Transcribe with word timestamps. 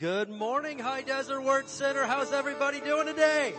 Good 0.00 0.30
morning, 0.30 0.78
High 0.78 1.02
Desert 1.02 1.40
Word 1.40 1.68
Center. 1.68 2.06
How's 2.06 2.32
everybody 2.32 2.80
doing 2.80 3.08
today? 3.08 3.52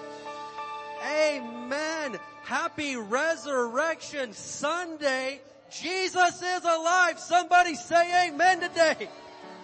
Amen. 1.05 2.17
Happy 2.43 2.95
Resurrection 2.95 4.31
Sunday. 4.31 5.41
Jesus 5.69 6.41
is 6.41 6.63
alive. 6.63 7.19
Somebody 7.19 7.75
say 7.75 8.29
amen 8.29 8.61
today. 8.61 9.09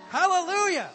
Hallelujah. 0.09 0.89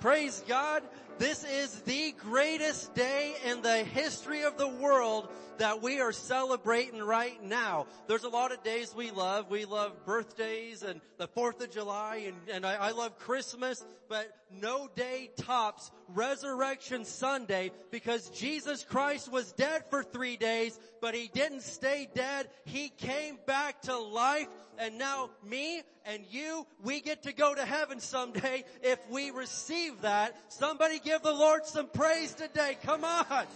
Praise 0.00 0.42
God. 0.48 0.82
This 1.18 1.44
is 1.44 1.78
the 1.82 2.10
greatest 2.18 2.92
day 2.96 3.36
in 3.46 3.62
the 3.62 3.84
history 3.84 4.42
of 4.42 4.58
the 4.58 4.66
world 4.66 5.28
that 5.58 5.82
we 5.82 6.00
are 6.00 6.12
celebrating 6.12 7.00
right 7.00 7.42
now. 7.42 7.86
There's 8.06 8.24
a 8.24 8.28
lot 8.28 8.52
of 8.52 8.62
days 8.62 8.94
we 8.94 9.10
love. 9.10 9.50
We 9.50 9.64
love 9.64 10.04
birthdays 10.04 10.82
and 10.82 11.00
the 11.18 11.28
4th 11.28 11.62
of 11.62 11.70
July 11.70 12.24
and, 12.26 12.36
and 12.52 12.66
I, 12.66 12.74
I 12.74 12.90
love 12.90 13.18
Christmas, 13.18 13.84
but 14.08 14.30
no 14.50 14.88
day 14.94 15.30
tops 15.36 15.90
Resurrection 16.08 17.04
Sunday 17.04 17.70
because 17.90 18.28
Jesus 18.30 18.84
Christ 18.84 19.30
was 19.30 19.52
dead 19.52 19.84
for 19.90 20.02
three 20.02 20.36
days, 20.36 20.78
but 21.00 21.14
he 21.14 21.30
didn't 21.32 21.62
stay 21.62 22.08
dead. 22.14 22.48
He 22.64 22.88
came 22.88 23.38
back 23.46 23.82
to 23.82 23.98
life 23.98 24.48
and 24.78 24.98
now 24.98 25.30
me 25.48 25.82
and 26.04 26.24
you, 26.30 26.66
we 26.82 27.00
get 27.00 27.22
to 27.24 27.32
go 27.32 27.54
to 27.54 27.64
heaven 27.64 28.00
someday 28.00 28.64
if 28.82 28.98
we 29.10 29.30
receive 29.30 30.02
that. 30.02 30.36
Somebody 30.52 30.98
give 30.98 31.22
the 31.22 31.32
Lord 31.32 31.66
some 31.66 31.88
praise 31.88 32.34
today. 32.34 32.76
Come 32.82 33.04
on. 33.04 33.46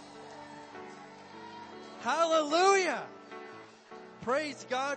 Hallelujah. 2.06 3.03
Praise 4.22 4.65
God. 4.71 4.97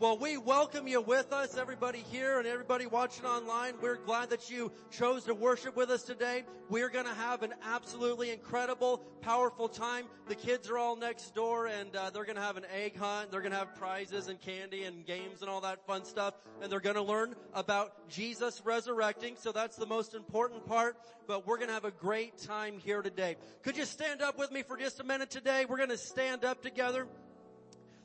Well, 0.00 0.16
we 0.16 0.38
welcome 0.38 0.88
you 0.88 1.02
with 1.02 1.30
us, 1.30 1.58
everybody 1.58 2.02
here 2.10 2.38
and 2.38 2.48
everybody 2.48 2.86
watching 2.86 3.26
online. 3.26 3.74
We're 3.82 3.98
glad 3.98 4.30
that 4.30 4.48
you 4.48 4.72
chose 4.90 5.24
to 5.24 5.34
worship 5.34 5.76
with 5.76 5.90
us 5.90 6.04
today. 6.04 6.44
We're 6.70 6.88
going 6.88 7.04
to 7.04 7.12
have 7.12 7.42
an 7.42 7.52
absolutely 7.62 8.30
incredible, 8.30 9.02
powerful 9.20 9.68
time. 9.68 10.06
The 10.26 10.36
kids 10.36 10.70
are 10.70 10.78
all 10.78 10.96
next 10.96 11.34
door 11.34 11.66
and 11.66 11.94
uh, 11.94 12.08
they're 12.08 12.24
going 12.24 12.36
to 12.36 12.42
have 12.42 12.56
an 12.56 12.64
egg 12.74 12.96
hunt. 12.96 13.30
They're 13.30 13.42
going 13.42 13.52
to 13.52 13.58
have 13.58 13.74
prizes 13.74 14.28
and 14.28 14.40
candy 14.40 14.84
and 14.84 15.04
games 15.04 15.42
and 15.42 15.50
all 15.50 15.60
that 15.60 15.86
fun 15.86 16.06
stuff. 16.06 16.32
And 16.62 16.72
they're 16.72 16.80
going 16.80 16.96
to 16.96 17.02
learn 17.02 17.34
about 17.52 18.08
Jesus 18.08 18.62
resurrecting. 18.64 19.36
So 19.36 19.52
that's 19.52 19.76
the 19.76 19.84
most 19.84 20.14
important 20.14 20.64
part. 20.64 20.96
But 21.26 21.46
we're 21.46 21.58
going 21.58 21.68
to 21.68 21.74
have 21.74 21.84
a 21.84 21.90
great 21.90 22.38
time 22.38 22.78
here 22.78 23.02
today. 23.02 23.36
Could 23.62 23.76
you 23.76 23.84
stand 23.84 24.22
up 24.22 24.38
with 24.38 24.50
me 24.50 24.62
for 24.62 24.78
just 24.78 24.98
a 24.98 25.04
minute 25.04 25.28
today? 25.28 25.66
We're 25.68 25.76
going 25.76 25.90
to 25.90 25.98
stand 25.98 26.42
up 26.42 26.62
together. 26.62 27.06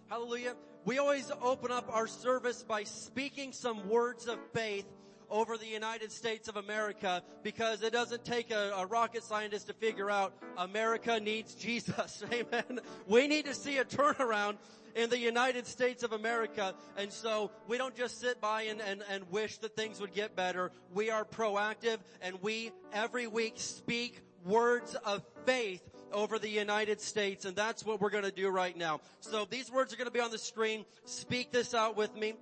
Hallelujah. 0.09 0.55
We 0.85 0.99
always 0.99 1.31
open 1.41 1.71
up 1.71 1.89
our 1.91 2.05
service 2.05 2.61
by 2.61 2.83
speaking 2.83 3.53
some 3.53 3.89
words 3.89 4.27
of 4.27 4.37
faith 4.53 4.85
over 5.31 5.57
the 5.57 5.65
United 5.65 6.11
States 6.11 6.47
of 6.47 6.57
America 6.57 7.23
because 7.41 7.81
it 7.81 7.91
doesn't 7.91 8.23
take 8.23 8.51
a, 8.51 8.71
a, 8.77 8.85
rocket 8.85 9.23
scientist 9.23 9.65
to 9.65 9.73
figure 9.73 10.11
out 10.11 10.35
America 10.57 11.19
needs 11.19 11.55
Jesus. 11.55 12.23
Amen. 12.31 12.81
We 13.07 13.25
need 13.25 13.45
to 13.45 13.55
see 13.55 13.79
a 13.79 13.83
turnaround 13.83 14.57
in 14.93 15.09
the 15.09 15.17
United 15.17 15.65
States 15.65 16.03
of 16.03 16.11
America. 16.11 16.75
And 16.97 17.11
so 17.11 17.49
we 17.67 17.79
don't 17.79 17.95
just 17.95 18.19
sit 18.19 18.39
by 18.39 18.63
and, 18.63 18.79
and, 18.79 19.03
and 19.09 19.23
wish 19.31 19.57
that 19.57 19.75
things 19.75 19.99
would 19.99 20.13
get 20.13 20.35
better. 20.35 20.71
We 20.93 21.09
are 21.09 21.25
proactive 21.25 21.97
and 22.21 22.37
we 22.43 22.71
every 22.93 23.25
week 23.25 23.53
speak 23.55 24.21
words 24.45 24.95
of 25.03 25.23
faith 25.47 25.81
over 26.15 26.39
the 26.39 26.49
United 26.49 27.01
States, 27.01 27.45
and 27.45 27.55
that's 27.55 27.85
what 27.85 28.01
we're 28.01 28.09
going 28.09 28.23
to 28.23 28.31
do 28.31 28.49
right 28.49 28.75
now. 28.75 29.01
So 29.19 29.45
these 29.47 29.69
words 29.69 29.93
are 29.93 29.97
going 29.97 30.07
to 30.07 30.13
be 30.13 30.21
on 30.21 30.31
the 30.31 30.37
screen. 30.37 30.85
Speak 31.03 31.51
this 31.51 31.73
out 31.73 31.97
with 31.97 32.15
me. 32.15 32.33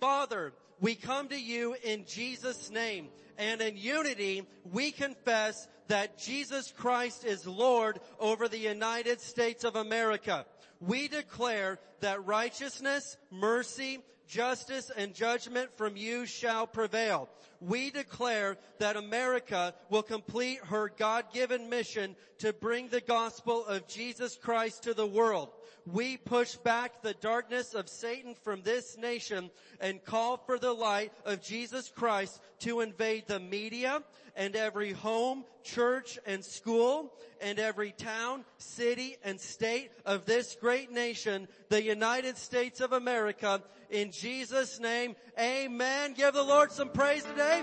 Father, 0.00 0.52
we 0.80 0.96
come 0.96 1.28
to 1.28 1.40
you 1.40 1.76
in 1.84 2.04
Jesus' 2.04 2.70
name, 2.70 3.08
and 3.38 3.60
in 3.62 3.76
unity, 3.76 4.44
we 4.72 4.90
confess 4.90 5.68
that 5.86 6.18
Jesus 6.18 6.72
Christ 6.76 7.24
is 7.24 7.46
Lord 7.46 8.00
over 8.18 8.48
the 8.48 8.58
United 8.58 9.20
States 9.20 9.62
of 9.62 9.76
America. 9.76 10.44
We 10.80 11.06
declare 11.06 11.78
that 12.00 12.26
righteousness, 12.26 13.16
mercy, 13.30 14.00
justice, 14.26 14.90
and 14.96 15.14
judgment 15.14 15.76
from 15.76 15.96
you 15.96 16.26
shall 16.26 16.66
prevail 16.66 17.28
we 17.62 17.90
declare 17.90 18.56
that 18.78 18.96
America 18.96 19.72
will 19.88 20.02
complete 20.02 20.58
her 20.64 20.90
God-given 20.98 21.70
mission 21.70 22.16
to 22.38 22.52
bring 22.52 22.88
the 22.88 23.00
gospel 23.00 23.64
of 23.64 23.86
Jesus 23.86 24.36
Christ 24.36 24.82
to 24.82 24.94
the 24.94 25.06
world. 25.06 25.50
We 25.84 26.16
push 26.16 26.54
back 26.56 27.02
the 27.02 27.14
darkness 27.14 27.74
of 27.74 27.88
Satan 27.88 28.34
from 28.34 28.62
this 28.62 28.96
nation 28.96 29.50
and 29.80 30.04
call 30.04 30.36
for 30.36 30.58
the 30.58 30.72
light 30.72 31.12
of 31.24 31.42
Jesus 31.42 31.88
Christ 31.88 32.40
to 32.60 32.80
invade 32.80 33.26
the 33.26 33.40
media 33.40 34.02
and 34.36 34.54
every 34.54 34.92
home, 34.92 35.44
church, 35.64 36.18
and 36.24 36.44
school 36.44 37.12
and 37.40 37.58
every 37.58 37.92
town, 37.92 38.44
city, 38.58 39.16
and 39.24 39.40
state 39.40 39.90
of 40.06 40.24
this 40.24 40.56
great 40.60 40.92
nation, 40.92 41.48
the 41.68 41.82
United 41.82 42.36
States 42.38 42.80
of 42.80 42.92
America. 42.92 43.60
In 43.90 44.12
Jesus 44.12 44.78
name, 44.78 45.16
amen. 45.38 46.14
Give 46.14 46.32
the 46.32 46.42
Lord 46.42 46.70
some 46.70 46.90
praise 46.90 47.24
today. 47.24 47.62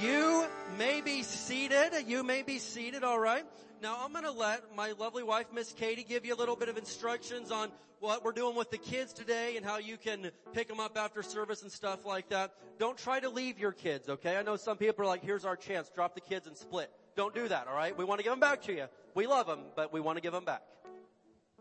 You 0.00 0.46
may 0.78 1.00
be 1.00 1.22
seated. 1.22 1.90
You 2.06 2.22
may 2.22 2.42
be 2.42 2.58
seated, 2.58 3.02
alright? 3.02 3.44
Now 3.82 3.98
I'm 4.02 4.12
gonna 4.12 4.32
let 4.32 4.74
my 4.74 4.92
lovely 4.92 5.22
wife, 5.22 5.46
Miss 5.52 5.72
Katie, 5.72 6.04
give 6.04 6.24
you 6.24 6.34
a 6.34 6.36
little 6.36 6.56
bit 6.56 6.68
of 6.68 6.78
instructions 6.78 7.50
on 7.50 7.70
what 8.00 8.24
we're 8.24 8.32
doing 8.32 8.56
with 8.56 8.70
the 8.70 8.78
kids 8.78 9.12
today 9.12 9.56
and 9.56 9.64
how 9.64 9.78
you 9.78 9.96
can 9.96 10.30
pick 10.52 10.68
them 10.68 10.80
up 10.80 10.96
after 10.96 11.22
service 11.22 11.62
and 11.62 11.70
stuff 11.70 12.04
like 12.06 12.28
that. 12.30 12.52
Don't 12.78 12.96
try 12.96 13.20
to 13.20 13.28
leave 13.28 13.58
your 13.58 13.72
kids, 13.72 14.08
okay? 14.08 14.36
I 14.36 14.42
know 14.42 14.56
some 14.56 14.76
people 14.76 15.04
are 15.04 15.08
like, 15.08 15.22
here's 15.22 15.44
our 15.44 15.56
chance, 15.56 15.90
drop 15.94 16.14
the 16.14 16.20
kids 16.20 16.46
and 16.46 16.56
split. 16.56 16.90
Don't 17.16 17.34
do 17.34 17.48
that, 17.48 17.68
alright? 17.68 17.96
We 17.96 18.04
want 18.04 18.18
to 18.18 18.24
give 18.24 18.32
them 18.32 18.40
back 18.40 18.62
to 18.62 18.72
you. 18.74 18.86
We 19.14 19.26
love 19.26 19.46
them, 19.46 19.60
but 19.74 19.92
we 19.92 20.00
want 20.00 20.16
to 20.16 20.22
give 20.22 20.32
them 20.32 20.44
back. 20.44 20.62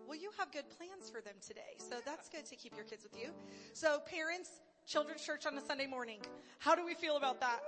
Well, 0.07 0.17
you 0.17 0.29
have 0.37 0.51
good 0.51 0.65
plans 0.77 1.09
for 1.09 1.21
them 1.21 1.35
today, 1.45 1.75
so 1.77 1.95
that's 2.05 2.29
good 2.29 2.45
to 2.45 2.55
keep 2.55 2.75
your 2.75 2.85
kids 2.85 3.03
with 3.03 3.19
you. 3.19 3.29
So 3.73 3.99
parents, 3.99 4.49
children's 4.85 5.21
church 5.21 5.45
on 5.45 5.57
a 5.57 5.61
Sunday 5.61 5.87
morning. 5.87 6.19
How 6.59 6.75
do 6.75 6.85
we 6.85 6.93
feel 6.93 7.17
about 7.17 7.39
that? 7.41 7.59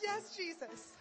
Yes, 0.00 0.36
Jesus. 0.36 0.92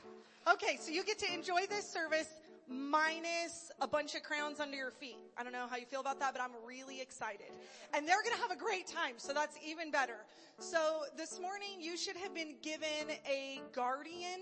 Okay, 0.51 0.77
so 0.79 0.91
you 0.91 1.03
get 1.03 1.19
to 1.19 1.31
enjoy 1.31 1.67
this 1.69 1.87
service 1.87 2.27
minus 2.67 3.71
a 3.81 3.87
bunch 3.87 4.15
of 4.15 4.23
crowns 4.23 4.59
under 4.59 4.75
your 4.75 4.91
feet. 4.91 5.17
I 5.37 5.43
don't 5.43 5.51
know 5.51 5.67
how 5.69 5.75
you 5.77 5.85
feel 5.85 5.99
about 5.99 6.19
that, 6.19 6.33
but 6.33 6.41
I'm 6.41 6.51
really 6.65 7.01
excited. 7.01 7.51
And 7.93 8.07
they're 8.07 8.23
gonna 8.23 8.41
have 8.41 8.51
a 8.51 8.55
great 8.55 8.87
time, 8.87 9.15
so 9.17 9.33
that's 9.33 9.57
even 9.65 9.91
better. 9.91 10.25
So 10.57 11.03
this 11.17 11.39
morning 11.39 11.79
you 11.79 11.97
should 11.97 12.15
have 12.17 12.33
been 12.33 12.55
given 12.61 13.09
a 13.27 13.61
guardian 13.73 14.41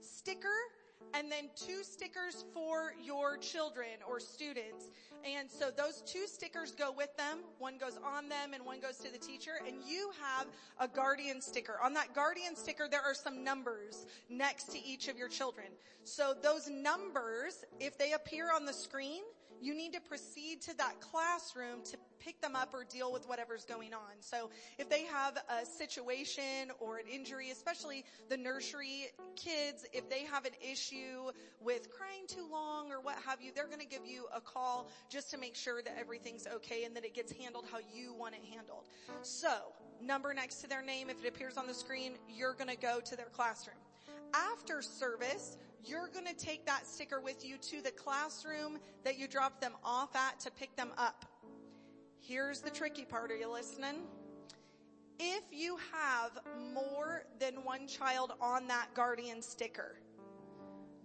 sticker 0.00 0.48
and 1.14 1.30
then 1.30 1.48
two 1.54 1.82
stickers 1.82 2.44
for 2.52 2.94
your 3.02 3.36
children 3.36 4.02
or 4.08 4.18
students. 4.18 4.90
And 5.24 5.50
so 5.50 5.70
those 5.70 6.02
two 6.02 6.26
stickers 6.26 6.72
go 6.72 6.92
with 6.92 7.16
them. 7.16 7.38
One 7.58 7.78
goes 7.78 7.98
on 8.04 8.28
them 8.28 8.52
and 8.52 8.64
one 8.64 8.80
goes 8.80 8.98
to 8.98 9.12
the 9.12 9.18
teacher. 9.18 9.52
And 9.66 9.76
you 9.86 10.10
have 10.20 10.46
a 10.78 10.88
guardian 10.88 11.40
sticker. 11.40 11.78
On 11.82 11.94
that 11.94 12.14
guardian 12.14 12.56
sticker, 12.56 12.88
there 12.90 13.02
are 13.02 13.14
some 13.14 13.44
numbers 13.44 14.06
next 14.28 14.72
to 14.72 14.84
each 14.84 15.08
of 15.08 15.16
your 15.16 15.28
children. 15.28 15.68
So 16.04 16.34
those 16.42 16.68
numbers, 16.68 17.64
if 17.80 17.96
they 17.96 18.12
appear 18.12 18.52
on 18.54 18.66
the 18.66 18.72
screen, 18.72 19.22
you 19.64 19.74
need 19.74 19.94
to 19.94 20.00
proceed 20.00 20.60
to 20.62 20.76
that 20.76 21.00
classroom 21.00 21.82
to 21.84 21.96
pick 22.20 22.40
them 22.40 22.54
up 22.54 22.74
or 22.74 22.84
deal 22.84 23.12
with 23.12 23.26
whatever's 23.28 23.64
going 23.64 23.94
on. 23.94 24.20
So 24.20 24.50
if 24.78 24.90
they 24.90 25.04
have 25.04 25.38
a 25.48 25.64
situation 25.64 26.70
or 26.80 26.98
an 26.98 27.06
injury, 27.10 27.50
especially 27.50 28.04
the 28.28 28.36
nursery 28.36 29.06
kids, 29.36 29.86
if 29.92 30.08
they 30.10 30.24
have 30.24 30.44
an 30.44 30.52
issue 30.60 31.30
with 31.60 31.88
crying 31.90 32.26
too 32.26 32.46
long 32.50 32.92
or 32.92 33.00
what 33.00 33.16
have 33.26 33.40
you, 33.40 33.52
they're 33.54 33.66
going 33.66 33.80
to 33.80 33.86
give 33.86 34.06
you 34.06 34.26
a 34.34 34.40
call 34.40 34.88
just 35.08 35.30
to 35.30 35.38
make 35.38 35.54
sure 35.54 35.82
that 35.82 35.96
everything's 35.98 36.46
okay 36.46 36.84
and 36.84 36.94
that 36.94 37.04
it 37.04 37.14
gets 37.14 37.32
handled 37.32 37.64
how 37.72 37.78
you 37.92 38.14
want 38.14 38.34
it 38.34 38.42
handled. 38.54 38.84
So 39.22 39.72
number 40.02 40.34
next 40.34 40.60
to 40.62 40.68
their 40.68 40.82
name, 40.82 41.08
if 41.08 41.24
it 41.24 41.28
appears 41.28 41.56
on 41.56 41.66
the 41.66 41.74
screen, 41.74 42.12
you're 42.28 42.54
going 42.54 42.70
to 42.70 42.76
go 42.76 43.00
to 43.00 43.16
their 43.16 43.30
classroom. 43.32 43.76
After 44.34 44.82
service, 44.82 45.56
you're 45.86 46.08
going 46.08 46.26
to 46.26 46.34
take 46.34 46.66
that 46.66 46.86
sticker 46.86 47.20
with 47.20 47.44
you 47.44 47.56
to 47.58 47.82
the 47.82 47.90
classroom 47.90 48.78
that 49.04 49.18
you 49.18 49.28
dropped 49.28 49.60
them 49.60 49.72
off 49.84 50.14
at 50.16 50.40
to 50.40 50.50
pick 50.50 50.74
them 50.76 50.90
up. 50.96 51.24
Here's 52.20 52.60
the 52.60 52.70
tricky 52.70 53.04
part. 53.04 53.30
Are 53.30 53.36
you 53.36 53.52
listening? 53.52 54.02
If 55.18 55.44
you 55.52 55.76
have 55.92 56.38
more 56.72 57.24
than 57.38 57.64
one 57.64 57.86
child 57.86 58.32
on 58.40 58.66
that 58.68 58.88
guardian 58.94 59.42
sticker, 59.42 59.96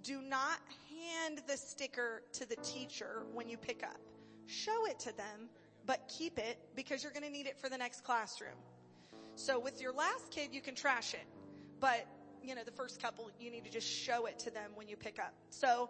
do 0.01 0.21
not 0.21 0.59
hand 0.89 1.41
the 1.47 1.57
sticker 1.57 2.23
to 2.33 2.47
the 2.47 2.55
teacher 2.57 3.23
when 3.33 3.47
you 3.47 3.57
pick 3.57 3.83
up. 3.83 3.99
Show 4.47 4.85
it 4.87 4.99
to 5.01 5.15
them, 5.15 5.49
but 5.85 6.11
keep 6.17 6.39
it 6.39 6.57
because 6.75 7.03
you're 7.03 7.11
going 7.11 7.23
to 7.23 7.29
need 7.29 7.45
it 7.45 7.59
for 7.59 7.69
the 7.69 7.77
next 7.77 8.03
classroom. 8.03 8.57
So 9.35 9.59
with 9.59 9.81
your 9.81 9.93
last 9.93 10.31
kid, 10.31 10.49
you 10.53 10.61
can 10.61 10.73
trash 10.73 11.13
it, 11.13 11.27
but 11.79 12.07
you 12.43 12.55
know, 12.55 12.63
the 12.63 12.71
first 12.71 13.01
couple, 13.01 13.29
you 13.39 13.51
need 13.51 13.65
to 13.65 13.71
just 13.71 13.87
show 13.87 14.25
it 14.25 14.39
to 14.39 14.51
them 14.51 14.71
when 14.75 14.87
you 14.87 14.95
pick 14.95 15.19
up. 15.19 15.33
So 15.49 15.89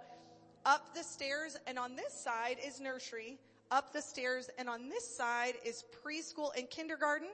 up 0.66 0.94
the 0.96 1.04
stairs 1.04 1.58
and 1.68 1.80
on 1.80 1.96
this 1.96 2.14
side 2.14 2.58
is 2.66 2.80
nursery, 2.80 3.38
up 3.72 3.94
the 3.94 4.02
stairs 4.02 4.50
and 4.58 4.68
on 4.68 4.90
this 4.90 5.16
side 5.16 5.54
is 5.66 5.84
preschool 6.04 6.50
and 6.58 6.70
kindergarten 6.70 7.30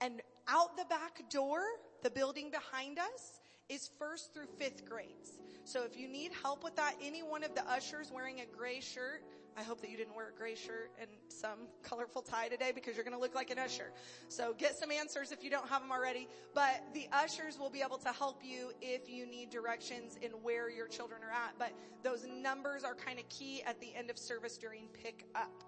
and 0.00 0.20
out 0.48 0.76
the 0.76 0.84
back 0.86 1.28
door 1.30 1.62
The 2.02 2.10
building 2.10 2.50
behind 2.50 2.98
us 2.98 3.40
is 3.68 3.90
first 3.98 4.32
through 4.32 4.46
fifth 4.58 4.88
grades. 4.88 5.38
So 5.64 5.84
if 5.84 5.96
you 5.96 6.08
need 6.08 6.32
help 6.42 6.64
with 6.64 6.76
that, 6.76 6.94
any 7.02 7.22
one 7.22 7.44
of 7.44 7.54
the 7.54 7.68
ushers 7.70 8.10
wearing 8.12 8.40
a 8.40 8.46
gray 8.56 8.80
shirt, 8.80 9.22
I 9.56 9.62
hope 9.62 9.80
that 9.80 9.90
you 9.90 9.96
didn't 9.96 10.14
wear 10.14 10.28
a 10.28 10.38
gray 10.38 10.54
shirt 10.54 10.90
and 11.00 11.10
some 11.28 11.68
colorful 11.82 12.22
tie 12.22 12.48
today 12.48 12.72
because 12.74 12.96
you're 12.96 13.04
going 13.04 13.16
to 13.16 13.20
look 13.20 13.34
like 13.34 13.50
an 13.50 13.58
usher. 13.58 13.92
So 14.28 14.54
get 14.56 14.76
some 14.78 14.90
answers 14.90 15.32
if 15.32 15.44
you 15.44 15.50
don't 15.50 15.68
have 15.68 15.82
them 15.82 15.92
already. 15.92 16.28
But 16.54 16.82
the 16.94 17.08
ushers 17.12 17.58
will 17.58 17.70
be 17.70 17.82
able 17.82 17.98
to 17.98 18.12
help 18.12 18.40
you 18.42 18.72
if 18.80 19.08
you 19.08 19.26
need 19.26 19.50
directions 19.50 20.18
in 20.22 20.30
where 20.30 20.70
your 20.70 20.88
children 20.88 21.22
are 21.22 21.32
at. 21.32 21.58
But 21.58 21.72
those 22.02 22.26
numbers 22.26 22.84
are 22.84 22.94
kind 22.94 23.18
of 23.18 23.28
key 23.28 23.62
at 23.66 23.80
the 23.80 23.94
end 23.94 24.10
of 24.10 24.18
service 24.18 24.56
during 24.56 24.88
pick 25.02 25.26
up. 25.34 25.64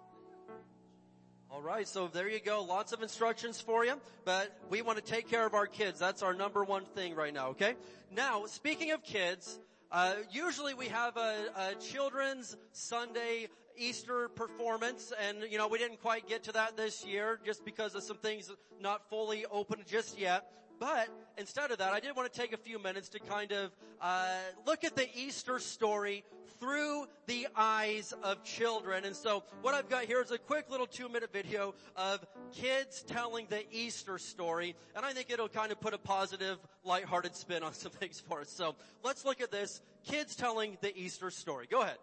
All 1.51 1.61
right, 1.61 1.87
so 1.87 2.09
there 2.09 2.31
you 2.31 2.41
go. 2.41 2.63
Lots 2.63 2.95
of 2.95 3.03
instructions 3.03 3.61
for 3.61 3.85
you, 3.85 4.01
but 4.25 4.59
we 4.71 4.81
want 4.81 4.97
to 4.97 5.05
take 5.05 5.29
care 5.29 5.45
of 5.45 5.53
our 5.53 5.67
kids. 5.67 5.99
That's 5.99 6.23
our 6.23 6.33
number 6.33 6.65
one 6.65 6.87
thing 6.95 7.15
right 7.15 7.35
now, 7.35 7.49
okay? 7.49 7.75
Now, 8.11 8.47
speaking 8.47 8.93
of 8.93 9.03
kids, 9.03 9.59
uh, 9.91 10.15
usually 10.31 10.73
we 10.73 10.89
have 10.89 11.19
a, 11.19 11.51
a 11.55 11.75
children's 11.75 12.57
Sunday 12.73 13.49
Easter 13.77 14.29
performance, 14.29 15.13
and 15.29 15.51
you 15.51 15.59
know 15.59 15.69
we 15.69 15.79
didn't 15.79 16.01
quite 16.01 16.29
get 16.29 16.45
to 16.45 16.53
that 16.53 16.77
this 16.77 17.05
year 17.05 17.39
just 17.45 17.65
because 17.65 17.95
of 17.95 18.03
some 18.03 18.17
things 18.19 18.51
not 18.81 19.09
fully 19.09 19.45
open 19.51 19.83
just 19.87 20.19
yet. 20.19 20.51
But 20.79 21.09
instead 21.39 21.71
of 21.71 21.79
that, 21.79 21.93
I 21.93 22.01
did 22.01 22.17
want 22.17 22.33
to 22.33 22.41
take 22.41 22.53
a 22.53 22.57
few 22.57 22.79
minutes 22.79 23.09
to 23.11 23.21
kind 23.21 23.53
of 23.53 23.71
uh, 24.01 24.37
look 24.67 24.83
at 24.83 24.97
the 24.97 25.07
Easter 25.17 25.61
story 25.61 26.25
through 26.59 27.07
the 27.27 27.47
eyes 27.55 28.13
of 28.23 28.43
children. 28.43 29.05
And 29.05 29.15
so 29.15 29.45
what 29.63 29.75
I've 29.75 29.89
got 29.89 30.05
here 30.05 30.21
is 30.21 30.31
a 30.31 30.39
quick 30.39 30.71
little 30.71 30.87
two 30.87 31.09
minute 31.09 31.33
video 31.33 31.75
of 31.97 32.25
kids 32.53 33.03
telling 33.03 33.47
the 33.49 33.65
Easter 33.73 34.19
story. 34.19 34.75
And 34.97 35.05
I 35.05 35.13
think 35.13 35.31
it'll 35.31 35.49
kind 35.49 35.73
of 35.73 35.81
put 35.81 35.95
a 35.95 35.99
positive, 35.99 36.59
lighthearted 36.85 37.37
spin 37.37 37.63
on 37.63 37.75
some 37.75 37.93
things 38.01 38.21
for 38.21 38.41
us. 38.41 38.51
So 38.51 38.75
let's 39.05 39.25
look 39.25 39.41
at 39.41 39.51
this. 39.51 39.83
Kids 40.05 40.35
telling 40.35 40.79
the 40.81 40.97
Easter 40.97 41.31
story. 41.31 41.67
Go 41.71 41.83
ahead. 41.83 41.99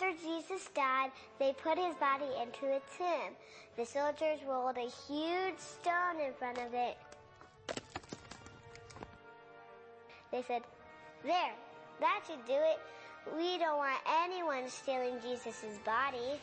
After 0.00 0.16
Jesus 0.22 0.68
died, 0.76 1.10
they 1.40 1.52
put 1.60 1.76
his 1.76 1.96
body 1.96 2.26
into 2.40 2.66
a 2.66 2.80
tomb. 2.96 3.34
The 3.76 3.84
soldiers 3.84 4.38
rolled 4.46 4.76
a 4.76 4.88
huge 5.08 5.58
stone 5.58 6.20
in 6.24 6.32
front 6.34 6.58
of 6.58 6.72
it. 6.72 6.96
They 10.30 10.42
said, 10.42 10.62
There, 11.24 11.52
that 11.98 12.20
should 12.28 12.44
do 12.46 12.52
it. 12.52 12.78
We 13.36 13.58
don't 13.58 13.78
want 13.78 13.98
anyone 14.22 14.68
stealing 14.68 15.16
Jesus' 15.20 15.80
body. 15.84 16.38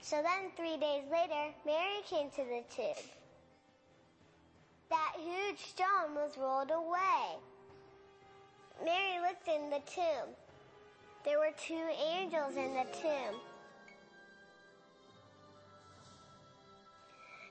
So 0.00 0.22
then, 0.22 0.50
three 0.56 0.78
days 0.78 1.04
later, 1.12 1.52
Mary 1.66 2.00
came 2.08 2.30
to 2.30 2.36
the 2.36 2.62
tomb. 2.74 3.04
That 4.88 5.12
huge 5.18 5.58
stone 5.58 6.14
was 6.14 6.38
rolled 6.38 6.70
away. 6.70 7.36
Mary 8.82 9.20
looked 9.20 9.46
in 9.46 9.68
the 9.68 9.82
tomb. 9.92 10.34
There 11.24 11.38
were 11.38 11.52
two 11.56 11.88
angels 12.06 12.56
in 12.56 12.74
the 12.74 12.84
tomb. 13.00 13.40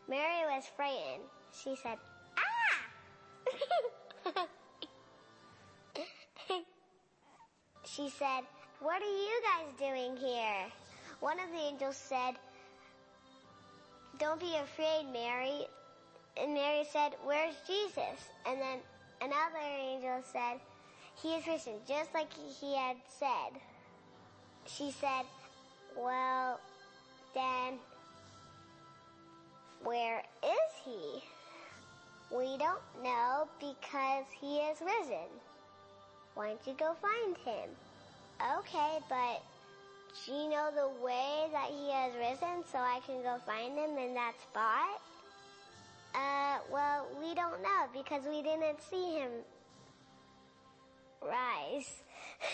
Mary 0.07 0.45
was 0.55 0.65
frightened. 0.75 1.23
She 1.51 1.75
said, 1.81 1.97
Ah! 2.37 2.85
she 7.83 8.09
said, 8.09 8.43
What 8.79 9.01
are 9.01 9.05
you 9.05 9.41
guys 9.41 9.73
doing 9.79 10.17
here? 10.17 10.67
One 11.19 11.39
of 11.39 11.49
the 11.49 11.57
angels 11.57 11.97
said, 11.97 12.35
Don't 14.19 14.39
be 14.39 14.55
afraid, 14.55 15.07
Mary. 15.11 15.65
And 16.39 16.53
Mary 16.53 16.83
said, 16.91 17.15
Where's 17.23 17.55
Jesus? 17.65 18.29
And 18.45 18.61
then 18.61 18.79
another 19.19 19.57
angel 19.57 20.21
said, 20.31 20.59
he 21.23 21.29
is 21.29 21.47
risen, 21.47 21.73
just 21.87 22.13
like 22.13 22.27
he 22.59 22.75
had 22.75 22.97
said. 23.07 23.61
She 24.65 24.91
said, 24.91 25.25
well, 25.97 26.59
then, 27.33 27.79
where 29.83 30.21
is 30.43 30.71
he? 30.83 31.23
We 32.35 32.57
don't 32.57 32.81
know 33.01 33.47
because 33.59 34.25
he 34.41 34.57
is 34.57 34.81
risen. 34.81 35.29
Why 36.35 36.49
don't 36.49 36.67
you 36.67 36.73
go 36.77 36.93
find 37.01 37.37
him? 37.37 37.69
Okay, 38.59 38.97
but 39.07 39.41
do 40.25 40.31
you 40.33 40.49
know 40.49 40.69
the 40.75 41.03
way 41.03 41.47
that 41.53 41.69
he 41.69 41.91
has 41.91 42.13
risen 42.15 42.63
so 42.69 42.79
I 42.79 42.99
can 43.05 43.21
go 43.21 43.37
find 43.45 43.77
him 43.77 43.97
in 43.97 44.13
that 44.15 44.33
spot? 44.41 44.99
Uh, 46.15 46.59
well, 46.71 47.07
we 47.21 47.33
don't 47.33 47.61
know 47.61 47.87
because 47.93 48.23
we 48.27 48.41
didn't 48.41 48.81
see 48.89 49.19
him 49.19 49.31
rise. 51.27 52.03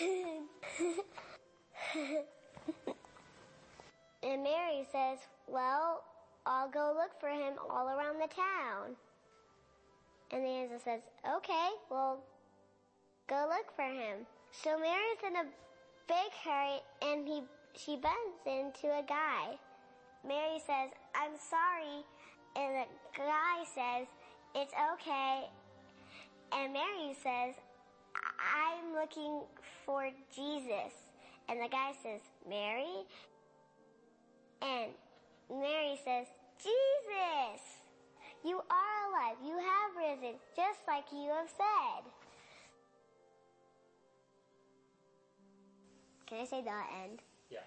and 4.22 4.42
Mary 4.42 4.86
says, 4.92 5.18
well, 5.46 6.02
I'll 6.46 6.70
go 6.70 6.94
look 6.96 7.18
for 7.20 7.28
him 7.28 7.54
all 7.68 7.88
around 7.88 8.20
the 8.20 8.28
town. 8.34 8.96
And 10.32 10.44
the 10.44 10.48
angel 10.48 10.78
says, 10.84 11.00
okay, 11.36 11.70
well, 11.90 12.22
go 13.28 13.48
look 13.48 13.74
for 13.74 13.84
him. 13.84 14.26
So 14.52 14.78
Mary's 14.78 15.22
in 15.26 15.36
a 15.36 15.44
big 16.06 16.32
hurry 16.44 16.80
and 17.02 17.26
he, 17.26 17.42
she 17.76 17.96
bumps 17.96 18.46
into 18.46 18.86
a 18.88 19.02
guy. 19.06 19.58
Mary 20.26 20.58
says, 20.58 20.90
I'm 21.14 21.36
sorry. 21.38 22.04
And 22.56 22.74
the 22.74 22.86
guy 23.16 23.64
says, 23.64 24.06
it's 24.54 24.72
okay. 24.92 25.48
And 26.52 26.72
Mary 26.72 27.14
says, 27.22 27.54
I'm 28.40 28.94
looking 28.94 29.42
for 29.84 30.08
Jesus. 30.34 30.92
And 31.48 31.60
the 31.60 31.68
guy 31.68 31.92
says, 32.02 32.20
Mary? 32.48 33.04
And 34.62 34.90
Mary 35.50 35.98
says, 36.04 36.26
Jesus! 36.58 37.62
You 38.44 38.56
are 38.70 39.10
alive. 39.10 39.36
You 39.44 39.58
have 39.58 39.96
risen, 39.96 40.36
just 40.56 40.80
like 40.88 41.04
you 41.12 41.30
have 41.30 41.48
said. 41.48 42.10
Can 46.26 46.38
I 46.38 46.44
say 46.44 46.62
the 46.62 46.70
end? 46.70 47.20
Yeah. 47.50 47.58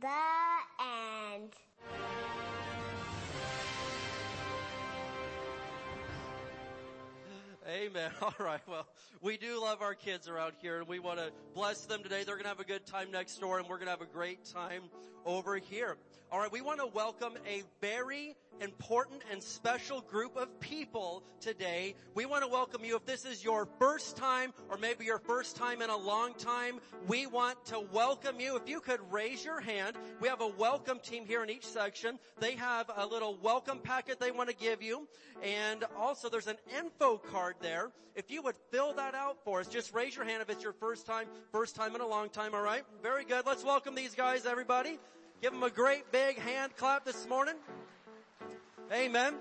The 0.00 1.34
end. 1.34 2.61
Amen. 7.68 8.10
All 8.22 8.34
right. 8.40 8.60
Well, 8.68 8.86
we 9.20 9.36
do 9.36 9.60
love 9.60 9.82
our 9.82 9.94
kids 9.94 10.28
around 10.28 10.54
here 10.60 10.78
and 10.78 10.88
we 10.88 10.98
want 10.98 11.18
to 11.18 11.30
bless 11.54 11.84
them 11.84 12.02
today. 12.02 12.24
They're 12.24 12.34
going 12.34 12.44
to 12.44 12.48
have 12.48 12.60
a 12.60 12.64
good 12.64 12.86
time 12.86 13.10
next 13.12 13.38
door 13.38 13.58
and 13.58 13.68
we're 13.68 13.76
going 13.76 13.86
to 13.86 13.92
have 13.92 14.00
a 14.00 14.06
great 14.06 14.44
time 14.44 14.82
over 15.24 15.56
here. 15.56 15.96
All 16.32 16.38
right. 16.38 16.50
We 16.50 16.60
want 16.60 16.80
to 16.80 16.86
welcome 16.86 17.34
a 17.46 17.62
very 17.80 18.34
important 18.60 19.22
and 19.30 19.42
special 19.42 20.00
group 20.00 20.36
of 20.36 20.60
people 20.60 21.22
today. 21.40 21.94
We 22.14 22.26
want 22.26 22.42
to 22.42 22.48
welcome 22.48 22.84
you. 22.84 22.96
If 22.96 23.04
this 23.04 23.24
is 23.24 23.44
your 23.44 23.66
first 23.78 24.16
time 24.16 24.52
or 24.70 24.78
maybe 24.78 25.04
your 25.04 25.18
first 25.18 25.56
time 25.56 25.82
in 25.82 25.90
a 25.90 25.96
long 25.96 26.34
time, 26.34 26.78
we 27.06 27.26
want 27.26 27.64
to 27.66 27.80
welcome 27.92 28.40
you. 28.40 28.56
If 28.56 28.68
you 28.68 28.80
could 28.80 29.00
raise 29.10 29.44
your 29.44 29.60
hand, 29.60 29.96
we 30.20 30.28
have 30.28 30.40
a 30.40 30.48
welcome 30.48 31.00
team 31.00 31.26
here 31.26 31.42
in 31.42 31.50
each 31.50 31.66
section. 31.66 32.18
They 32.38 32.52
have 32.52 32.90
a 32.96 33.06
little 33.06 33.36
welcome 33.42 33.78
packet 33.78 34.20
they 34.20 34.30
want 34.30 34.48
to 34.48 34.56
give 34.56 34.82
you. 34.82 35.08
And 35.42 35.84
also 35.98 36.28
there's 36.28 36.46
an 36.46 36.58
info 36.78 37.18
card 37.18 37.51
there. 37.60 37.90
If 38.14 38.30
you 38.30 38.42
would 38.42 38.56
fill 38.70 38.94
that 38.94 39.14
out 39.14 39.38
for 39.44 39.60
us, 39.60 39.68
just 39.68 39.94
raise 39.94 40.14
your 40.14 40.24
hand 40.24 40.42
if 40.42 40.50
it's 40.50 40.62
your 40.62 40.74
first 40.74 41.06
time, 41.06 41.26
first 41.50 41.74
time 41.74 41.94
in 41.94 42.00
a 42.00 42.06
long 42.06 42.28
time, 42.28 42.54
alright? 42.54 42.84
Very 43.02 43.24
good. 43.24 43.46
Let's 43.46 43.64
welcome 43.64 43.94
these 43.94 44.14
guys, 44.14 44.44
everybody. 44.46 44.98
Give 45.40 45.52
them 45.52 45.62
a 45.62 45.70
great 45.70 46.12
big 46.12 46.38
hand 46.38 46.76
clap 46.76 47.04
this 47.04 47.26
morning. 47.28 47.54
Amen. 48.92 49.34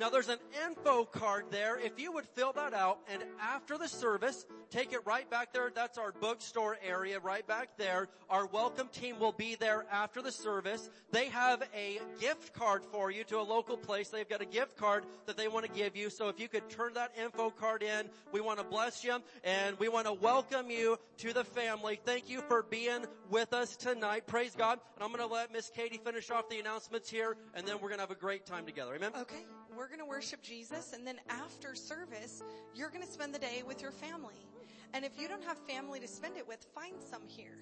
Now 0.00 0.08
there's 0.08 0.30
an 0.30 0.38
info 0.66 1.04
card 1.04 1.44
there. 1.50 1.78
If 1.78 2.00
you 2.00 2.10
would 2.12 2.24
fill 2.24 2.54
that 2.54 2.72
out 2.72 3.00
and 3.12 3.22
after 3.38 3.76
the 3.76 3.86
service, 3.86 4.46
take 4.70 4.94
it 4.94 5.00
right 5.04 5.28
back 5.28 5.52
there. 5.52 5.70
That's 5.74 5.98
our 5.98 6.12
bookstore 6.12 6.78
area 6.82 7.20
right 7.20 7.46
back 7.46 7.76
there. 7.76 8.08
Our 8.30 8.46
welcome 8.46 8.88
team 8.88 9.20
will 9.20 9.32
be 9.32 9.56
there 9.56 9.84
after 9.92 10.22
the 10.22 10.32
service. 10.32 10.88
They 11.12 11.26
have 11.26 11.62
a 11.76 12.00
gift 12.18 12.54
card 12.54 12.82
for 12.82 13.10
you 13.10 13.24
to 13.24 13.40
a 13.40 13.42
local 13.42 13.76
place. 13.76 14.08
They've 14.08 14.26
got 14.26 14.40
a 14.40 14.46
gift 14.46 14.78
card 14.78 15.04
that 15.26 15.36
they 15.36 15.48
want 15.48 15.66
to 15.66 15.70
give 15.70 15.94
you. 15.94 16.08
So 16.08 16.30
if 16.30 16.40
you 16.40 16.48
could 16.48 16.70
turn 16.70 16.94
that 16.94 17.12
info 17.22 17.50
card 17.50 17.82
in, 17.82 18.08
we 18.32 18.40
want 18.40 18.58
to 18.58 18.64
bless 18.64 19.04
you 19.04 19.18
and 19.44 19.78
we 19.78 19.90
want 19.90 20.06
to 20.06 20.14
welcome 20.14 20.70
you 20.70 20.96
to 21.18 21.34
the 21.34 21.44
family. 21.44 22.00
Thank 22.06 22.30
you 22.30 22.40
for 22.40 22.62
being 22.62 23.04
with 23.28 23.52
us 23.52 23.76
tonight. 23.76 24.26
Praise 24.26 24.54
God. 24.56 24.78
And 24.94 25.04
I'm 25.04 25.12
going 25.12 25.28
to 25.28 25.30
let 25.30 25.52
Miss 25.52 25.68
Katie 25.68 26.00
finish 26.02 26.30
off 26.30 26.48
the 26.48 26.58
announcements 26.58 27.10
here 27.10 27.36
and 27.52 27.68
then 27.68 27.74
we're 27.82 27.88
going 27.88 27.98
to 27.98 28.04
have 28.04 28.10
a 28.10 28.14
great 28.14 28.46
time 28.46 28.64
together. 28.64 28.94
Amen. 28.94 29.12
Okay, 29.14 29.44
we're 29.80 29.88
going 29.88 29.98
to 29.98 30.04
worship 30.04 30.42
Jesus, 30.42 30.92
and 30.92 31.06
then 31.06 31.18
after 31.30 31.74
service, 31.74 32.42
you're 32.74 32.90
going 32.90 33.00
to 33.00 33.10
spend 33.10 33.34
the 33.34 33.38
day 33.38 33.62
with 33.66 33.80
your 33.80 33.92
family. 33.92 34.46
And 34.92 35.06
if 35.06 35.18
you 35.18 35.26
don't 35.26 35.42
have 35.42 35.56
family 35.66 35.98
to 36.00 36.06
spend 36.06 36.36
it 36.36 36.46
with, 36.46 36.66
find 36.74 36.92
some 37.00 37.22
here. 37.26 37.56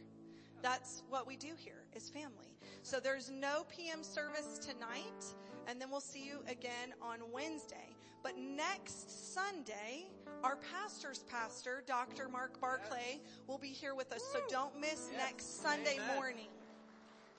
That's 0.61 1.05
what 1.09 1.29
we 1.29 1.37
do 1.37 1.53
here 1.57 1.85
is 1.95 2.11
family. 2.11 2.51
So 2.83 2.99
there's 2.99 3.31
no 3.31 3.65
PM 3.69 4.03
service 4.03 4.59
tonight 4.59 5.27
and 5.69 5.81
then 5.81 5.93
we'll 5.93 6.01
see 6.01 6.25
you 6.25 6.41
again 6.49 6.93
on 7.01 7.19
Wednesday. 7.33 7.95
But 8.25 8.37
next 8.37 9.33
Sunday, 9.33 10.09
our 10.43 10.57
pastor's 10.57 11.23
pastor, 11.31 11.85
Dr. 11.87 12.29
Mark 12.29 12.61
Barclay, 12.61 13.21
will 13.47 13.59
be 13.59 13.69
here 13.69 13.95
with 13.95 14.13
us. 14.13 14.23
So 14.33 14.41
don't 14.49 14.77
miss 14.81 15.11
Yes. 15.13 15.21
next 15.25 15.63
Sunday 15.63 15.99
Amen. 16.03 16.17
morning. 16.17 16.49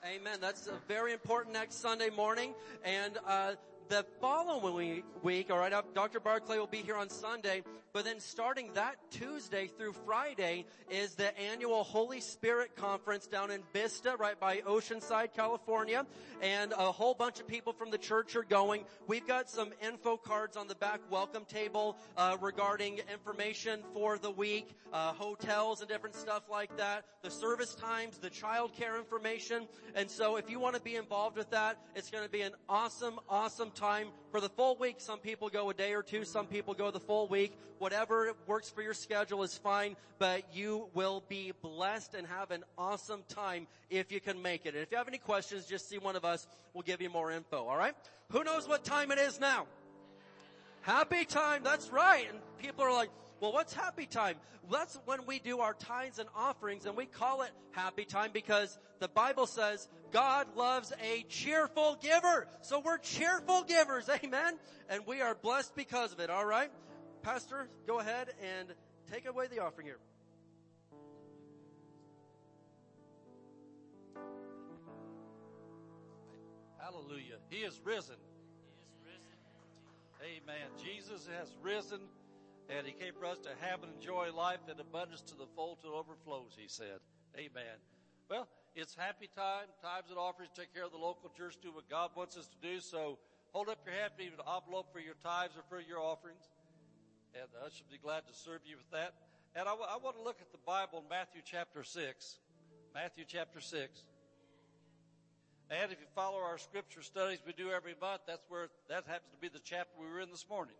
Amen. 0.02 0.38
That's 0.40 0.68
a 0.68 0.78
very 0.88 1.12
important 1.12 1.52
next 1.52 1.82
Sunday 1.82 2.08
morning. 2.08 2.54
And, 2.82 3.18
uh, 3.26 3.56
the 3.90 4.06
following 4.20 5.02
week, 5.24 5.50
all 5.50 5.58
right, 5.58 5.72
Dr. 5.94 6.20
Barclay 6.20 6.58
will 6.58 6.68
be 6.68 6.78
here 6.78 6.94
on 6.94 7.10
Sunday, 7.10 7.64
but 7.92 8.04
then 8.04 8.20
starting 8.20 8.70
that 8.74 8.94
Tuesday 9.10 9.66
through 9.66 9.94
Friday 10.06 10.64
is 10.88 11.16
the 11.16 11.36
annual 11.36 11.82
Holy 11.82 12.20
Spirit 12.20 12.76
Conference 12.76 13.26
down 13.26 13.50
in 13.50 13.62
Vista, 13.72 14.14
right 14.16 14.38
by 14.38 14.58
Oceanside, 14.58 15.34
California. 15.34 16.06
And 16.40 16.72
a 16.72 16.92
whole 16.92 17.14
bunch 17.14 17.40
of 17.40 17.48
people 17.48 17.72
from 17.72 17.90
the 17.90 17.98
church 17.98 18.36
are 18.36 18.44
going. 18.44 18.84
We've 19.08 19.26
got 19.26 19.50
some 19.50 19.70
info 19.84 20.16
cards 20.16 20.56
on 20.56 20.68
the 20.68 20.76
back 20.76 21.00
welcome 21.10 21.44
table, 21.44 21.96
uh, 22.16 22.36
regarding 22.40 23.00
information 23.12 23.80
for 23.92 24.18
the 24.18 24.30
week, 24.30 24.76
uh, 24.92 25.12
hotels 25.14 25.80
and 25.80 25.88
different 25.88 26.14
stuff 26.14 26.44
like 26.48 26.76
that, 26.76 27.04
the 27.22 27.30
service 27.30 27.74
times, 27.74 28.18
the 28.18 28.30
childcare 28.30 28.98
information. 28.98 29.66
And 29.96 30.08
so 30.08 30.36
if 30.36 30.48
you 30.48 30.60
want 30.60 30.76
to 30.76 30.80
be 30.80 30.94
involved 30.94 31.36
with 31.36 31.50
that, 31.50 31.76
it's 31.96 32.10
going 32.10 32.24
to 32.24 32.30
be 32.30 32.42
an 32.42 32.52
awesome, 32.68 33.18
awesome 33.28 33.72
time 33.80 34.08
for 34.30 34.42
the 34.42 34.48
full 34.50 34.76
week. 34.76 34.96
Some 34.98 35.18
people 35.18 35.48
go 35.48 35.70
a 35.70 35.74
day 35.74 35.94
or 35.94 36.02
two, 36.02 36.26
some 36.26 36.46
people 36.46 36.74
go 36.74 36.90
the 36.90 37.00
full 37.00 37.26
week. 37.28 37.56
Whatever 37.78 38.32
works 38.46 38.68
for 38.68 38.82
your 38.82 38.92
schedule 38.92 39.42
is 39.42 39.56
fine, 39.56 39.96
but 40.18 40.42
you 40.52 40.88
will 40.92 41.22
be 41.30 41.52
blessed 41.62 42.14
and 42.14 42.26
have 42.26 42.50
an 42.50 42.62
awesome 42.76 43.22
time 43.28 43.66
if 43.88 44.12
you 44.12 44.20
can 44.20 44.42
make 44.42 44.66
it. 44.66 44.74
And 44.74 44.82
if 44.82 44.90
you 44.90 44.98
have 44.98 45.08
any 45.08 45.16
questions, 45.16 45.64
just 45.64 45.88
see 45.88 45.96
one 45.96 46.14
of 46.14 46.26
us. 46.26 46.46
We'll 46.74 46.82
give 46.82 47.00
you 47.00 47.08
more 47.08 47.32
info, 47.32 47.56
alright? 47.56 47.94
Who 48.32 48.44
knows 48.44 48.68
what 48.68 48.84
time 48.84 49.10
it 49.12 49.18
is 49.18 49.40
now? 49.40 49.66
Happy 50.82 51.24
time, 51.24 51.62
that's 51.64 51.90
right. 51.90 52.26
And 52.28 52.38
people 52.58 52.84
are 52.84 52.92
like, 52.92 53.08
well, 53.40 53.52
what's 53.52 53.72
happy 53.72 54.04
time? 54.04 54.36
That's 54.70 54.98
when 55.06 55.24
we 55.26 55.38
do 55.38 55.60
our 55.60 55.72
tithes 55.72 56.18
and 56.18 56.28
offerings 56.36 56.84
and 56.84 56.96
we 56.96 57.06
call 57.06 57.42
it 57.42 57.50
happy 57.72 58.04
time 58.04 58.30
because 58.32 58.78
the 58.98 59.08
Bible 59.08 59.46
says 59.46 59.88
God 60.12 60.46
loves 60.56 60.92
a 61.02 61.22
cheerful 61.28 61.98
giver. 62.02 62.46
So 62.60 62.80
we're 62.80 62.98
cheerful 62.98 63.64
givers, 63.64 64.08
amen? 64.24 64.58
And 64.90 65.06
we 65.06 65.22
are 65.22 65.34
blessed 65.34 65.74
because 65.74 66.12
of 66.12 66.20
it, 66.20 66.28
alright? 66.28 66.70
Pastor, 67.22 67.68
go 67.86 67.98
ahead 67.98 68.28
and 68.58 68.68
take 69.10 69.26
away 69.26 69.46
the 69.46 69.60
offering 69.60 69.86
here. 69.86 69.98
Hallelujah. 76.78 77.36
He 77.48 77.58
is 77.58 77.80
risen. 77.84 78.16
He 78.76 78.82
is 78.82 78.88
risen. 79.04 80.42
Amen. 80.42 80.68
Jesus 80.82 81.28
has 81.38 81.48
risen 81.62 82.00
and 82.70 82.86
he 82.86 82.92
came 82.94 83.12
for 83.18 83.26
us 83.26 83.38
to 83.42 83.50
have 83.66 83.82
and 83.82 83.90
enjoy 83.98 84.30
life 84.30 84.62
in 84.70 84.78
abundance 84.78 85.22
to 85.26 85.34
the 85.34 85.46
full 85.58 85.76
till 85.82 85.90
it 85.90 85.98
overflows, 85.98 86.54
he 86.54 86.68
said. 86.68 87.02
Amen. 87.34 87.76
Well, 88.30 88.46
it's 88.74 88.94
happy 88.94 89.28
time. 89.34 89.66
Times 89.82 90.06
and 90.08 90.18
offerings 90.18 90.54
take 90.54 90.72
care 90.72 90.86
of 90.86 90.92
the 90.92 91.02
local 91.02 91.30
church, 91.34 91.58
do 91.60 91.74
what 91.74 91.90
God 91.90 92.10
wants 92.14 92.36
us 92.36 92.46
to 92.46 92.58
do. 92.62 92.78
So 92.78 93.18
hold 93.50 93.68
up 93.68 93.82
your 93.84 93.94
hand, 93.94 94.14
even 94.22 94.38
an 94.38 94.46
envelope 94.46 94.92
for 94.92 95.00
your 95.00 95.18
tithes 95.18 95.58
or 95.58 95.66
for 95.68 95.82
your 95.82 95.98
offerings. 95.98 96.46
And 97.34 97.50
I 97.58 97.68
should 97.74 97.90
be 97.90 97.98
glad 97.98 98.22
to 98.30 98.34
serve 98.34 98.62
you 98.64 98.76
with 98.78 98.90
that. 98.92 99.14
And 99.54 99.66
I, 99.66 99.74
w- 99.74 99.90
I 99.90 99.98
want 99.98 100.16
to 100.16 100.22
look 100.22 100.38
at 100.40 100.52
the 100.52 100.62
Bible 100.62 101.02
in 101.02 101.08
Matthew 101.10 101.42
chapter 101.44 101.82
6. 101.82 102.38
Matthew 102.94 103.24
chapter 103.26 103.60
6. 103.60 104.06
And 105.70 105.90
if 105.90 105.98
you 105.98 106.06
follow 106.14 106.38
our 106.38 106.58
scripture 106.58 107.02
studies 107.02 107.38
we 107.46 107.52
do 107.52 107.70
every 107.70 107.94
month, 108.00 108.22
that's 108.26 108.42
where, 108.48 108.70
that 108.88 109.06
happens 109.06 109.30
to 109.34 109.38
be 109.38 109.48
the 109.48 109.62
chapter 109.62 109.90
we 109.98 110.06
were 110.06 110.20
in 110.20 110.30
this 110.30 110.46
morning. 110.48 110.74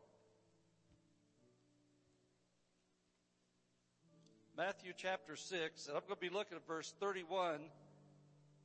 Matthew 4.61 4.93
chapter 4.95 5.37
6, 5.37 5.87
and 5.87 5.97
I'm 5.97 6.02
going 6.02 6.21
to 6.21 6.21
be 6.21 6.29
looking 6.29 6.59
at 6.59 6.67
verse 6.67 6.93
31, 7.00 7.61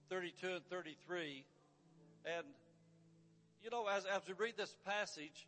32, 0.10 0.48
and 0.56 0.66
33. 0.66 1.46
And, 2.26 2.46
you 3.64 3.70
know, 3.70 3.88
as, 3.88 4.04
as 4.04 4.20
we 4.28 4.34
read 4.34 4.58
this 4.58 4.76
passage, 4.86 5.48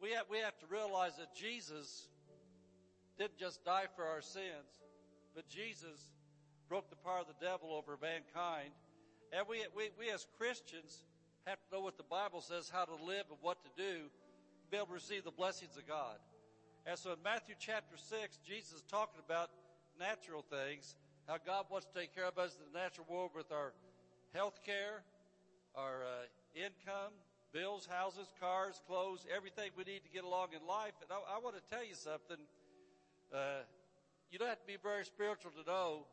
we 0.00 0.12
have, 0.12 0.26
we 0.30 0.38
have 0.38 0.56
to 0.60 0.66
realize 0.70 1.16
that 1.16 1.34
Jesus 1.34 2.06
didn't 3.18 3.38
just 3.38 3.64
die 3.64 3.86
for 3.96 4.04
our 4.04 4.20
sins, 4.20 4.70
but 5.34 5.48
Jesus 5.48 6.12
broke 6.68 6.88
the 6.88 7.02
power 7.02 7.18
of 7.18 7.26
the 7.26 7.44
devil 7.44 7.72
over 7.72 7.98
mankind. 8.00 8.70
And 9.32 9.48
we, 9.48 9.64
we, 9.76 9.90
we 9.98 10.12
as 10.12 10.28
Christians 10.38 11.02
have 11.44 11.58
to 11.58 11.74
know 11.74 11.82
what 11.82 11.96
the 11.96 12.04
Bible 12.04 12.40
says, 12.40 12.70
how 12.72 12.84
to 12.84 12.94
live 13.04 13.24
and 13.30 13.38
what 13.42 13.58
to 13.64 13.70
do, 13.76 13.94
to 14.04 14.70
be 14.70 14.76
able 14.76 14.86
to 14.86 14.92
receive 14.92 15.24
the 15.24 15.32
blessings 15.32 15.76
of 15.76 15.88
God. 15.88 16.18
And 16.86 16.96
so 16.96 17.10
in 17.10 17.22
Matthew 17.24 17.56
chapter 17.58 17.96
6, 17.96 18.38
Jesus 18.46 18.74
is 18.74 18.82
talking 18.82 19.18
about 19.26 19.50
natural 19.98 20.42
things, 20.42 20.94
how 21.26 21.34
God 21.44 21.64
wants 21.68 21.84
to 21.86 21.98
take 21.98 22.14
care 22.14 22.26
of 22.26 22.38
us 22.38 22.54
in 22.54 22.72
the 22.72 22.78
natural 22.78 23.06
world 23.10 23.32
with 23.34 23.50
our 23.50 23.72
health 24.32 24.60
care, 24.64 25.02
our 25.74 26.06
uh, 26.06 26.30
income, 26.54 27.10
bills, 27.52 27.88
houses, 27.90 28.32
cars, 28.38 28.80
clothes, 28.86 29.26
everything 29.34 29.70
we 29.76 29.82
need 29.82 30.04
to 30.04 30.10
get 30.14 30.22
along 30.22 30.54
in 30.54 30.64
life. 30.64 30.94
And 31.02 31.10
I, 31.10 31.36
I 31.36 31.38
want 31.40 31.56
to 31.56 31.62
tell 31.74 31.84
you 31.84 31.96
something. 31.96 32.38
Uh, 33.34 33.66
you 34.30 34.38
don't 34.38 34.48
have 34.48 34.60
to 34.60 34.66
be 34.66 34.78
very 34.80 35.04
spiritual 35.04 35.50
to 35.58 35.68
know 35.68 36.06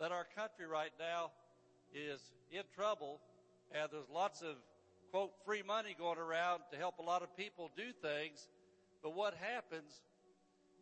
that 0.00 0.12
our 0.12 0.26
country 0.34 0.64
right 0.64 0.92
now 0.98 1.30
is 1.92 2.22
in 2.50 2.62
trouble 2.74 3.20
and 3.72 3.88
there's 3.92 4.08
lots 4.08 4.40
of 4.40 4.56
quote 5.10 5.32
free 5.44 5.62
money 5.62 5.94
going 5.98 6.18
around 6.18 6.62
to 6.72 6.78
help 6.78 6.98
a 6.98 7.02
lot 7.02 7.22
of 7.22 7.36
people 7.36 7.70
do 7.76 7.92
things. 8.00 8.48
But 9.02 9.14
what 9.14 9.34
happens 9.34 10.00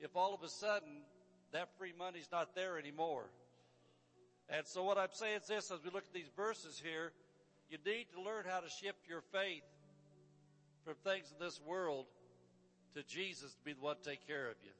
if 0.01 0.17
all 0.17 0.35
of 0.35 0.43
a 0.43 0.49
sudden 0.49 1.03
that 1.53 1.69
free 1.79 1.93
money's 1.97 2.29
not 2.31 2.55
there 2.55 2.79
anymore? 2.79 3.31
And 4.49 4.67
so 4.67 4.83
what 4.83 4.99
I'm 4.99 5.13
saying 5.13 5.41
is 5.43 5.47
this, 5.47 5.71
as 5.71 5.85
we 5.85 5.91
look 5.91 6.05
at 6.05 6.13
these 6.15 6.31
verses 6.37 6.81
here, 6.83 7.13
you 7.69 7.79
need 7.85 8.07
to 8.15 8.23
learn 8.23 8.45
how 8.49 8.61
to 8.61 8.69
shift 8.69 9.09
your 9.09 9.21
faith 9.33 9.63
from 10.85 10.95
things 11.05 11.31
in 11.31 11.45
this 11.45 11.61
world 11.67 12.07
to 12.95 13.03
Jesus 13.03 13.53
to 13.53 13.65
be 13.65 13.75
the 13.75 13.81
one 13.81 13.97
to 14.03 14.11
take 14.11 14.27
care 14.27 14.49
of 14.49 14.57
you. 14.65 14.71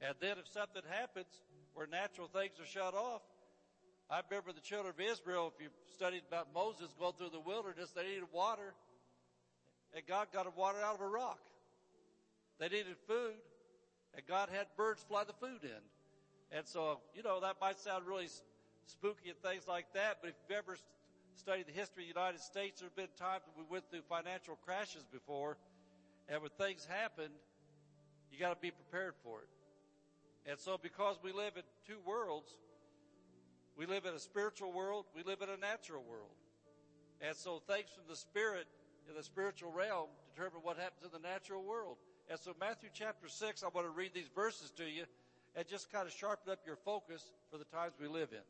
And 0.00 0.14
then 0.20 0.36
if 0.38 0.46
something 0.52 0.82
happens 0.88 1.26
where 1.74 1.86
natural 1.86 2.28
things 2.28 2.60
are 2.60 2.66
shut 2.66 2.94
off, 2.94 3.22
I 4.10 4.20
remember 4.30 4.52
the 4.52 4.60
children 4.60 4.94
of 4.94 5.00
Israel, 5.00 5.52
if 5.54 5.62
you've 5.62 5.74
studied 5.94 6.22
about 6.28 6.48
Moses 6.54 6.94
going 6.98 7.14
through 7.14 7.30
the 7.30 7.40
wilderness, 7.40 7.90
they 7.96 8.04
needed 8.04 8.24
water, 8.32 8.74
and 9.94 10.06
God 10.06 10.28
got 10.32 10.44
them 10.44 10.52
water 10.56 10.78
out 10.84 10.94
of 10.96 11.00
a 11.00 11.08
rock. 11.08 11.40
They 12.58 12.68
needed 12.68 12.96
food, 13.06 13.34
and 14.14 14.26
God 14.26 14.48
had 14.52 14.66
birds 14.76 15.02
fly 15.02 15.24
the 15.24 15.32
food 15.32 15.64
in. 15.64 15.82
And 16.56 16.66
so, 16.66 17.00
you 17.14 17.22
know, 17.22 17.40
that 17.40 17.56
might 17.60 17.78
sound 17.78 18.06
really 18.06 18.28
spooky 18.86 19.30
and 19.30 19.38
things 19.42 19.66
like 19.66 19.86
that, 19.94 20.18
but 20.20 20.30
if 20.30 20.36
you've 20.48 20.58
ever 20.58 20.76
studied 21.36 21.66
the 21.66 21.72
history 21.72 22.04
of 22.04 22.14
the 22.14 22.20
United 22.20 22.40
States, 22.40 22.80
there 22.80 22.88
have 22.88 22.96
been 22.96 23.12
times 23.18 23.42
when 23.46 23.66
we 23.66 23.70
went 23.70 23.90
through 23.90 24.02
financial 24.08 24.56
crashes 24.64 25.04
before, 25.10 25.56
and 26.28 26.40
when 26.40 26.50
things 26.58 26.86
happened, 26.88 27.34
you 28.30 28.38
gotta 28.38 28.58
be 28.60 28.70
prepared 28.70 29.14
for 29.22 29.40
it. 29.40 29.48
And 30.46 30.58
so 30.58 30.78
because 30.80 31.18
we 31.22 31.32
live 31.32 31.56
in 31.56 31.62
two 31.86 31.98
worlds, 32.06 32.52
we 33.76 33.86
live 33.86 34.04
in 34.04 34.14
a 34.14 34.18
spiritual 34.18 34.72
world, 34.72 35.06
we 35.16 35.22
live 35.22 35.42
in 35.42 35.48
a 35.48 35.56
natural 35.56 36.02
world. 36.08 36.36
And 37.20 37.34
so 37.36 37.62
things 37.66 37.88
from 37.94 38.04
the 38.08 38.16
spirit 38.16 38.66
in 39.08 39.16
the 39.16 39.22
spiritual 39.22 39.72
realm 39.72 40.08
determine 40.34 40.60
what 40.62 40.76
happens 40.76 41.04
in 41.04 41.10
the 41.10 41.26
natural 41.26 41.62
world. 41.62 41.96
And 42.30 42.38
so 42.38 42.54
Matthew 42.58 42.88
chapter 42.92 43.28
6, 43.28 43.62
I 43.62 43.68
want 43.68 43.86
to 43.86 43.92
read 43.92 44.12
these 44.14 44.30
verses 44.34 44.70
to 44.76 44.84
you 44.84 45.04
and 45.54 45.66
just 45.68 45.92
kind 45.92 46.06
of 46.06 46.12
sharpen 46.12 46.52
up 46.52 46.60
your 46.66 46.76
focus 46.76 47.22
for 47.50 47.58
the 47.58 47.64
times 47.64 47.92
we 48.00 48.08
live 48.08 48.30
in. 48.32 48.44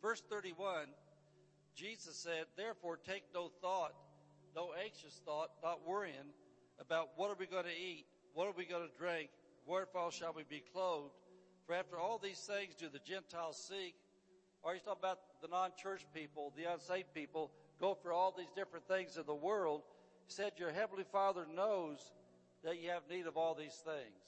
Verse 0.00 0.22
31, 0.30 0.86
Jesus 1.76 2.16
said, 2.16 2.46
therefore 2.56 2.96
take 2.96 3.24
no 3.34 3.50
thought, 3.60 3.92
no 4.56 4.70
anxious 4.82 5.20
thought, 5.24 5.50
not 5.62 5.86
worrying 5.86 6.32
about 6.80 7.10
what 7.16 7.30
are 7.30 7.36
we 7.38 7.46
going 7.46 7.64
to 7.64 7.70
eat, 7.70 8.06
what 8.32 8.46
are 8.46 8.54
we 8.56 8.64
going 8.64 8.88
to 8.88 8.98
drink, 8.98 9.28
wherefore 9.66 10.10
shall 10.10 10.32
we 10.34 10.44
be 10.48 10.62
clothed? 10.72 11.12
For 11.66 11.74
after 11.74 11.98
all 11.98 12.18
these 12.18 12.38
things 12.38 12.74
do 12.74 12.88
the 12.88 12.98
Gentiles 12.98 13.62
seek, 13.68 13.94
or 14.62 14.72
he's 14.72 14.82
talking 14.82 15.00
about 15.02 15.18
the 15.42 15.48
non-church 15.48 16.06
people, 16.14 16.52
the 16.56 16.72
unsaved 16.72 17.12
people, 17.14 17.50
go 17.78 17.94
for 17.94 18.12
all 18.12 18.34
these 18.36 18.50
different 18.56 18.88
things 18.88 19.16
in 19.18 19.26
the 19.26 19.34
world. 19.34 19.82
Said, 20.30 20.52
your 20.58 20.70
heavenly 20.70 21.02
father 21.10 21.44
knows 21.56 21.98
that 22.62 22.80
you 22.80 22.90
have 22.90 23.02
need 23.10 23.26
of 23.26 23.36
all 23.36 23.52
these 23.52 23.74
things. 23.84 24.22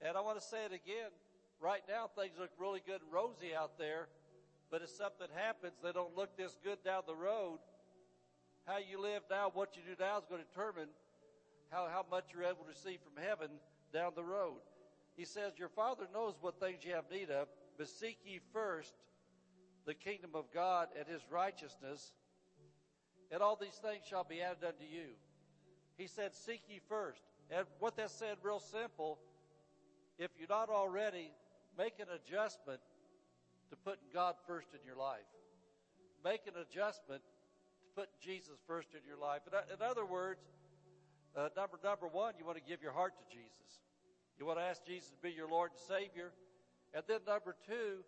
And 0.00 0.16
I 0.16 0.22
want 0.22 0.40
to 0.40 0.44
say 0.46 0.64
it 0.64 0.72
again. 0.72 1.12
Right 1.60 1.82
now 1.86 2.08
things 2.16 2.32
look 2.40 2.48
really 2.58 2.80
good 2.86 3.02
and 3.02 3.12
rosy 3.12 3.54
out 3.54 3.76
there, 3.76 4.08
but 4.70 4.80
if 4.80 4.88
something 4.88 5.26
happens, 5.34 5.74
they 5.84 5.92
don't 5.92 6.16
look 6.16 6.34
this 6.38 6.56
good 6.64 6.78
down 6.82 7.02
the 7.06 7.14
road. 7.14 7.58
How 8.64 8.78
you 8.78 9.02
live 9.02 9.22
now, 9.28 9.50
what 9.52 9.76
you 9.76 9.82
do 9.82 10.02
now 10.02 10.16
is 10.16 10.24
going 10.30 10.40
to 10.40 10.48
determine 10.48 10.88
how, 11.70 11.88
how 11.92 12.06
much 12.10 12.24
you're 12.32 12.44
able 12.44 12.64
to 12.64 12.70
receive 12.70 13.00
from 13.04 13.22
heaven 13.22 13.50
down 13.92 14.12
the 14.16 14.24
road. 14.24 14.64
He 15.14 15.26
says, 15.26 15.52
Your 15.58 15.68
Father 15.68 16.04
knows 16.14 16.36
what 16.40 16.58
things 16.58 16.84
you 16.84 16.94
have 16.94 17.10
need 17.12 17.28
of, 17.28 17.48
but 17.76 17.88
seek 17.88 18.16
ye 18.24 18.40
first 18.52 18.94
the 19.84 19.94
kingdom 19.94 20.30
of 20.32 20.44
God 20.54 20.88
and 20.98 21.06
his 21.06 21.20
righteousness, 21.30 22.12
and 23.30 23.42
all 23.42 23.56
these 23.60 23.80
things 23.82 24.04
shall 24.08 24.24
be 24.24 24.40
added 24.40 24.64
unto 24.64 24.84
you. 24.84 25.08
He 25.96 26.06
said, 26.06 26.34
Seek 26.34 26.62
ye 26.68 26.80
first. 26.88 27.22
And 27.50 27.66
what 27.78 27.96
that 27.96 28.10
said, 28.10 28.36
real 28.42 28.60
simple, 28.60 29.18
if 30.18 30.30
you're 30.38 30.48
not 30.48 30.68
already, 30.68 31.30
make 31.76 31.94
an 31.98 32.06
adjustment 32.14 32.80
to 33.70 33.76
putting 33.76 34.08
God 34.12 34.34
first 34.46 34.68
in 34.72 34.80
your 34.84 34.96
life. 34.96 35.28
Make 36.24 36.46
an 36.46 36.54
adjustment 36.60 37.22
to 37.80 37.86
put 37.94 38.08
Jesus 38.20 38.58
first 38.66 38.88
in 38.94 39.00
your 39.06 39.18
life. 39.18 39.42
In, 39.46 39.82
other 39.84 40.04
words, 40.04 40.40
uh, 41.36 41.48
number 41.56 41.78
number 41.82 42.08
one, 42.08 42.34
you 42.38 42.44
want 42.44 42.58
to 42.58 42.64
give 42.64 42.82
your 42.82 42.92
heart 42.92 43.14
to 43.16 43.24
Jesus. 43.34 43.82
You 44.38 44.46
want 44.46 44.58
to 44.58 44.64
ask 44.64 44.84
Jesus 44.84 45.10
to 45.10 45.18
be 45.22 45.30
your 45.30 45.48
Lord 45.48 45.70
and 45.72 45.80
Savior. 45.80 46.32
And 46.94 47.02
then 47.06 47.20
number 47.26 47.54
two, 47.66 48.04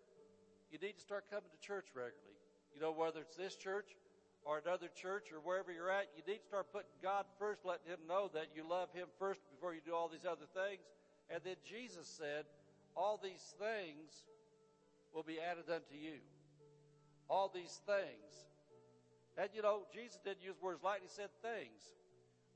you 0.71 0.79
need 0.81 0.95
to 0.95 1.01
start 1.01 1.25
coming 1.29 1.49
to 1.51 1.59
church 1.65 1.87
regularly. 1.95 2.39
You 2.73 2.81
know, 2.81 2.91
whether 2.91 3.19
it's 3.19 3.35
this 3.35 3.55
church 3.55 3.95
or 4.43 4.57
another 4.57 4.87
church 4.89 5.31
or 5.31 5.39
wherever 5.39 5.71
you're 5.71 5.91
at, 5.91 6.09
you 6.15 6.23
need 6.25 6.39
to 6.39 6.47
start 6.47 6.71
putting 6.73 6.89
God 7.01 7.25
first, 7.37 7.65
letting 7.65 7.87
Him 7.87 7.99
know 8.07 8.29
that 8.33 8.47
you 8.55 8.63
love 8.67 8.89
Him 8.93 9.07
first 9.19 9.41
before 9.51 9.73
you 9.73 9.81
do 9.85 9.93
all 9.93 10.09
these 10.09 10.25
other 10.25 10.49
things. 10.53 10.81
And 11.29 11.39
then 11.43 11.55
Jesus 11.67 12.07
said, 12.07 12.45
all 12.95 13.19
these 13.21 13.53
things 13.59 14.25
will 15.13 15.23
be 15.23 15.39
added 15.39 15.69
unto 15.69 15.95
you. 15.95 16.19
All 17.29 17.51
these 17.53 17.79
things. 17.85 18.49
And 19.37 19.49
you 19.53 19.61
know, 19.61 19.83
Jesus 19.93 20.19
didn't 20.23 20.43
use 20.43 20.55
words 20.61 20.83
lightly, 20.83 21.07
he 21.07 21.13
said 21.13 21.29
things. 21.41 21.95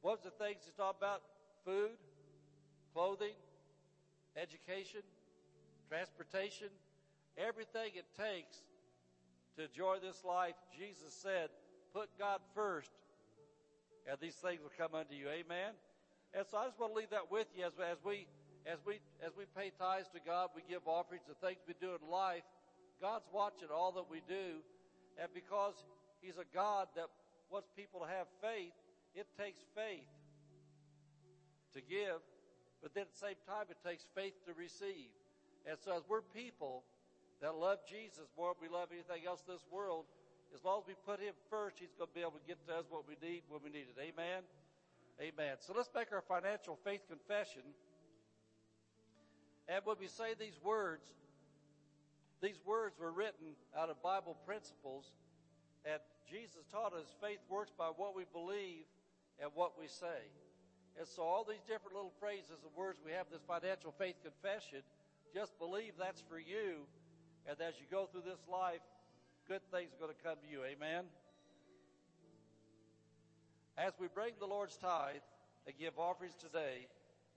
What 0.02 0.18
was 0.18 0.26
the 0.26 0.44
things 0.44 0.62
he 0.66 0.72
talked 0.76 1.00
about? 1.00 1.22
Food, 1.64 1.98
clothing, 2.94 3.38
education, 4.36 5.02
transportation, 5.88 6.68
everything 7.38 7.92
it 7.96 8.06
takes 8.18 8.58
to 9.58 9.64
enjoy 9.64 9.98
this 10.02 10.24
life, 10.26 10.56
Jesus 10.78 11.14
said, 11.14 11.50
put 11.96 12.12
God 12.20 12.44
first, 12.54 12.92
and 14.04 14.20
these 14.20 14.36
things 14.36 14.60
will 14.60 14.76
come 14.76 14.92
unto 14.92 15.16
you. 15.16 15.32
Amen. 15.32 15.72
And 16.36 16.44
so 16.52 16.60
I 16.60 16.68
just 16.68 16.78
want 16.78 16.92
to 16.92 17.00
leave 17.00 17.16
that 17.16 17.32
with 17.32 17.48
you 17.56 17.64
as, 17.64 17.72
as 17.80 18.04
we 18.04 18.28
as 18.68 18.84
we 18.84 19.00
as 19.24 19.32
we 19.40 19.48
pay 19.56 19.72
tithes 19.80 20.12
to 20.12 20.20
God, 20.20 20.52
we 20.52 20.62
give 20.68 20.84
offerings 20.84 21.24
to 21.32 21.36
things 21.40 21.64
we 21.64 21.74
do 21.80 21.96
in 21.96 22.04
life. 22.12 22.44
God's 23.00 23.24
watching 23.32 23.72
all 23.72 23.96
that 23.96 24.12
we 24.12 24.20
do, 24.28 24.60
and 25.16 25.32
because 25.32 25.88
He's 26.20 26.36
a 26.36 26.48
God 26.52 26.92
that 27.00 27.08
wants 27.48 27.70
people 27.78 28.04
to 28.04 28.08
have 28.12 28.28
faith, 28.44 28.76
it 29.16 29.28
takes 29.40 29.64
faith 29.72 30.12
to 31.72 31.80
give, 31.80 32.20
but 32.84 32.92
then 32.94 33.08
at 33.08 33.16
the 33.16 33.24
same 33.24 33.40
time, 33.48 33.72
it 33.72 33.80
takes 33.88 34.04
faith 34.16 34.36
to 34.48 34.52
receive. 34.52 35.16
And 35.64 35.80
so, 35.80 35.96
as 35.96 36.04
we're 36.08 36.24
people 36.36 36.84
that 37.40 37.56
love 37.56 37.80
Jesus 37.88 38.28
more 38.36 38.52
than 38.52 38.68
we 38.68 38.72
love 38.72 38.90
anything 38.92 39.28
else 39.28 39.44
in 39.48 39.54
this 39.54 39.64
world, 39.72 40.06
as 40.56 40.64
long 40.64 40.80
as 40.80 40.88
we 40.88 40.96
put 41.06 41.20
Him 41.20 41.36
first, 41.52 41.76
He's 41.84 41.92
going 42.00 42.08
to 42.08 42.16
be 42.16 42.24
able 42.24 42.40
to 42.40 42.48
get 42.48 42.56
to 42.68 42.80
us 42.80 42.88
what 42.88 43.04
we 43.04 43.20
need 43.20 43.44
when 43.52 43.60
we 43.60 43.70
need 43.70 43.92
it. 43.92 44.00
Amen? 44.00 44.48
Amen. 45.20 45.60
So 45.60 45.76
let's 45.76 45.92
make 45.92 46.16
our 46.16 46.24
financial 46.24 46.80
faith 46.84 47.04
confession. 47.12 47.68
And 49.68 49.84
when 49.84 50.00
we 50.00 50.08
say 50.08 50.32
these 50.40 50.56
words, 50.64 51.04
these 52.40 52.60
words 52.64 52.96
were 52.96 53.12
written 53.12 53.60
out 53.76 53.90
of 53.90 54.02
Bible 54.02 54.38
principles, 54.48 55.12
and 55.84 56.00
Jesus 56.30 56.64
taught 56.72 56.94
us 56.96 57.12
faith 57.20 57.44
works 57.52 57.72
by 57.76 57.92
what 57.92 58.16
we 58.16 58.24
believe 58.32 58.88
and 59.44 59.52
what 59.56 59.76
we 59.76 59.88
say. 59.88 60.24
And 60.96 61.08
so 61.08 61.24
all 61.24 61.44
these 61.44 61.64
different 61.68 61.96
little 61.96 62.16
phrases 62.20 62.64
and 62.64 62.72
words 62.76 63.00
we 63.04 63.12
have 63.12 63.28
this 63.28 63.44
financial 63.44 63.92
faith 64.00 64.16
confession, 64.24 64.80
just 65.34 65.58
believe 65.60 66.00
that's 66.00 66.24
for 66.32 66.40
you 66.40 66.88
and 67.46 67.62
as 67.62 67.78
you 67.78 67.86
go 67.90 68.10
through 68.10 68.26
this 68.26 68.42
life, 68.50 68.82
good 69.48 69.62
things 69.72 69.94
are 69.94 70.02
going 70.02 70.16
to 70.16 70.24
come 70.24 70.38
to 70.42 70.50
you. 70.50 70.66
Amen. 70.66 71.06
As 73.78 73.94
we 74.00 74.08
bring 74.08 74.32
the 74.40 74.48
Lord's 74.48 74.78
tithe 74.78 75.22
and 75.68 75.78
give 75.78 76.00
offerings 76.00 76.34
today, 76.34 76.88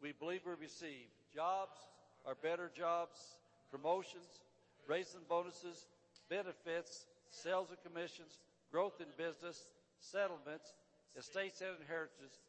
we 0.01 0.13
believe 0.13 0.41
we 0.47 0.53
receive 0.59 1.13
jobs 1.35 1.77
or 2.25 2.35
better 2.41 2.71
jobs, 2.75 3.37
promotions, 3.71 4.41
raising 4.87 5.21
bonuses, 5.29 5.87
benefits, 6.31 7.05
sales 7.31 7.69
and 7.69 7.79
commissions, 7.85 8.41
growth 8.73 9.01
in 9.01 9.07
business, 9.17 9.69
settlements, 10.01 10.73
estates 11.17 11.61
and 11.61 11.77
inheritances, 11.81 12.41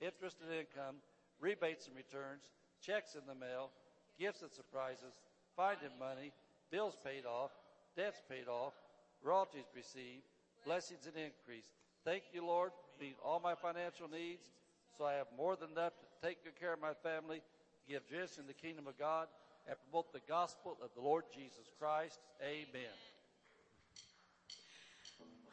interest 0.00 0.36
and 0.46 0.54
income, 0.54 0.96
rebates 1.40 1.88
and 1.88 1.96
returns, 1.96 2.46
checks 2.80 3.16
in 3.16 3.22
the 3.26 3.34
mail, 3.34 3.70
gifts 4.18 4.42
and 4.42 4.52
surprises, 4.52 5.18
finding 5.56 5.90
money, 5.98 6.30
bills 6.70 6.96
paid 7.02 7.26
off, 7.26 7.50
debts 7.96 8.22
paid 8.28 8.46
off, 8.46 8.74
royalties 9.22 9.66
received, 9.74 10.24
blessings 10.64 11.06
and 11.06 11.16
increase. 11.16 11.66
Thank 12.04 12.24
you, 12.32 12.44
Lord, 12.44 12.72
meet 13.00 13.16
all 13.24 13.40
my 13.40 13.54
financial 13.54 14.08
needs 14.08 14.48
so 14.96 15.04
I 15.04 15.14
have 15.14 15.26
more 15.36 15.56
than 15.56 15.70
enough 15.70 15.92
to 16.00 16.26
take 16.26 16.42
good 16.44 16.58
care 16.58 16.72
of 16.72 16.80
my 16.80 16.94
family, 17.02 17.40
give 17.88 18.02
just 18.10 18.38
in 18.38 18.46
the 18.46 18.52
kingdom 18.52 18.86
of 18.86 18.98
God, 18.98 19.28
and 19.68 19.76
promote 19.88 20.12
the 20.12 20.20
gospel 20.28 20.76
of 20.82 20.90
the 20.96 21.00
Lord 21.00 21.24
Jesus 21.34 21.70
Christ. 21.78 22.18
Amen. 22.42 22.96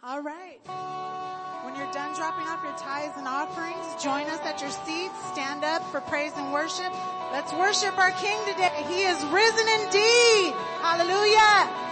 All 0.04 0.22
right. 0.22 0.60
When 1.66 1.76
you're 1.76 1.92
done 1.92 2.16
dropping 2.16 2.48
off 2.48 2.64
your 2.64 2.78
tithes 2.78 3.18
and 3.18 3.28
offerings, 3.28 4.04
join 4.04 4.26
us 4.28 4.40
at 4.42 4.62
your 4.62 4.70
seats. 4.70 5.16
Stand 5.34 5.64
up 5.64 5.84
for 5.92 6.00
praise 6.02 6.32
and 6.36 6.54
worship. 6.54 6.94
Let's 7.32 7.52
worship 7.54 7.98
our 7.98 8.12
King 8.12 8.38
today. 8.46 8.70
He 8.88 9.02
is 9.04 9.18
risen 9.34 9.68
indeed. 9.82 10.54
Hallelujah. 10.82 11.85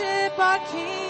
Worship 0.00 0.38
our 0.38 0.58
King. 0.70 1.09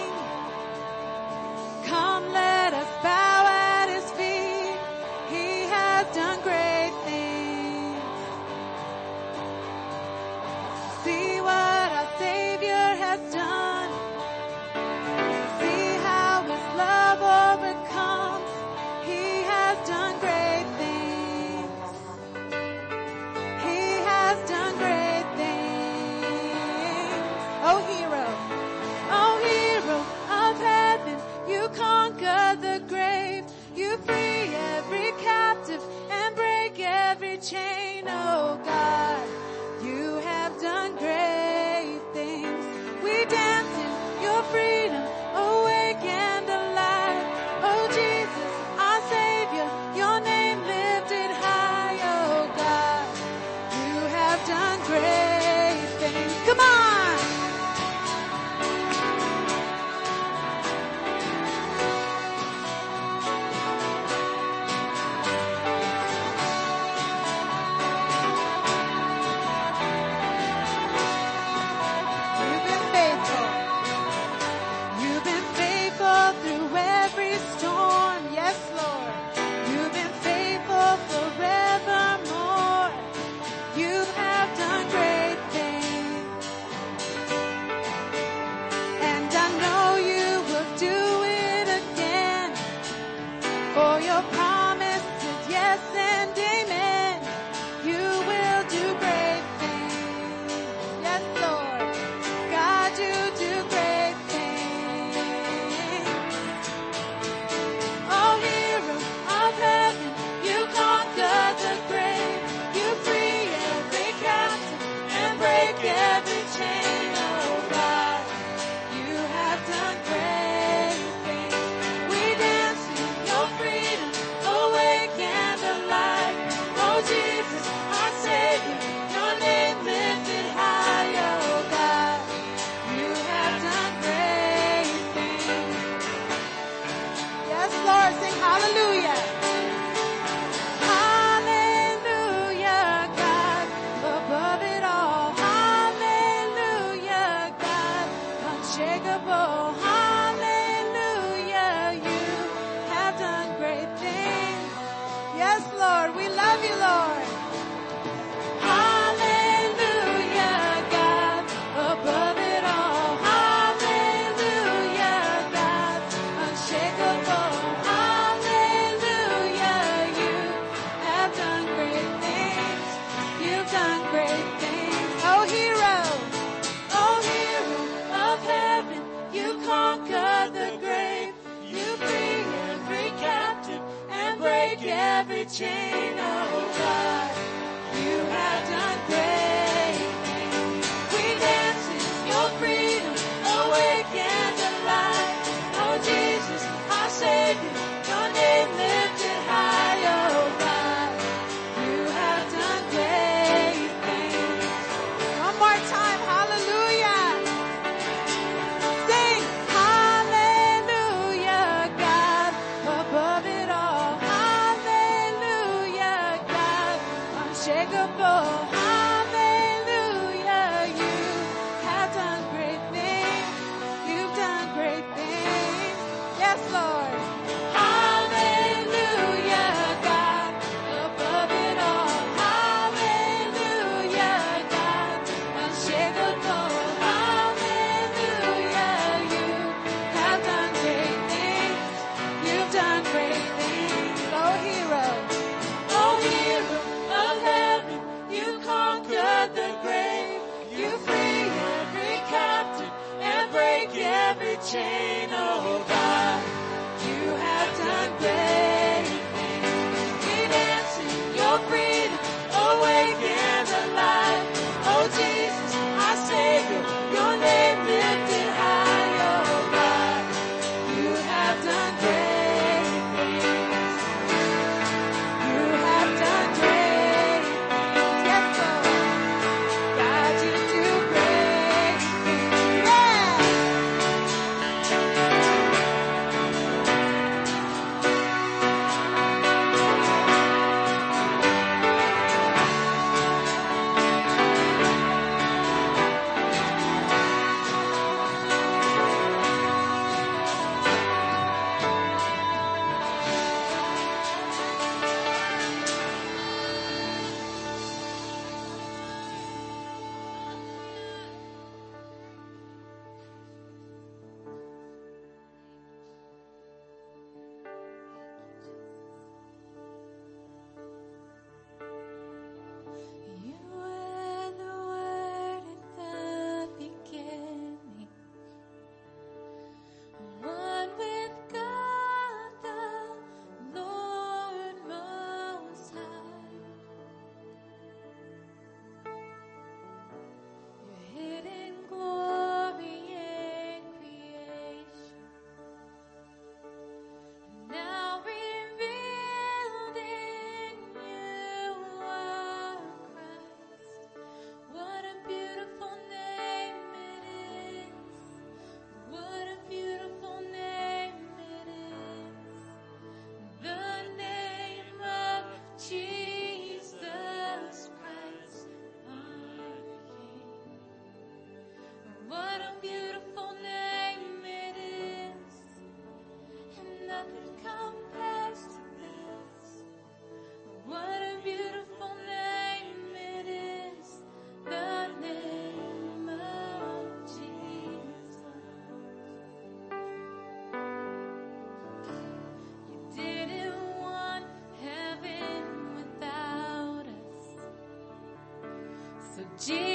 Jesus, 399.61 399.90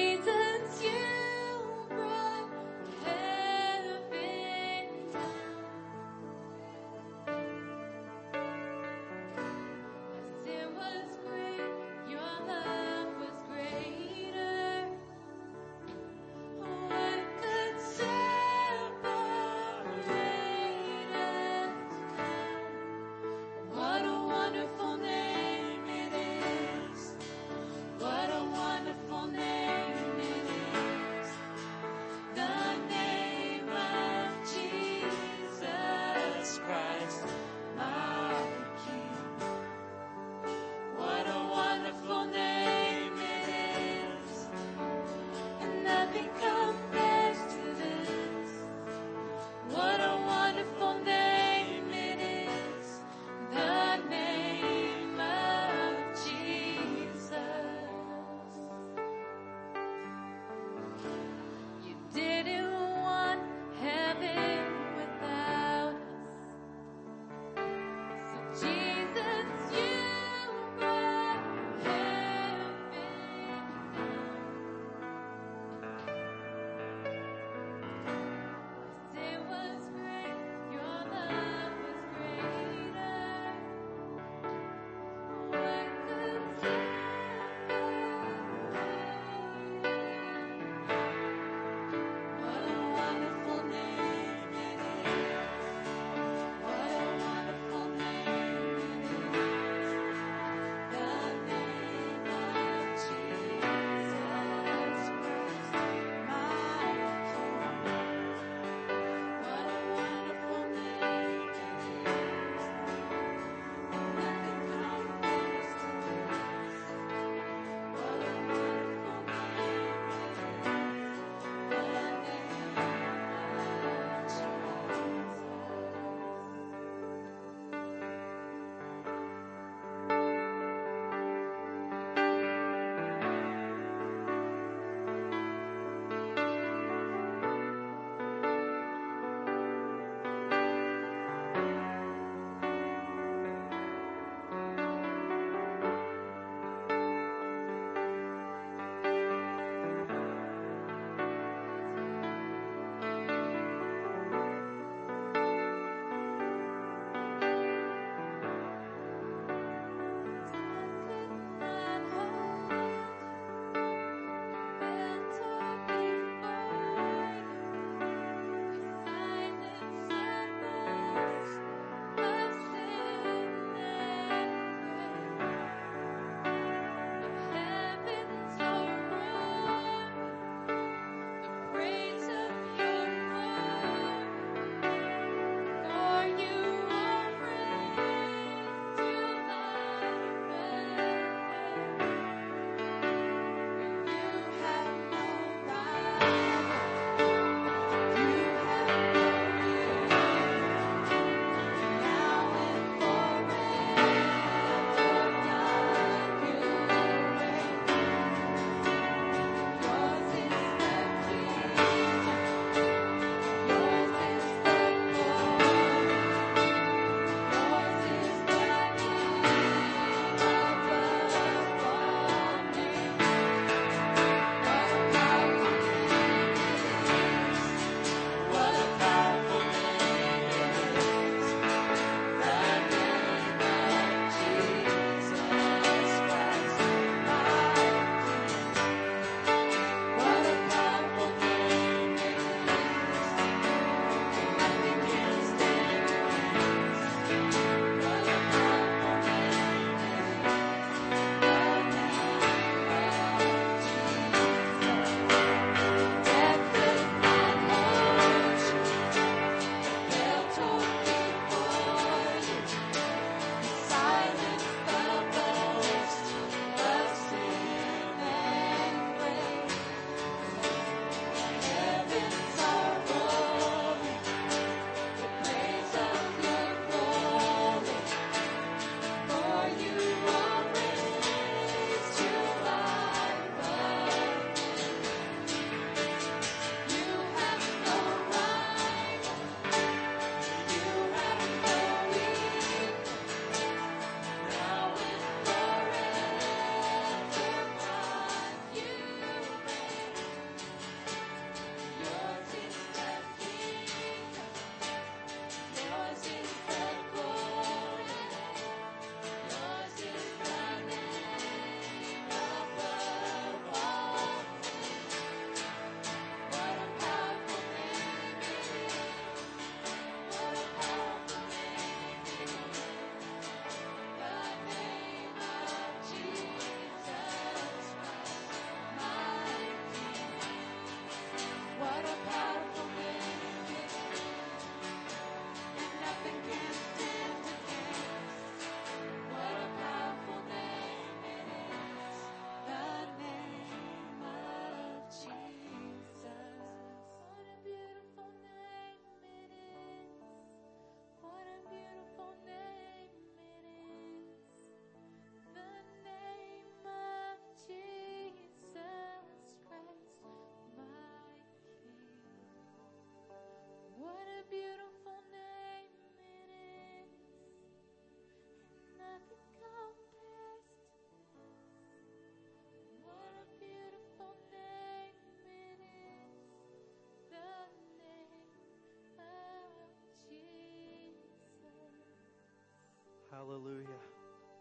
Hallelujah. 383.37 383.87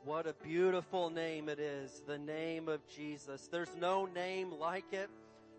What 0.03 0.27
a 0.27 0.33
beautiful 0.43 1.09
name 1.09 1.47
it 1.47 1.59
is, 1.59 2.03
the 2.05 2.17
name 2.17 2.67
of 2.67 2.85
Jesus. 2.87 3.47
There's 3.49 3.73
no 3.79 4.05
name 4.05 4.51
like 4.51 4.91
it. 4.91 5.09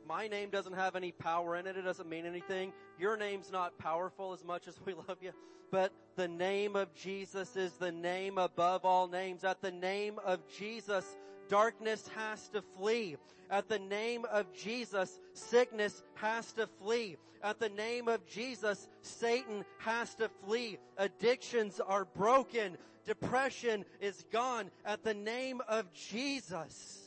My 0.06 0.28
name 0.28 0.50
doesn't 0.50 0.74
have 0.74 0.96
any 0.96 1.12
power 1.12 1.56
in 1.56 1.66
it. 1.66 1.78
It 1.78 1.82
doesn't 1.82 2.10
mean 2.10 2.26
anything. 2.26 2.74
Your 3.00 3.16
name's 3.16 3.50
not 3.50 3.78
powerful 3.78 4.34
as 4.34 4.44
much 4.44 4.68
as 4.68 4.78
we 4.84 4.92
love 4.92 5.16
you. 5.22 5.32
But 5.70 5.92
the 6.16 6.28
name 6.28 6.76
of 6.76 6.94
Jesus 6.94 7.56
is 7.56 7.72
the 7.72 7.90
name 7.90 8.36
above 8.36 8.84
all 8.84 9.08
names. 9.08 9.44
At 9.44 9.62
the 9.62 9.72
name 9.72 10.18
of 10.22 10.46
Jesus, 10.48 11.16
darkness 11.48 12.10
has 12.14 12.50
to 12.50 12.62
flee. 12.76 13.16
At 13.50 13.70
the 13.70 13.78
name 13.78 14.26
of 14.30 14.52
Jesus, 14.52 15.20
sickness 15.32 16.02
has 16.16 16.52
to 16.52 16.66
flee. 16.66 17.16
At 17.42 17.60
the 17.60 17.70
name 17.70 18.08
of 18.08 18.26
Jesus, 18.26 18.88
Satan 19.00 19.64
has 19.78 20.14
to 20.16 20.28
flee. 20.44 20.78
Addictions 20.98 21.80
are 21.80 22.04
broken. 22.04 22.76
Depression 23.06 23.84
is 24.00 24.24
gone. 24.32 24.70
At 24.84 25.04
the 25.04 25.14
name 25.14 25.62
of 25.68 25.92
Jesus, 25.92 26.98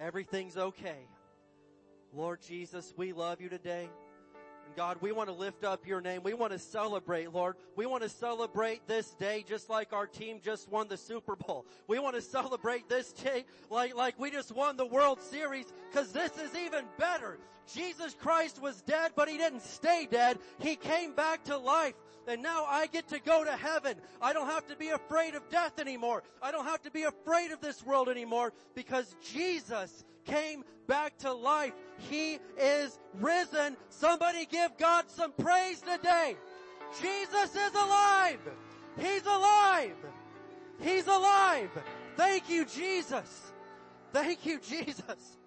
everything's 0.00 0.56
okay. 0.56 1.06
Lord 2.14 2.40
Jesus, 2.40 2.94
we 2.96 3.12
love 3.12 3.40
you 3.40 3.50
today. 3.50 3.90
And 4.66 4.76
God, 4.76 4.96
we 5.00 5.12
want 5.12 5.28
to 5.28 5.34
lift 5.34 5.62
up 5.62 5.86
your 5.86 6.00
name. 6.00 6.22
We 6.22 6.32
want 6.32 6.52
to 6.52 6.58
celebrate, 6.58 7.32
Lord. 7.32 7.56
We 7.76 7.84
want 7.84 8.02
to 8.02 8.08
celebrate 8.08 8.86
this 8.86 9.10
day 9.10 9.44
just 9.46 9.68
like 9.68 9.92
our 9.92 10.06
team 10.06 10.40
just 10.42 10.70
won 10.70 10.88
the 10.88 10.96
Super 10.96 11.36
Bowl. 11.36 11.66
We 11.86 11.98
want 11.98 12.16
to 12.16 12.22
celebrate 12.22 12.88
this 12.88 13.12
day 13.12 13.44
like, 13.70 13.94
like 13.94 14.18
we 14.18 14.30
just 14.30 14.52
won 14.52 14.76
the 14.76 14.86
World 14.86 15.20
Series 15.20 15.66
because 15.90 16.12
this 16.12 16.32
is 16.38 16.54
even 16.54 16.84
better. 16.98 17.38
Jesus 17.72 18.14
Christ 18.14 18.60
was 18.62 18.80
dead, 18.82 19.12
but 19.14 19.28
he 19.28 19.36
didn't 19.36 19.62
stay 19.62 20.08
dead. 20.10 20.38
He 20.58 20.76
came 20.76 21.12
back 21.12 21.44
to 21.44 21.58
life. 21.58 21.94
And 22.28 22.42
now 22.42 22.66
I 22.68 22.86
get 22.86 23.08
to 23.08 23.20
go 23.20 23.42
to 23.42 23.52
heaven. 23.52 23.94
I 24.20 24.34
don't 24.34 24.48
have 24.48 24.66
to 24.66 24.76
be 24.76 24.90
afraid 24.90 25.34
of 25.34 25.48
death 25.48 25.80
anymore. 25.80 26.22
I 26.42 26.52
don't 26.52 26.66
have 26.66 26.82
to 26.82 26.90
be 26.90 27.04
afraid 27.04 27.52
of 27.52 27.60
this 27.62 27.84
world 27.84 28.10
anymore 28.10 28.52
because 28.74 29.16
Jesus 29.32 30.04
came 30.26 30.62
back 30.86 31.16
to 31.18 31.32
life. 31.32 31.72
He 32.10 32.38
is 32.58 32.98
risen. 33.14 33.76
Somebody 33.88 34.44
give 34.44 34.76
God 34.76 35.08
some 35.08 35.32
praise 35.32 35.80
today. 35.80 36.36
Jesus 37.00 37.56
is 37.56 37.74
alive. 37.74 38.40
He's 38.98 39.24
alive. 39.24 39.96
He's 40.80 41.06
alive. 41.06 41.70
Thank 42.16 42.50
you, 42.50 42.66
Jesus. 42.66 43.52
Thank 44.12 44.44
you, 44.44 44.58
Jesus. 44.60 45.38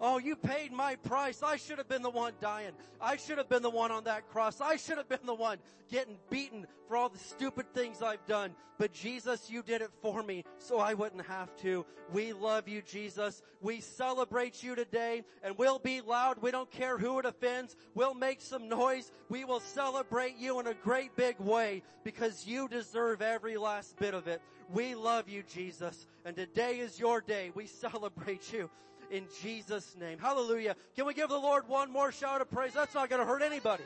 Oh, 0.00 0.18
you 0.18 0.36
paid 0.36 0.72
my 0.72 0.94
price. 0.96 1.42
I 1.42 1.56
should 1.56 1.78
have 1.78 1.88
been 1.88 2.02
the 2.02 2.10
one 2.10 2.32
dying. 2.40 2.72
I 3.00 3.16
should 3.16 3.38
have 3.38 3.48
been 3.48 3.62
the 3.62 3.70
one 3.70 3.90
on 3.90 4.04
that 4.04 4.28
cross. 4.30 4.60
I 4.60 4.76
should 4.76 4.96
have 4.96 5.08
been 5.08 5.26
the 5.26 5.34
one 5.34 5.58
getting 5.90 6.16
beaten 6.30 6.66
for 6.86 6.96
all 6.96 7.08
the 7.08 7.18
stupid 7.18 7.74
things 7.74 8.00
I've 8.00 8.24
done. 8.26 8.54
But 8.78 8.92
Jesus, 8.92 9.50
you 9.50 9.60
did 9.62 9.82
it 9.82 9.90
for 10.00 10.22
me 10.22 10.44
so 10.58 10.78
I 10.78 10.94
wouldn't 10.94 11.26
have 11.26 11.54
to. 11.62 11.84
We 12.12 12.32
love 12.32 12.68
you, 12.68 12.80
Jesus. 12.80 13.42
We 13.60 13.80
celebrate 13.80 14.62
you 14.62 14.76
today 14.76 15.24
and 15.42 15.58
we'll 15.58 15.80
be 15.80 16.00
loud. 16.00 16.40
We 16.40 16.52
don't 16.52 16.70
care 16.70 16.96
who 16.96 17.18
it 17.18 17.24
offends. 17.24 17.74
We'll 17.94 18.14
make 18.14 18.40
some 18.40 18.68
noise. 18.68 19.10
We 19.28 19.44
will 19.44 19.60
celebrate 19.60 20.36
you 20.36 20.60
in 20.60 20.68
a 20.68 20.74
great 20.74 21.16
big 21.16 21.40
way 21.40 21.82
because 22.04 22.46
you 22.46 22.68
deserve 22.68 23.20
every 23.20 23.56
last 23.56 23.96
bit 23.98 24.14
of 24.14 24.28
it. 24.28 24.40
We 24.72 24.94
love 24.94 25.28
you, 25.28 25.42
Jesus. 25.42 26.06
And 26.24 26.36
today 26.36 26.78
is 26.78 27.00
your 27.00 27.20
day. 27.20 27.50
We 27.52 27.66
celebrate 27.66 28.52
you 28.52 28.70
in 29.10 29.26
Jesus' 29.42 29.96
name. 29.98 30.18
Hallelujah. 30.18 30.76
Can 30.96 31.06
we 31.06 31.14
give 31.14 31.28
the 31.28 31.38
Lord 31.38 31.68
one 31.68 31.90
more 31.90 32.12
shout 32.12 32.40
of 32.40 32.50
praise? 32.50 32.72
That's 32.72 32.94
not 32.94 33.10
going 33.10 33.20
to 33.20 33.26
hurt 33.26 33.42
anybody. 33.42 33.84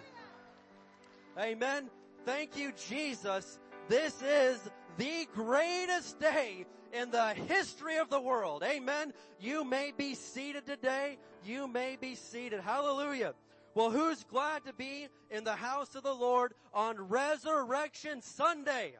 Amen. 1.38 1.88
Thank 2.24 2.56
you, 2.56 2.72
Jesus. 2.88 3.58
This 3.88 4.22
is 4.22 4.58
the 4.96 5.26
greatest 5.34 6.20
day 6.20 6.66
in 6.92 7.10
the 7.10 7.28
history 7.28 7.96
of 7.96 8.10
the 8.10 8.20
world. 8.20 8.62
Amen. 8.62 9.12
You 9.40 9.64
may 9.64 9.92
be 9.96 10.14
seated 10.14 10.66
today. 10.66 11.18
You 11.44 11.66
may 11.66 11.96
be 12.00 12.14
seated. 12.14 12.60
Hallelujah. 12.60 13.34
Well, 13.74 13.90
who's 13.90 14.22
glad 14.24 14.66
to 14.66 14.74
be 14.74 15.08
in 15.30 15.44
the 15.44 15.54
house 15.54 15.94
of 15.94 16.02
the 16.02 16.14
Lord 16.14 16.52
on 16.74 17.08
Resurrection 17.08 18.20
Sunday? 18.20 18.94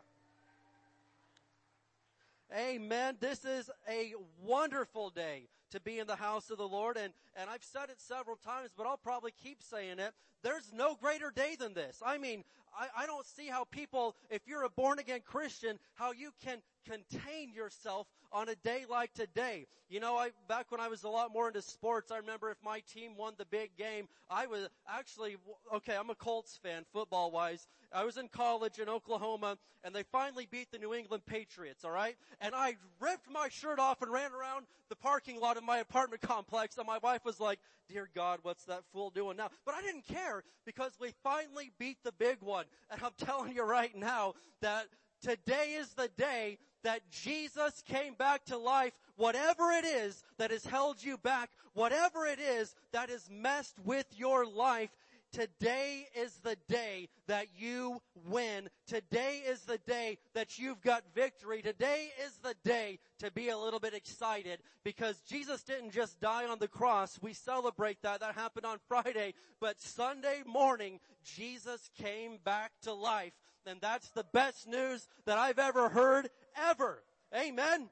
Amen. 2.54 3.16
This 3.18 3.44
is 3.46 3.70
a 3.88 4.12
wonderful 4.44 5.08
day 5.08 5.48
to 5.70 5.80
be 5.80 5.98
in 5.98 6.06
the 6.06 6.16
house 6.16 6.50
of 6.50 6.58
the 6.58 6.68
Lord. 6.68 6.98
And, 6.98 7.14
and 7.34 7.48
I've 7.48 7.64
said 7.64 7.88
it 7.88 7.98
several 7.98 8.36
times, 8.36 8.70
but 8.76 8.86
I'll 8.86 8.98
probably 8.98 9.32
keep 9.42 9.62
saying 9.62 9.98
it. 9.98 10.12
There's 10.42 10.70
no 10.74 10.94
greater 10.94 11.30
day 11.30 11.56
than 11.58 11.72
this. 11.72 12.02
I 12.04 12.18
mean, 12.18 12.44
I, 12.78 13.04
I 13.04 13.06
don't 13.06 13.26
see 13.26 13.46
how 13.46 13.64
people, 13.64 14.16
if 14.28 14.42
you're 14.46 14.64
a 14.64 14.68
born 14.68 14.98
again 14.98 15.20
Christian, 15.24 15.78
how 15.94 16.12
you 16.12 16.32
can 16.44 16.58
contain 16.84 17.52
yourself 17.52 18.06
on 18.32 18.48
a 18.48 18.54
day 18.56 18.84
like 18.88 19.12
today. 19.14 19.66
You 19.88 20.00
know, 20.00 20.16
I, 20.16 20.30
back 20.48 20.70
when 20.70 20.80
I 20.80 20.88
was 20.88 21.04
a 21.04 21.08
lot 21.08 21.32
more 21.32 21.48
into 21.48 21.60
sports, 21.60 22.10
I 22.10 22.18
remember 22.18 22.50
if 22.50 22.56
my 22.64 22.80
team 22.92 23.16
won 23.16 23.34
the 23.36 23.44
big 23.44 23.76
game, 23.76 24.08
I 24.30 24.46
was 24.46 24.68
actually, 24.88 25.36
okay, 25.74 25.96
I'm 25.96 26.10
a 26.10 26.14
Colts 26.14 26.58
fan, 26.62 26.84
football 26.92 27.30
wise. 27.30 27.66
I 27.92 28.04
was 28.04 28.16
in 28.16 28.28
college 28.28 28.78
in 28.78 28.88
Oklahoma 28.88 29.58
and 29.84 29.94
they 29.94 30.02
finally 30.04 30.48
beat 30.50 30.70
the 30.72 30.78
New 30.78 30.94
England 30.94 31.26
Patriots, 31.26 31.84
alright? 31.84 32.16
And 32.40 32.54
I 32.54 32.76
ripped 33.00 33.30
my 33.30 33.48
shirt 33.50 33.78
off 33.78 34.00
and 34.00 34.10
ran 34.10 34.32
around 34.32 34.66
the 34.88 34.96
parking 34.96 35.40
lot 35.40 35.56
of 35.58 35.64
my 35.64 35.78
apartment 35.78 36.22
complex 36.22 36.78
and 36.78 36.86
my 36.86 36.98
wife 37.02 37.24
was 37.24 37.38
like, 37.38 37.58
dear 37.88 38.08
God, 38.14 38.38
what's 38.42 38.64
that 38.64 38.82
fool 38.92 39.10
doing 39.10 39.36
now? 39.36 39.50
But 39.66 39.74
I 39.74 39.82
didn't 39.82 40.06
care 40.06 40.42
because 40.64 40.92
we 40.98 41.12
finally 41.22 41.70
beat 41.78 41.98
the 42.02 42.12
big 42.12 42.38
one. 42.40 42.64
And 42.90 43.02
I'm 43.02 43.12
telling 43.18 43.54
you 43.54 43.64
right 43.64 43.94
now 43.94 44.34
that 44.60 44.86
today 45.20 45.76
is 45.78 45.90
the 45.94 46.08
day 46.16 46.58
that 46.84 47.00
Jesus 47.10 47.82
came 47.86 48.14
back 48.14 48.44
to 48.46 48.56
life, 48.56 48.92
whatever 49.16 49.70
it 49.70 49.84
is 49.84 50.22
that 50.38 50.50
has 50.50 50.64
held 50.64 51.02
you 51.02 51.16
back, 51.18 51.50
whatever 51.74 52.26
it 52.26 52.38
is 52.38 52.74
that 52.92 53.08
has 53.08 53.28
messed 53.30 53.78
with 53.84 54.06
your 54.16 54.46
life, 54.46 54.90
Today 55.32 56.08
is 56.14 56.40
the 56.42 56.58
day 56.68 57.08
that 57.26 57.46
you 57.58 58.02
win. 58.26 58.68
Today 58.86 59.40
is 59.48 59.62
the 59.62 59.78
day 59.78 60.18
that 60.34 60.58
you've 60.58 60.82
got 60.82 61.04
victory. 61.14 61.62
Today 61.62 62.10
is 62.22 62.36
the 62.42 62.54
day 62.64 62.98
to 63.20 63.30
be 63.30 63.48
a 63.48 63.56
little 63.56 63.80
bit 63.80 63.94
excited 63.94 64.58
because 64.84 65.22
Jesus 65.22 65.62
didn't 65.62 65.92
just 65.92 66.20
die 66.20 66.44
on 66.44 66.58
the 66.58 66.68
cross. 66.68 67.18
We 67.22 67.32
celebrate 67.32 68.02
that. 68.02 68.20
That 68.20 68.34
happened 68.34 68.66
on 68.66 68.76
Friday. 68.88 69.32
But 69.58 69.80
Sunday 69.80 70.42
morning, 70.44 71.00
Jesus 71.24 71.88
came 71.96 72.36
back 72.44 72.72
to 72.82 72.92
life. 72.92 73.32
And 73.64 73.80
that's 73.80 74.10
the 74.10 74.26
best 74.34 74.68
news 74.68 75.08
that 75.24 75.38
I've 75.38 75.58
ever 75.58 75.88
heard 75.88 76.28
ever. 76.56 77.02
Amen. 77.34 77.88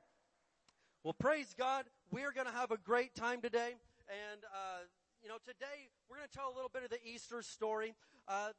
Well, 1.03 1.15
praise 1.15 1.55
God. 1.57 1.85
We're 2.11 2.33
going 2.33 2.47
to 2.47 2.53
have 2.53 2.71
a 2.71 2.77
great 2.77 3.15
time 3.15 3.41
today. 3.41 3.75
And, 4.09 4.45
uh, 4.45 4.81
you 5.23 5.29
know, 5.29 5.37
today 5.47 5.89
we're 6.09 6.17
going 6.17 6.29
to 6.29 6.37
tell 6.37 6.53
a 6.53 6.55
little 6.55 6.71
bit 6.73 6.85
of 6.85 6.91
the 6.91 6.99
Easter 7.05 7.43
story. 7.43 7.95
Uh, 8.29 8.51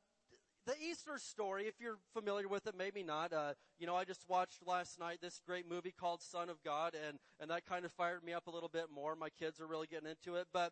the 0.65 0.75
Easter 0.79 1.17
story, 1.17 1.65
if 1.65 1.73
you're 1.79 1.97
familiar 2.13 2.47
with 2.47 2.67
it, 2.67 2.75
maybe 2.77 3.03
not. 3.03 3.33
Uh, 3.33 3.53
you 3.79 3.87
know, 3.87 3.95
I 3.95 4.05
just 4.05 4.23
watched 4.27 4.59
last 4.65 4.99
night 4.99 5.17
this 5.21 5.41
great 5.45 5.67
movie 5.67 5.93
called 5.97 6.21
Son 6.21 6.49
of 6.49 6.63
God, 6.63 6.93
and 7.07 7.17
and 7.39 7.49
that 7.49 7.65
kind 7.65 7.83
of 7.83 7.91
fired 7.91 8.23
me 8.23 8.33
up 8.33 8.47
a 8.47 8.51
little 8.51 8.69
bit 8.69 8.85
more. 8.93 9.15
My 9.15 9.29
kids 9.29 9.59
are 9.59 9.65
really 9.65 9.87
getting 9.87 10.09
into 10.09 10.35
it, 10.35 10.47
but 10.53 10.71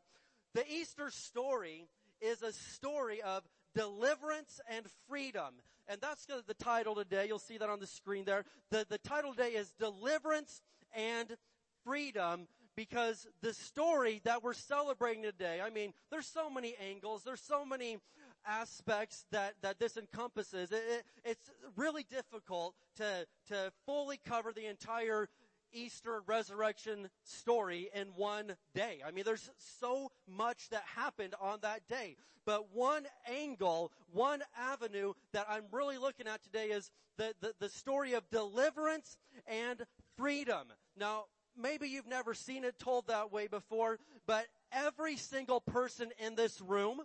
the 0.54 0.64
Easter 0.72 1.10
story 1.10 1.88
is 2.22 2.44
a 2.44 2.54
story 2.54 3.22
of 3.22 3.44
deliverance 3.74 4.62
and 4.70 4.86
freedom. 5.08 5.56
And 5.90 6.00
that's 6.00 6.28
the 6.28 6.54
title 6.54 6.94
today. 6.94 7.26
You'll 7.28 7.40
see 7.40 7.58
that 7.58 7.68
on 7.68 7.80
the 7.80 7.88
screen 7.88 8.24
there. 8.24 8.46
The, 8.70 8.86
the 8.88 9.00
title 9.00 9.34
today 9.34 9.50
is 9.50 9.74
Deliverance 9.80 10.62
and 10.96 11.36
Freedom 11.84 12.48
because 12.76 13.28
the 13.42 13.56
story 13.56 14.22
that 14.24 14.44
we're 14.44 14.54
celebrating 14.54 15.24
today, 15.24 15.60
I 15.66 15.72
mean, 15.72 15.94
there's 16.12 16.28
so 16.28 16.48
many 16.48 16.76
angles, 16.80 17.24
there's 17.24 17.42
so 17.42 17.66
many 17.66 17.98
aspects 18.46 19.26
that, 19.32 19.56
that 19.64 19.80
this 19.80 19.98
encompasses. 19.98 20.72
It, 20.72 20.84
it, 20.88 21.04
it's 21.26 21.50
really 21.76 22.06
difficult 22.08 22.76
to, 22.98 23.26
to 23.48 23.72
fully 23.88 24.20
cover 24.24 24.54
the 24.54 24.68
entire 24.68 25.28
Easter 25.74 26.22
resurrection 26.26 27.10
story 27.24 27.90
in 27.94 28.08
one 28.16 28.56
day. 28.74 29.00
I 29.06 29.12
mean, 29.12 29.24
there's 29.26 29.50
so 29.80 30.12
much 30.28 30.70
that 30.70 30.84
happened 30.96 31.36
on 31.40 31.60
that 31.62 31.88
day. 31.88 32.16
But 32.46 32.74
one 32.74 33.06
angle, 33.30 33.92
one 34.12 34.42
avenue 34.58 35.14
that 35.34 35.46
I'm 35.50 35.66
really 35.72 35.98
looking 35.98 36.28
at 36.28 36.42
today 36.44 36.68
is 36.68 36.90
the, 37.18 37.34
the, 37.42 37.54
the 37.60 37.70
story 37.70 38.14
of 38.14 38.30
deliverance 38.32 39.18
and 39.46 39.86
freedom. 40.18 40.68
Now, 40.98 41.26
maybe 41.56 41.88
you've 41.88 42.08
never 42.08 42.34
seen 42.34 42.64
it 42.64 42.80
told 42.80 43.08
that 43.08 43.32
way 43.32 43.48
before, 43.48 44.00
but 44.26 44.48
every 44.72 45.18
single 45.18 45.62
person 45.62 46.10
in 46.26 46.36
this 46.36 46.62
room 46.62 47.02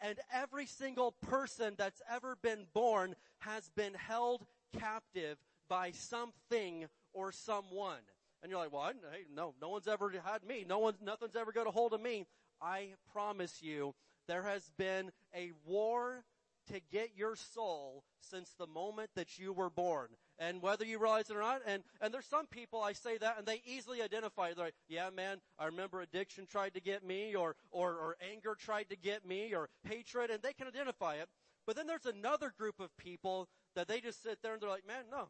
and 0.00 0.18
every 0.32 0.66
single 0.66 1.12
person 1.12 1.74
that's 1.76 2.00
ever 2.10 2.36
been 2.42 2.66
born 2.72 3.14
has 3.40 3.68
been 3.76 3.94
held 3.94 4.44
captive 4.78 5.36
by 5.68 5.90
something 5.90 6.86
or 7.12 7.32
someone. 7.32 8.00
And 8.42 8.50
you're 8.50 8.60
like, 8.60 8.72
well, 8.72 8.82
I, 8.82 8.92
hey, 9.12 9.24
no, 9.34 9.54
no 9.60 9.68
one's 9.68 9.86
ever 9.86 10.10
had 10.24 10.44
me. 10.44 10.64
No 10.66 10.78
one's, 10.78 10.98
nothing's 11.02 11.36
ever 11.36 11.52
got 11.52 11.66
a 11.66 11.70
hold 11.70 11.92
of 11.92 12.00
me. 12.00 12.26
I 12.60 12.88
promise 13.12 13.62
you, 13.62 13.94
there 14.26 14.42
has 14.42 14.70
been 14.78 15.10
a 15.34 15.52
war 15.66 16.24
to 16.72 16.80
get 16.92 17.10
your 17.16 17.36
soul 17.36 18.04
since 18.20 18.50
the 18.58 18.66
moment 18.66 19.10
that 19.16 19.38
you 19.38 19.52
were 19.52 19.70
born. 19.70 20.08
And 20.38 20.62
whether 20.62 20.84
you 20.84 20.98
realize 20.98 21.28
it 21.28 21.36
or 21.36 21.40
not, 21.40 21.60
and, 21.66 21.82
and 22.00 22.14
there's 22.14 22.26
some 22.26 22.46
people 22.46 22.80
I 22.80 22.92
say 22.92 23.18
that 23.18 23.36
and 23.38 23.46
they 23.46 23.62
easily 23.66 24.00
identify. 24.00 24.52
They're 24.52 24.66
like, 24.66 24.74
yeah 24.88 25.10
man, 25.14 25.38
I 25.58 25.66
remember 25.66 26.00
addiction 26.00 26.46
tried 26.46 26.74
to 26.74 26.80
get 26.80 27.04
me 27.04 27.34
or, 27.34 27.56
or, 27.70 27.92
or 27.92 28.16
anger 28.32 28.56
tried 28.58 28.88
to 28.90 28.96
get 28.96 29.26
me 29.26 29.54
or 29.54 29.68
hatred 29.88 30.30
and 30.30 30.42
they 30.42 30.52
can 30.52 30.66
identify 30.66 31.16
it. 31.16 31.28
But 31.66 31.76
then 31.76 31.86
there's 31.86 32.06
another 32.06 32.52
group 32.56 32.80
of 32.80 32.96
people 32.96 33.48
that 33.74 33.86
they 33.86 34.00
just 34.00 34.22
sit 34.22 34.38
there 34.42 34.54
and 34.54 34.62
they're 34.62 34.70
like, 34.70 34.86
man, 34.86 35.04
no, 35.10 35.28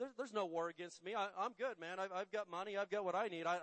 there's, 0.00 0.12
there's 0.16 0.32
no 0.32 0.46
war 0.46 0.68
against 0.68 1.04
me. 1.04 1.14
I, 1.14 1.26
am 1.44 1.52
good, 1.58 1.78
man. 1.78 2.00
I've, 2.00 2.10
I've, 2.12 2.32
got 2.32 2.50
money. 2.50 2.76
I've 2.76 2.90
got 2.90 3.04
what 3.04 3.14
I 3.14 3.28
need. 3.28 3.46
I, 3.46 3.58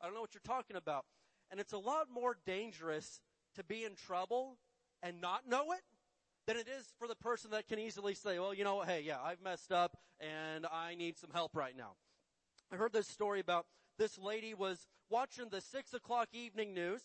I, 0.00 0.06
don't 0.06 0.14
know 0.14 0.22
what 0.22 0.34
you're 0.34 0.40
talking 0.44 0.76
about. 0.76 1.04
And 1.50 1.60
it's 1.60 1.74
a 1.74 1.78
lot 1.78 2.08
more 2.12 2.36
dangerous 2.46 3.20
to 3.54 3.62
be 3.62 3.84
in 3.84 3.94
trouble 3.94 4.56
and 5.02 5.20
not 5.20 5.48
know 5.48 5.72
it 5.72 5.82
than 6.46 6.56
it 6.56 6.66
is 6.66 6.86
for 6.98 7.06
the 7.06 7.14
person 7.14 7.50
that 7.52 7.68
can 7.68 7.78
easily 7.78 8.14
say, 8.14 8.38
well, 8.38 8.54
you 8.54 8.64
know, 8.64 8.80
hey, 8.80 9.02
yeah, 9.06 9.18
I've 9.22 9.42
messed 9.42 9.70
up 9.70 9.96
and 10.18 10.66
I 10.66 10.94
need 10.94 11.18
some 11.18 11.30
help 11.32 11.54
right 11.54 11.76
now. 11.76 11.92
I 12.72 12.76
heard 12.76 12.92
this 12.92 13.06
story 13.06 13.40
about 13.40 13.66
this 13.98 14.18
lady 14.18 14.54
was 14.54 14.86
watching 15.10 15.48
the 15.50 15.60
six 15.60 15.92
o'clock 15.92 16.28
evening 16.32 16.74
news 16.74 17.02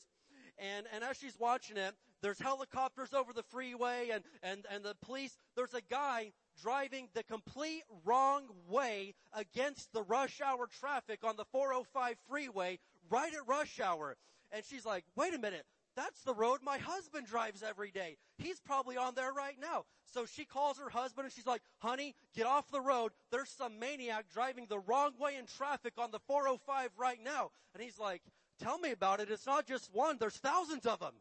and, 0.57 0.87
and 0.93 1.03
as 1.03 1.17
she's 1.17 1.37
watching 1.37 1.77
it, 1.77 1.93
there's 2.21 2.39
helicopters 2.39 3.13
over 3.13 3.31
the 3.33 3.43
freeway 3.43 4.09
and, 4.11 4.23
and, 4.43 4.65
and 4.69 4.83
the 4.83 4.95
police, 5.01 5.37
there's 5.55 5.73
a 5.73 5.81
guy 5.89 6.31
driving 6.61 7.07
the 7.13 7.23
complete 7.23 7.83
wrong 8.03 8.43
way 8.67 9.15
against 9.33 9.91
the 9.93 10.03
rush 10.03 10.41
hour 10.41 10.67
traffic 10.67 11.23
on 11.23 11.35
the 11.35 11.45
405 11.45 12.15
freeway 12.27 12.79
right 13.09 13.33
at 13.33 13.47
rush 13.47 13.79
hour. 13.79 14.17
And 14.51 14.63
she's 14.65 14.85
like, 14.85 15.05
wait 15.15 15.33
a 15.33 15.39
minute, 15.39 15.65
that's 15.95 16.21
the 16.21 16.33
road 16.33 16.59
my 16.63 16.77
husband 16.77 17.27
drives 17.27 17.61
every 17.61 17.91
day. 17.91 18.17
He's 18.37 18.59
probably 18.59 18.97
on 18.97 19.15
there 19.15 19.33
right 19.33 19.57
now. 19.59 19.85
So 20.05 20.25
she 20.25 20.45
calls 20.45 20.79
her 20.79 20.89
husband 20.89 21.25
and 21.25 21.33
she's 21.33 21.45
like, 21.45 21.61
honey, 21.79 22.15
get 22.35 22.45
off 22.45 22.71
the 22.71 22.81
road. 22.81 23.11
There's 23.31 23.49
some 23.49 23.79
maniac 23.79 24.25
driving 24.33 24.65
the 24.67 24.79
wrong 24.79 25.11
way 25.19 25.35
in 25.35 25.45
traffic 25.45 25.93
on 25.97 26.11
the 26.11 26.19
405 26.19 26.91
right 26.97 27.19
now. 27.23 27.51
And 27.73 27.83
he's 27.83 27.99
like, 27.99 28.21
tell 28.61 28.79
me 28.79 28.91
about 28.91 29.19
it. 29.19 29.29
It's 29.29 29.45
not 29.45 29.67
just 29.67 29.93
one. 29.93 30.17
There's 30.19 30.37
thousands 30.37 30.85
of 30.85 30.99
them. 30.99 31.13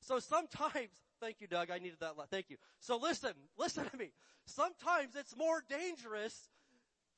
So 0.00 0.18
sometimes, 0.18 0.90
thank 1.20 1.40
you, 1.40 1.46
Doug. 1.46 1.70
I 1.70 1.78
needed 1.78 1.98
that. 2.00 2.14
Thank 2.30 2.50
you. 2.50 2.56
So 2.80 2.96
listen, 2.96 3.32
listen 3.58 3.88
to 3.88 3.96
me. 3.96 4.10
Sometimes 4.46 5.14
it's 5.16 5.36
more 5.36 5.62
dangerous 5.68 6.50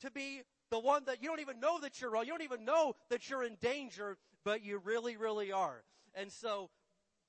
to 0.01 0.11
be 0.11 0.43
the 0.71 0.79
one 0.79 1.05
that 1.07 1.23
you 1.23 1.29
don't 1.29 1.41
even 1.41 1.61
know 1.61 1.81
that 1.81 2.01
you're 2.01 2.11
wrong. 2.11 2.25
You 2.25 2.33
don't 2.33 2.43
even 2.43 2.65
know 2.65 2.95
that 3.11 3.29
you're 3.29 3.45
in 3.45 3.57
danger, 3.61 4.17
but 4.45 4.65
you 4.65 4.81
really, 4.85 5.17
really 5.17 5.53
are. 5.53 5.83
And 6.15 6.31
so 6.33 6.71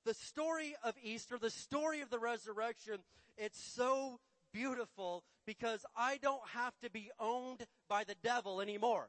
the 0.04 0.14
story 0.14 0.74
of 0.82 0.94
Easter, 1.02 1.38
the 1.38 1.50
story 1.50 2.00
of 2.00 2.10
the 2.10 2.18
resurrection, 2.18 2.98
it's 3.36 3.62
so 3.62 4.18
beautiful 4.52 5.24
because 5.46 5.84
I 5.96 6.18
don't 6.22 6.42
have 6.54 6.78
to 6.82 6.90
be 6.90 7.10
owned 7.18 7.66
by 7.88 8.04
the 8.04 8.14
devil 8.22 8.60
anymore. 8.60 9.08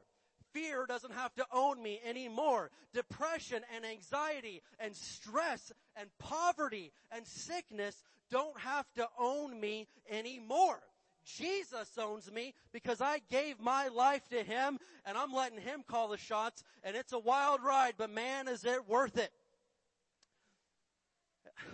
Fear 0.54 0.86
doesn't 0.86 1.12
have 1.12 1.34
to 1.34 1.44
own 1.52 1.82
me 1.82 2.00
anymore. 2.08 2.70
Depression 2.94 3.62
and 3.74 3.84
anxiety 3.84 4.62
and 4.78 4.96
stress 4.96 5.72
and 5.96 6.08
poverty 6.18 6.92
and 7.10 7.26
sickness 7.26 8.02
don't 8.30 8.58
have 8.60 8.86
to 8.94 9.06
own 9.18 9.60
me 9.60 9.88
anymore. 10.08 10.80
Jesus 11.24 11.90
owns 11.98 12.30
me 12.30 12.54
because 12.72 13.00
I 13.00 13.20
gave 13.30 13.58
my 13.60 13.88
life 13.88 14.28
to 14.28 14.42
Him 14.42 14.78
and 15.04 15.18
I'm 15.18 15.32
letting 15.32 15.60
Him 15.60 15.82
call 15.86 16.08
the 16.08 16.16
shots 16.16 16.62
and 16.82 16.96
it's 16.96 17.12
a 17.12 17.18
wild 17.18 17.60
ride, 17.62 17.94
but 17.98 18.10
man, 18.10 18.46
is 18.48 18.64
it 18.64 18.88
worth 18.88 19.18
it. 19.18 19.32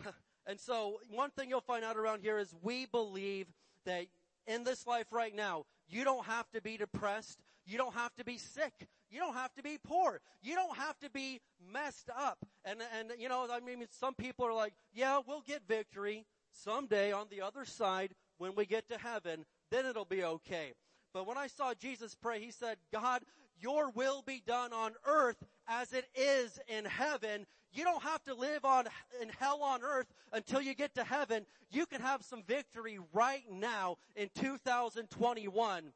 and 0.46 0.58
so 0.58 1.00
one 1.10 1.30
thing 1.30 1.50
you'll 1.50 1.60
find 1.60 1.84
out 1.84 1.96
around 1.96 2.22
here 2.22 2.38
is 2.38 2.54
we 2.62 2.86
believe 2.86 3.46
that 3.84 4.06
in 4.46 4.64
this 4.64 4.86
life 4.86 5.06
right 5.10 5.34
now, 5.34 5.64
you 5.88 6.04
don't 6.04 6.26
have 6.26 6.50
to 6.52 6.60
be 6.60 6.76
depressed. 6.76 7.40
You 7.70 7.78
don't 7.78 7.94
have 7.94 8.14
to 8.16 8.24
be 8.24 8.36
sick. 8.36 8.88
You 9.10 9.20
don't 9.20 9.34
have 9.34 9.54
to 9.54 9.62
be 9.62 9.78
poor. 9.78 10.20
You 10.42 10.56
don't 10.56 10.76
have 10.76 10.98
to 10.98 11.10
be 11.10 11.40
messed 11.72 12.10
up. 12.10 12.38
And, 12.64 12.80
and, 12.98 13.12
you 13.16 13.28
know, 13.28 13.46
I 13.48 13.60
mean, 13.60 13.86
some 13.90 14.14
people 14.14 14.44
are 14.44 14.52
like, 14.52 14.72
yeah, 14.92 15.20
we'll 15.24 15.42
get 15.42 15.62
victory 15.68 16.26
someday 16.50 17.12
on 17.12 17.26
the 17.30 17.42
other 17.42 17.64
side 17.64 18.14
when 18.38 18.56
we 18.56 18.66
get 18.66 18.88
to 18.88 18.98
heaven, 18.98 19.44
then 19.70 19.86
it'll 19.86 20.04
be 20.04 20.24
okay. 20.24 20.72
But 21.14 21.28
when 21.28 21.38
I 21.38 21.46
saw 21.46 21.72
Jesus 21.74 22.16
pray, 22.20 22.40
he 22.40 22.50
said, 22.50 22.76
God, 22.92 23.22
your 23.60 23.90
will 23.90 24.22
be 24.22 24.42
done 24.44 24.72
on 24.72 24.92
earth 25.06 25.42
as 25.68 25.92
it 25.92 26.06
is 26.16 26.58
in 26.66 26.86
heaven. 26.86 27.46
You 27.72 27.84
don't 27.84 28.02
have 28.02 28.24
to 28.24 28.34
live 28.34 28.64
on, 28.64 28.86
in 29.22 29.28
hell 29.38 29.62
on 29.62 29.82
earth 29.84 30.06
until 30.32 30.60
you 30.60 30.74
get 30.74 30.94
to 30.96 31.04
heaven. 31.04 31.46
You 31.70 31.86
can 31.86 32.00
have 32.00 32.24
some 32.24 32.42
victory 32.42 32.98
right 33.12 33.44
now 33.48 33.98
in 34.16 34.28
2021 34.34 35.92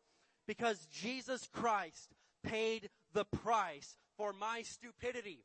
because 0.47 0.87
Jesus 0.87 1.49
Christ 1.53 2.15
paid 2.43 2.91
the 3.13 3.25
price 3.25 3.97
for 4.17 4.33
my 4.33 4.63
stupidity, 4.63 5.45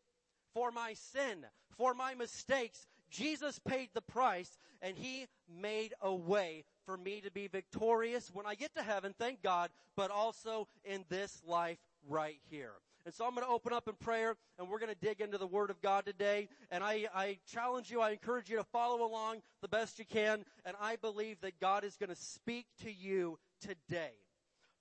for 0.54 0.72
my 0.72 0.94
sin, 0.94 1.46
for 1.78 1.94
my 1.94 2.14
mistakes. 2.14 2.86
Jesus 3.10 3.60
paid 3.60 3.90
the 3.94 4.02
price 4.02 4.58
and 4.82 4.98
he 4.98 5.26
made 5.62 5.94
a 6.02 6.14
way 6.14 6.64
for 6.86 6.98
me 6.98 7.22
to 7.22 7.32
be 7.32 7.48
victorious 7.48 8.30
when 8.34 8.46
I 8.46 8.56
get 8.56 8.76
to 8.76 8.84
heaven, 8.84 9.14
thank 9.18 9.42
God, 9.42 9.70
but 9.96 10.12
also 10.12 10.68
in 10.84 11.06
this 11.10 11.42
life 11.46 11.80
right 12.08 12.40
here. 12.50 12.74
And 13.06 13.14
so 13.14 13.26
I'm 13.26 13.34
going 13.34 13.46
to 13.46 13.52
open 13.52 13.74
up 13.74 13.88
in 13.88 13.96
prayer 13.96 14.36
and 14.58 14.70
we're 14.70 14.80
going 14.80 14.94
to 14.94 15.00
dig 15.00 15.22
into 15.22 15.38
the 15.38 15.48
Word 15.48 15.70
of 15.70 15.82
God 15.82 16.06
today. 16.06 16.50
And 16.70 16.84
I, 16.84 17.08
I 17.16 17.38
challenge 17.52 17.90
you, 17.90 18.02
I 18.02 18.12
encourage 18.12 18.50
you 18.50 18.58
to 18.58 18.64
follow 18.64 19.04
along 19.04 19.42
the 19.62 19.68
best 19.68 20.00
you 20.00 20.06
can. 20.06 20.44
And 20.66 20.76
I 20.82 20.96
believe 20.98 21.40
that 21.42 21.60
God 21.60 21.84
is 21.84 21.96
going 21.96 22.10
to 22.10 22.16
speak 22.16 22.68
to 22.84 22.92
you 22.92 23.40
today. 23.62 24.12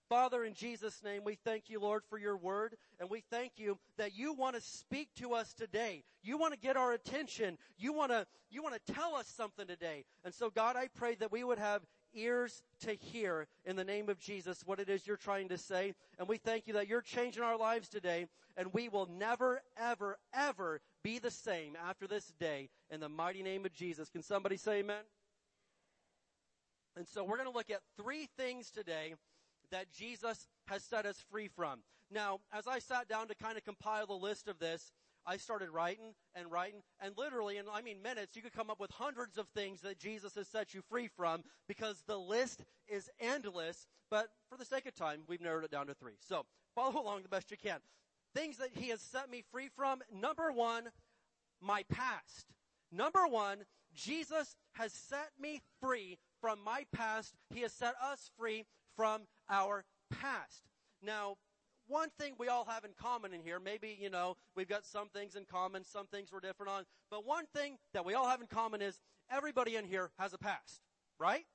Father, 0.08 0.44
in 0.44 0.54
Jesus' 0.54 1.02
name, 1.04 1.22
we 1.24 1.34
thank 1.44 1.68
you, 1.68 1.80
Lord, 1.80 2.02
for 2.08 2.18
your 2.18 2.36
word, 2.36 2.76
and 2.98 3.10
we 3.10 3.22
thank 3.30 3.52
you 3.56 3.78
that 3.98 4.16
you 4.16 4.32
want 4.32 4.56
to 4.56 4.62
speak 4.62 5.08
to 5.16 5.34
us 5.34 5.52
today. 5.52 6.02
You 6.22 6.38
want 6.38 6.54
to 6.54 6.58
get 6.58 6.76
our 6.76 6.92
attention. 6.92 7.58
You 7.76 7.92
want 7.92 8.12
to, 8.12 8.26
you 8.50 8.62
want 8.62 8.74
to 8.74 8.92
tell 8.92 9.14
us 9.14 9.26
something 9.26 9.66
today. 9.66 10.04
And 10.24 10.32
so, 10.32 10.48
God, 10.50 10.76
I 10.76 10.88
pray 10.94 11.14
that 11.16 11.30
we 11.30 11.44
would 11.44 11.58
have 11.58 11.82
ears 12.14 12.62
to 12.80 12.94
hear 12.94 13.46
in 13.64 13.76
the 13.76 13.84
name 13.84 14.08
of 14.08 14.18
Jesus 14.18 14.62
what 14.64 14.80
it 14.80 14.88
is 14.88 15.06
you're 15.06 15.16
trying 15.16 15.48
to 15.50 15.58
say. 15.58 15.94
And 16.18 16.26
we 16.26 16.38
thank 16.38 16.66
you 16.66 16.72
that 16.74 16.88
you're 16.88 17.02
changing 17.02 17.42
our 17.42 17.58
lives 17.58 17.88
today 17.88 18.26
and 18.56 18.72
we 18.72 18.88
will 18.88 19.08
never, 19.18 19.62
ever, 19.76 20.18
ever 20.34 20.80
be 21.02 21.18
the 21.18 21.30
same 21.30 21.76
after 21.88 22.06
this 22.06 22.32
day 22.40 22.70
in 22.90 23.00
the 23.00 23.08
mighty 23.08 23.42
name 23.42 23.64
of 23.64 23.72
Jesus. 23.72 24.08
Can 24.08 24.22
somebody 24.22 24.56
say 24.56 24.80
amen? 24.80 25.02
And 26.96 27.06
so 27.06 27.22
we're 27.22 27.36
going 27.36 27.48
to 27.48 27.56
look 27.56 27.70
at 27.70 27.80
three 27.96 28.28
things 28.36 28.70
today 28.70 29.14
that 29.70 29.90
Jesus 29.90 30.46
has 30.66 30.82
set 30.82 31.06
us 31.06 31.22
free 31.30 31.48
from. 31.48 31.80
Now, 32.10 32.40
as 32.52 32.66
I 32.66 32.78
sat 32.78 33.08
down 33.08 33.28
to 33.28 33.34
kind 33.34 33.56
of 33.58 33.64
compile 33.64 34.06
the 34.06 34.14
list 34.14 34.48
of 34.48 34.58
this, 34.58 34.92
I 35.26 35.36
started 35.36 35.68
writing 35.68 36.14
and 36.34 36.50
writing, 36.50 36.80
and 37.00 37.12
literally, 37.18 37.58
in 37.58 37.66
I 37.70 37.82
mean 37.82 38.00
minutes, 38.02 38.34
you 38.34 38.40
could 38.40 38.54
come 38.54 38.70
up 38.70 38.80
with 38.80 38.90
hundreds 38.90 39.36
of 39.36 39.46
things 39.48 39.82
that 39.82 39.98
Jesus 39.98 40.34
has 40.36 40.48
set 40.48 40.72
you 40.72 40.80
free 40.88 41.06
from 41.06 41.42
because 41.66 42.02
the 42.06 42.16
list 42.16 42.64
is 42.88 43.10
endless. 43.20 43.86
But 44.10 44.28
for 44.48 44.56
the 44.56 44.64
sake 44.64 44.86
of 44.86 44.94
time, 44.94 45.20
we've 45.28 45.42
narrowed 45.42 45.64
it 45.64 45.70
down 45.70 45.86
to 45.88 45.94
three. 45.94 46.14
So 46.26 46.46
follow 46.74 47.00
along 47.02 47.24
the 47.24 47.28
best 47.28 47.50
you 47.50 47.58
can. 47.58 47.80
Things 48.34 48.56
that 48.56 48.70
He 48.72 48.88
has 48.88 49.02
set 49.02 49.30
me 49.30 49.44
free 49.52 49.68
from. 49.76 50.00
Number 50.10 50.50
one, 50.50 50.84
my 51.60 51.82
past. 51.90 52.46
Number 52.90 53.26
one, 53.26 53.58
Jesus 53.94 54.56
has 54.72 54.92
set 54.92 55.30
me 55.38 55.60
free 55.82 56.16
from 56.40 56.58
my 56.64 56.84
past. 56.92 57.34
He 57.52 57.60
has 57.60 57.72
set 57.72 57.94
us 58.02 58.30
free 58.38 58.64
from 58.96 59.22
our 59.48 59.84
past. 60.10 60.62
Now, 61.02 61.36
one 61.86 62.10
thing 62.18 62.34
we 62.38 62.48
all 62.48 62.64
have 62.66 62.84
in 62.84 62.90
common 63.00 63.32
in 63.32 63.40
here, 63.40 63.58
maybe, 63.58 63.96
you 63.98 64.10
know, 64.10 64.36
we've 64.54 64.68
got 64.68 64.84
some 64.84 65.08
things 65.08 65.36
in 65.36 65.44
common, 65.44 65.84
some 65.84 66.06
things 66.06 66.30
we're 66.30 66.40
different 66.40 66.70
on, 66.70 66.84
but 67.10 67.24
one 67.26 67.46
thing 67.54 67.78
that 67.94 68.04
we 68.04 68.14
all 68.14 68.28
have 68.28 68.40
in 68.40 68.46
common 68.46 68.82
is 68.82 69.00
everybody 69.30 69.76
in 69.76 69.84
here 69.84 70.10
has 70.18 70.34
a 70.34 70.38
past, 70.38 70.82
right? 71.18 71.46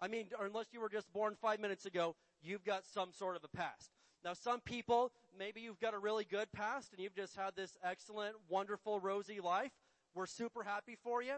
I 0.00 0.08
mean, 0.08 0.28
unless 0.40 0.66
you 0.72 0.80
were 0.80 0.88
just 0.88 1.12
born 1.12 1.36
five 1.40 1.60
minutes 1.60 1.84
ago, 1.84 2.16
you've 2.42 2.64
got 2.64 2.84
some 2.86 3.12
sort 3.12 3.36
of 3.36 3.44
a 3.44 3.56
past. 3.56 3.90
Now 4.24 4.32
some 4.32 4.60
people, 4.60 5.12
maybe 5.38 5.60
you've 5.60 5.80
got 5.80 5.94
a 5.94 5.98
really 5.98 6.24
good 6.24 6.50
past 6.52 6.92
and 6.92 7.02
you've 7.02 7.14
just 7.14 7.36
had 7.36 7.54
this 7.56 7.76
excellent, 7.84 8.34
wonderful, 8.48 8.98
rosy 8.98 9.40
life. 9.40 9.72
We're 10.14 10.26
super 10.26 10.62
happy 10.62 10.96
for 11.02 11.22
you. 11.22 11.34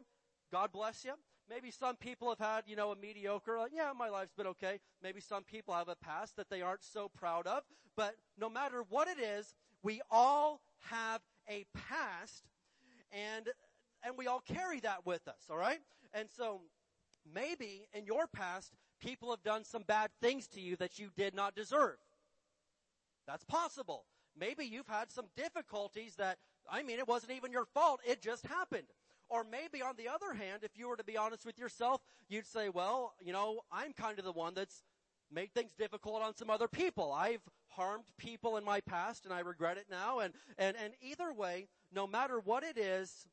God 0.52 0.70
bless 0.70 1.04
you. 1.04 1.14
Maybe 1.48 1.70
some 1.70 1.96
people 1.96 2.30
have 2.30 2.38
had, 2.38 2.64
you 2.66 2.74
know, 2.74 2.90
a 2.90 2.96
mediocre, 2.96 3.58
like, 3.58 3.72
yeah, 3.74 3.92
my 3.96 4.08
life's 4.08 4.32
been 4.32 4.46
okay. 4.46 4.78
Maybe 5.02 5.20
some 5.20 5.44
people 5.44 5.74
have 5.74 5.88
a 5.88 5.96
past 5.96 6.36
that 6.36 6.48
they 6.48 6.62
aren't 6.62 6.82
so 6.82 7.08
proud 7.08 7.46
of. 7.46 7.62
But 7.96 8.16
no 8.38 8.48
matter 8.48 8.84
what 8.88 9.08
it 9.08 9.18
is, 9.20 9.54
we 9.82 10.00
all 10.10 10.60
have 10.90 11.20
a 11.48 11.66
past 11.74 12.44
and, 13.12 13.48
and 14.02 14.16
we 14.16 14.26
all 14.26 14.40
carry 14.40 14.80
that 14.80 15.04
with 15.04 15.28
us, 15.28 15.42
alright? 15.50 15.80
And 16.12 16.28
so, 16.34 16.62
maybe 17.32 17.88
in 17.92 18.06
your 18.06 18.26
past, 18.26 18.72
people 19.00 19.30
have 19.30 19.42
done 19.42 19.64
some 19.64 19.82
bad 19.82 20.10
things 20.20 20.48
to 20.48 20.60
you 20.60 20.76
that 20.76 20.98
you 20.98 21.10
did 21.16 21.34
not 21.34 21.54
deserve. 21.54 21.96
That's 23.26 23.44
possible. 23.44 24.04
Maybe 24.38 24.64
you've 24.64 24.88
had 24.88 25.10
some 25.10 25.26
difficulties 25.36 26.16
that, 26.16 26.38
I 26.70 26.82
mean, 26.82 26.98
it 26.98 27.06
wasn't 27.06 27.32
even 27.32 27.52
your 27.52 27.66
fault. 27.66 28.00
It 28.04 28.20
just 28.20 28.46
happened. 28.46 28.88
Or 29.28 29.44
maybe 29.44 29.82
on 29.82 29.94
the 29.96 30.08
other 30.08 30.34
hand, 30.34 30.62
if 30.62 30.72
you 30.76 30.88
were 30.88 30.96
to 30.96 31.04
be 31.04 31.16
honest 31.16 31.44
with 31.46 31.58
yourself, 31.58 32.00
you'd 32.28 32.46
say, 32.46 32.68
well, 32.68 33.14
you 33.20 33.32
know, 33.32 33.60
I'm 33.72 33.92
kind 33.92 34.18
of 34.18 34.24
the 34.24 34.32
one 34.32 34.54
that's 34.54 34.82
made 35.32 35.52
things 35.52 35.72
difficult 35.72 36.22
on 36.22 36.36
some 36.36 36.50
other 36.50 36.68
people. 36.68 37.12
I've 37.12 37.40
harmed 37.68 38.04
people 38.18 38.56
in 38.56 38.64
my 38.64 38.80
past 38.80 39.24
and 39.24 39.34
I 39.34 39.40
regret 39.40 39.78
it 39.78 39.86
now. 39.90 40.20
And, 40.20 40.34
and, 40.58 40.76
and 40.82 40.94
either 41.00 41.32
way, 41.32 41.68
no 41.92 42.06
matter 42.06 42.38
what 42.38 42.62
it 42.62 42.78
is, 42.78 43.26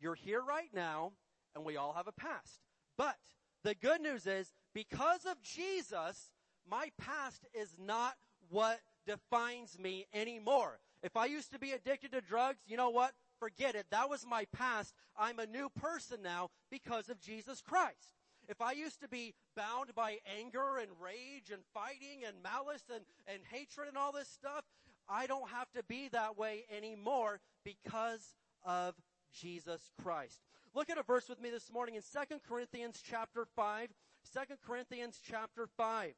you're 0.00 0.14
here 0.14 0.42
right 0.42 0.70
now 0.74 1.12
and 1.54 1.64
we 1.64 1.76
all 1.76 1.92
have 1.92 2.08
a 2.08 2.12
past. 2.12 2.60
But 2.96 3.16
the 3.62 3.74
good 3.74 4.00
news 4.00 4.26
is 4.26 4.52
because 4.74 5.24
of 5.26 5.40
Jesus, 5.42 6.30
my 6.68 6.90
past 6.98 7.46
is 7.54 7.76
not 7.78 8.14
what 8.48 8.80
defines 9.06 9.78
me 9.78 10.06
anymore. 10.12 10.80
If 11.02 11.16
I 11.16 11.26
used 11.26 11.52
to 11.52 11.58
be 11.58 11.72
addicted 11.72 12.12
to 12.12 12.20
drugs, 12.20 12.60
you 12.66 12.76
know 12.76 12.90
what? 12.90 13.12
Forget 13.42 13.74
it. 13.74 13.86
That 13.90 14.08
was 14.08 14.24
my 14.24 14.44
past. 14.56 14.94
I'm 15.18 15.40
a 15.40 15.46
new 15.46 15.68
person 15.68 16.22
now 16.22 16.50
because 16.70 17.08
of 17.08 17.20
Jesus 17.20 17.60
Christ. 17.60 18.14
If 18.48 18.60
I 18.60 18.70
used 18.70 19.00
to 19.00 19.08
be 19.08 19.34
bound 19.56 19.96
by 19.96 20.18
anger 20.38 20.78
and 20.80 20.92
rage 21.02 21.50
and 21.52 21.60
fighting 21.74 22.22
and 22.24 22.36
malice 22.40 22.84
and, 22.94 23.02
and 23.26 23.40
hatred 23.50 23.88
and 23.88 23.98
all 23.98 24.12
this 24.12 24.28
stuff, 24.28 24.62
I 25.08 25.26
don't 25.26 25.50
have 25.50 25.68
to 25.72 25.82
be 25.82 26.06
that 26.12 26.38
way 26.38 26.66
anymore 26.70 27.40
because 27.64 28.36
of 28.64 28.94
Jesus 29.34 29.90
Christ. 30.00 30.38
Look 30.72 30.88
at 30.88 30.96
a 30.96 31.02
verse 31.02 31.28
with 31.28 31.40
me 31.40 31.50
this 31.50 31.72
morning 31.72 31.96
in 31.96 32.02
2 32.02 32.36
Corinthians 32.48 33.02
chapter 33.04 33.44
5. 33.56 33.88
2 34.32 34.40
Corinthians 34.64 35.18
chapter 35.28 35.66
5. 35.76 36.12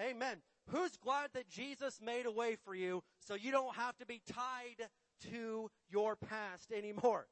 Amen. 0.00 0.38
Who's 0.66 0.96
glad 0.96 1.28
that 1.34 1.48
Jesus 1.48 2.00
made 2.04 2.26
a 2.26 2.32
way 2.32 2.56
for 2.64 2.74
you 2.74 3.04
so 3.20 3.36
you 3.36 3.52
don't 3.52 3.76
have 3.76 3.96
to 3.98 4.06
be 4.06 4.20
tied 4.26 4.88
to 5.30 5.70
your 5.90 6.16
past 6.16 6.72
anymore? 6.72 7.26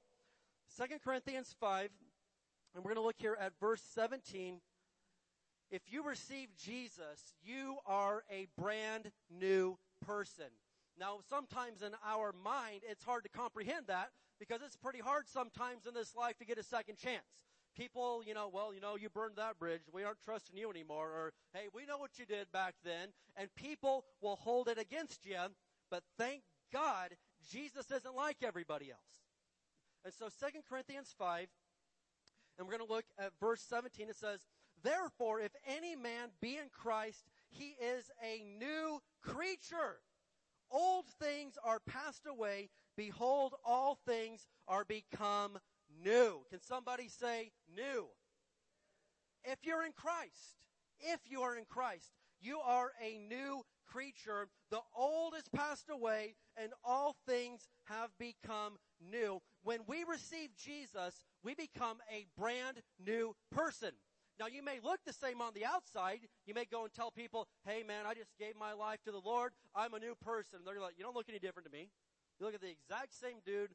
2 0.77 0.85
Corinthians 1.05 1.55
5, 1.59 1.91
and 2.75 2.85
we're 2.85 2.95
going 2.95 3.03
to 3.03 3.07
look 3.07 3.17
here 3.19 3.37
at 3.41 3.53
verse 3.61 3.83
17. 3.95 4.61
If 5.71 5.83
you 5.89 6.03
receive 6.03 6.49
Jesus, 6.57 7.35
you 7.43 7.77
are 7.87 8.25
a 8.31 8.47
brand 8.59 9.13
new 9.31 9.79
person. 10.05 10.47
Now, 10.99 11.19
sometimes 11.29 11.83
in 11.83 11.93
our 12.05 12.33
mind, 12.45 12.81
it's 12.89 13.05
hard 13.05 13.25
to 13.25 13.31
comprehend 13.31 13.87
that 13.87 14.11
because 14.39 14.61
it's 14.65 14.77
pretty 14.77 14.99
hard 14.99 15.29
sometimes 15.29 15.87
in 15.87 15.95
this 15.95 16.17
life 16.17 16.37
to 16.39 16.45
get 16.45 16.59
a 16.59 16.63
second 16.63 16.97
chance. 16.99 17.25
People, 17.77 18.23
you 18.27 18.35
know, 18.35 18.51
well, 18.53 18.75
you 18.75 18.81
know, 18.81 18.97
you 18.97 19.09
burned 19.09 19.37
that 19.37 19.59
bridge. 19.59 19.83
We 19.93 20.03
aren't 20.03 20.21
trusting 20.25 20.57
you 20.57 20.71
anymore. 20.71 21.07
Or, 21.07 21.33
hey, 21.55 21.69
we 21.73 21.87
know 21.87 21.99
what 21.99 22.19
you 22.19 22.27
did 22.27 22.51
back 22.53 22.75
then. 22.85 23.11
And 23.37 23.49
people 23.55 24.05
will 24.21 24.37
hold 24.37 24.69
it 24.69 24.79
against 24.79 25.25
you. 25.25 25.39
But 25.91 26.03
thank 26.19 26.43
God, 26.73 27.11
Jesus 27.51 27.91
isn't 27.91 28.17
like 28.17 28.39
everybody 28.43 28.91
else. 28.91 29.01
And 30.05 30.13
so 30.15 30.29
2 30.29 30.61
Corinthians 30.69 31.15
5, 31.19 31.49
and 32.59 32.67
we're 32.67 32.77
going 32.77 32.87
to 32.87 32.93
look 32.93 33.05
at 33.19 33.33
verse 33.41 33.63
17. 33.63 34.09
It 34.09 34.17
says, 34.17 34.41
Therefore, 34.83 35.41
if 35.41 35.53
any 35.67 35.95
man 35.95 36.29
be 36.41 36.57
in 36.57 36.69
Christ, 36.73 37.25
he 37.51 37.77
is 37.83 38.11
a 38.23 38.43
new 38.59 39.01
creature. 39.23 40.01
Old 40.71 41.07
things 41.21 41.55
are 41.65 41.81
passed 41.81 42.27
away. 42.27 42.71
Behold, 42.97 43.55
all 43.65 43.99
things 44.07 44.47
are 44.69 44.85
become 44.85 45.59
new. 46.03 46.41
Can 46.51 46.61
somebody 46.61 47.09
say 47.09 47.51
new? 47.75 48.07
If 49.45 49.59
you're 49.63 49.85
in 49.85 49.93
Christ, 49.93 50.61
if 51.01 51.21
you 51.27 51.43
are 51.43 51.57
in 51.57 51.65
Christ, 51.65 52.13
you 52.41 52.61
are 52.61 52.93
a 53.03 53.19
new 53.19 53.65
creature. 53.91 54.49
The 54.71 54.81
old 54.97 55.35
has 55.35 55.49
passed 55.55 55.91
away 55.91 56.35
and 56.57 56.73
all 56.85 57.17
things 57.27 57.69
have 57.87 58.11
become 58.19 58.77
new. 59.01 59.41
When 59.63 59.81
we 59.87 60.05
receive 60.05 60.51
Jesus, 60.57 61.25
we 61.43 61.55
become 61.55 61.99
a 62.11 62.27
brand 62.39 62.83
new 63.05 63.35
person. 63.51 63.91
Now 64.39 64.47
you 64.47 64.63
may 64.63 64.79
look 64.83 65.01
the 65.05 65.13
same 65.13 65.41
on 65.41 65.53
the 65.55 65.67
outside. 65.67 66.21
You 66.47 66.55
may 66.55 66.65
go 66.65 66.85
and 66.85 66.93
tell 66.95 67.11
people, 67.11 67.47
hey 67.67 67.83
man, 67.87 68.07
I 68.07 68.15
just 68.15 68.31
gave 68.39 68.57
my 68.59 68.73
life 68.73 69.01
to 69.05 69.13
the 69.13 69.21
Lord. 69.21 69.53
I'm 69.75 69.93
a 69.95 69.99
new 69.99 70.15
person. 70.25 70.61
And 70.61 70.67
They're 70.67 70.81
like, 70.81 70.95
you 70.97 71.05
don't 71.05 71.15
look 71.15 71.29
any 71.29 71.39
different 71.39 71.67
to 71.67 71.73
me. 71.73 71.91
You 72.39 72.47
look 72.47 72.55
at 72.55 72.63
the 72.63 72.71
exact 72.71 73.13
same 73.13 73.37
dude 73.45 73.71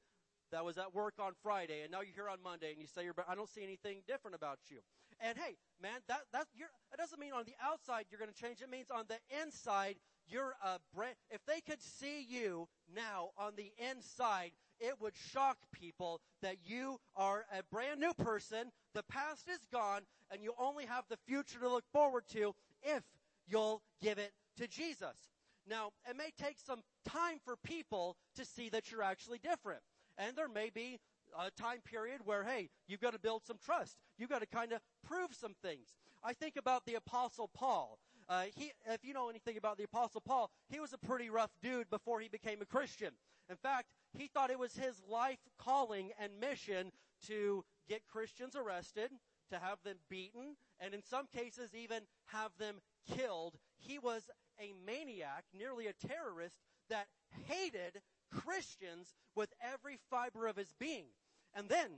that 0.52 0.66
was 0.66 0.78
at 0.78 0.94
work 0.94 1.16
on 1.20 1.34
Friday 1.44 1.82
and 1.82 1.92
now 1.92 2.02
you're 2.02 2.16
here 2.16 2.30
on 2.30 2.42
Monday 2.44 2.72
and 2.72 2.80
you 2.80 2.88
say, 2.88 3.06
I 3.28 3.36
don't 3.36 3.50
see 3.50 3.64
anything 3.64 4.02
different 4.08 4.36
about 4.36 4.60
you. 4.70 4.78
And 5.22 5.38
hey, 5.38 5.56
man, 5.82 6.00
that, 6.08 6.22
that, 6.34 6.48
it 6.56 6.98
doesn't 6.98 7.20
mean 7.20 7.34
on 7.34 7.46
the 7.46 7.56
outside 7.64 8.06
you're 8.10 8.20
going 8.20 8.32
to 8.32 8.42
change. 8.42 8.62
It 8.62 8.70
means 8.70 8.88
on 8.92 9.06
the 9.08 9.18
inside, 9.42 9.96
you're 10.28 10.56
a 10.64 10.80
brand, 10.94 11.16
if 11.30 11.46
they 11.46 11.62
could 11.62 11.82
see 11.82 12.26
you 12.28 12.68
now 12.94 13.30
on 13.38 13.54
the 13.56 13.72
inside, 13.92 14.52
it 14.80 14.96
would 15.00 15.14
shock 15.16 15.58
people 15.72 16.20
that 16.42 16.58
you 16.66 17.00
are 17.16 17.46
a 17.58 17.64
brand 17.72 18.00
new 18.00 18.14
person. 18.14 18.72
The 18.94 19.04
past 19.04 19.48
is 19.48 19.60
gone 19.72 20.02
and 20.32 20.42
you 20.44 20.54
only 20.60 20.86
have 20.86 21.06
the 21.10 21.18
future 21.28 21.60
to 21.60 21.70
look 21.70 21.86
forward 21.94 22.24
to 22.34 22.54
if 22.84 23.04
you'll 23.48 23.82
give 24.02 24.18
it 24.18 24.34
to 24.58 24.68
Jesus. 24.68 25.30
Now, 25.68 25.92
it 26.10 26.16
may 26.16 26.32
take 26.40 26.58
some 26.60 26.82
time 27.08 27.40
for 27.44 27.56
people 27.64 28.18
to 28.36 28.46
see 28.46 28.70
that 28.70 28.92
you're 28.92 29.04
actually 29.04 29.40
different. 29.40 29.82
And 30.18 30.36
there 30.36 30.48
may 30.48 30.70
be 30.70 31.00
a 31.38 31.52
time 31.52 31.80
period 31.84 32.22
where, 32.24 32.44
hey, 32.44 32.70
you've 32.88 33.02
got 33.02 33.14
to 33.14 33.20
build 33.20 33.44
some 33.46 33.58
trust. 33.64 33.98
You've 34.18 34.30
got 34.30 34.42
to 34.42 34.48
kind 34.48 34.72
of 34.72 34.80
prove 35.08 35.34
some 35.34 35.56
things. 35.62 35.88
I 36.24 36.34
think 36.34 36.56
about 36.56 36.86
the 36.86 36.96
apostle 36.96 37.50
Paul. 37.54 38.00
Uh, 38.28 38.46
he, 38.56 38.72
if 38.88 39.06
you 39.06 39.14
know 39.14 39.30
anything 39.30 39.58
about 39.58 39.78
the 39.78 39.84
apostle 39.84 40.22
Paul, 40.22 40.50
he 40.70 40.80
was 40.80 40.94
a 40.94 40.98
pretty 40.98 41.30
rough 41.30 41.52
dude 41.62 41.90
before 41.90 42.20
he 42.20 42.28
became 42.28 42.62
a 42.62 42.66
Christian. 42.66 43.12
In 43.50 43.56
fact, 43.56 43.90
he 44.18 44.28
thought 44.28 44.50
it 44.50 44.58
was 44.58 44.76
his 44.76 45.02
life 45.08 45.38
calling 45.60 46.12
and 46.20 46.32
mission 46.40 46.92
to 47.28 47.64
get 47.88 48.08
Christians 48.08 48.56
arrested, 48.56 49.12
to 49.52 49.60
have 49.60 49.78
them 49.84 49.98
beaten, 50.10 50.56
and 50.80 50.94
in 50.94 51.04
some 51.04 51.28
cases 51.28 51.76
even 51.76 52.02
have 52.28 52.52
them 52.58 52.82
killed. 53.16 53.56
He 53.78 54.00
was 54.00 54.28
a 54.60 54.74
maniac, 54.86 55.44
nearly 55.54 55.86
a 55.86 55.94
terrorist 55.94 56.56
that 56.90 57.08
hated 57.48 58.02
Christians 58.32 59.14
with 59.36 59.54
every 59.62 59.98
fiber 60.10 60.48
of 60.48 60.56
his 60.56 60.74
being. 60.80 61.06
And 61.54 61.70
then, 61.70 61.90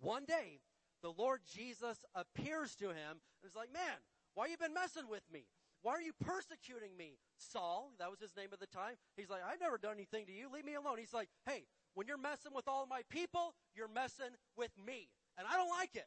one 0.00 0.24
day, 0.24 0.60
the 1.04 1.12
Lord 1.12 1.40
Jesus 1.44 1.98
appears 2.14 2.74
to 2.76 2.88
him 2.88 3.20
and 3.20 3.46
is 3.46 3.54
like, 3.54 3.72
man, 3.72 4.00
why 4.34 4.46
you 4.46 4.56
been 4.56 4.74
messing 4.74 5.08
with 5.08 5.22
me? 5.32 5.44
Why 5.82 5.92
are 5.92 6.00
you 6.00 6.12
persecuting 6.24 6.96
me? 6.96 7.18
Saul, 7.36 7.92
that 7.98 8.10
was 8.10 8.20
his 8.20 8.34
name 8.36 8.48
at 8.52 8.58
the 8.58 8.66
time. 8.66 8.96
He's 9.16 9.28
like, 9.28 9.42
I've 9.46 9.60
never 9.60 9.76
done 9.76 9.92
anything 9.94 10.24
to 10.26 10.32
you. 10.32 10.48
Leave 10.50 10.64
me 10.64 10.74
alone. 10.74 10.96
He's 10.98 11.12
like, 11.12 11.28
hey, 11.44 11.66
when 11.92 12.06
you're 12.06 12.16
messing 12.16 12.52
with 12.54 12.66
all 12.66 12.86
my 12.88 13.02
people, 13.10 13.54
you're 13.74 13.86
messing 13.86 14.32
with 14.56 14.70
me. 14.86 15.10
And 15.36 15.46
I 15.46 15.56
don't 15.56 15.68
like 15.68 15.94
it. 15.94 16.06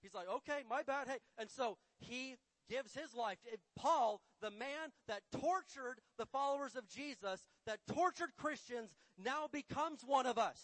He's 0.00 0.14
like, 0.14 0.28
okay, 0.28 0.62
my 0.70 0.82
bad. 0.84 1.08
Hey. 1.08 1.18
And 1.38 1.50
so 1.50 1.76
he 1.98 2.36
gives 2.70 2.94
his 2.94 3.14
life. 3.14 3.38
Paul, 3.76 4.20
the 4.40 4.50
man 4.52 4.92
that 5.08 5.22
tortured 5.32 5.98
the 6.18 6.26
followers 6.26 6.76
of 6.76 6.88
Jesus, 6.88 7.48
that 7.66 7.80
tortured 7.92 8.30
Christians, 8.38 8.90
now 9.18 9.48
becomes 9.52 10.02
one 10.06 10.26
of 10.26 10.38
us. 10.38 10.60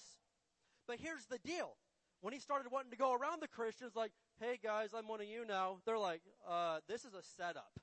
But 0.87 0.99
here's 1.01 1.27
the 1.27 1.39
deal. 1.39 1.77
When 2.23 2.33
he 2.33 2.39
started 2.39 2.71
wanting 2.71 2.93
to 2.93 2.97
go 2.97 3.13
around 3.13 3.43
the 3.43 3.49
Christians, 3.49 3.97
like, 3.97 4.13
hey 4.41 4.57
guys, 4.63 4.91
I'm 4.97 5.09
one 5.09 5.21
of 5.21 5.27
you 5.27 5.45
now, 5.45 5.79
they're 5.85 5.99
like, 5.99 6.23
uh, 6.49 6.79
this 6.89 7.05
is 7.05 7.15
a 7.15 7.23
setup. 7.37 7.81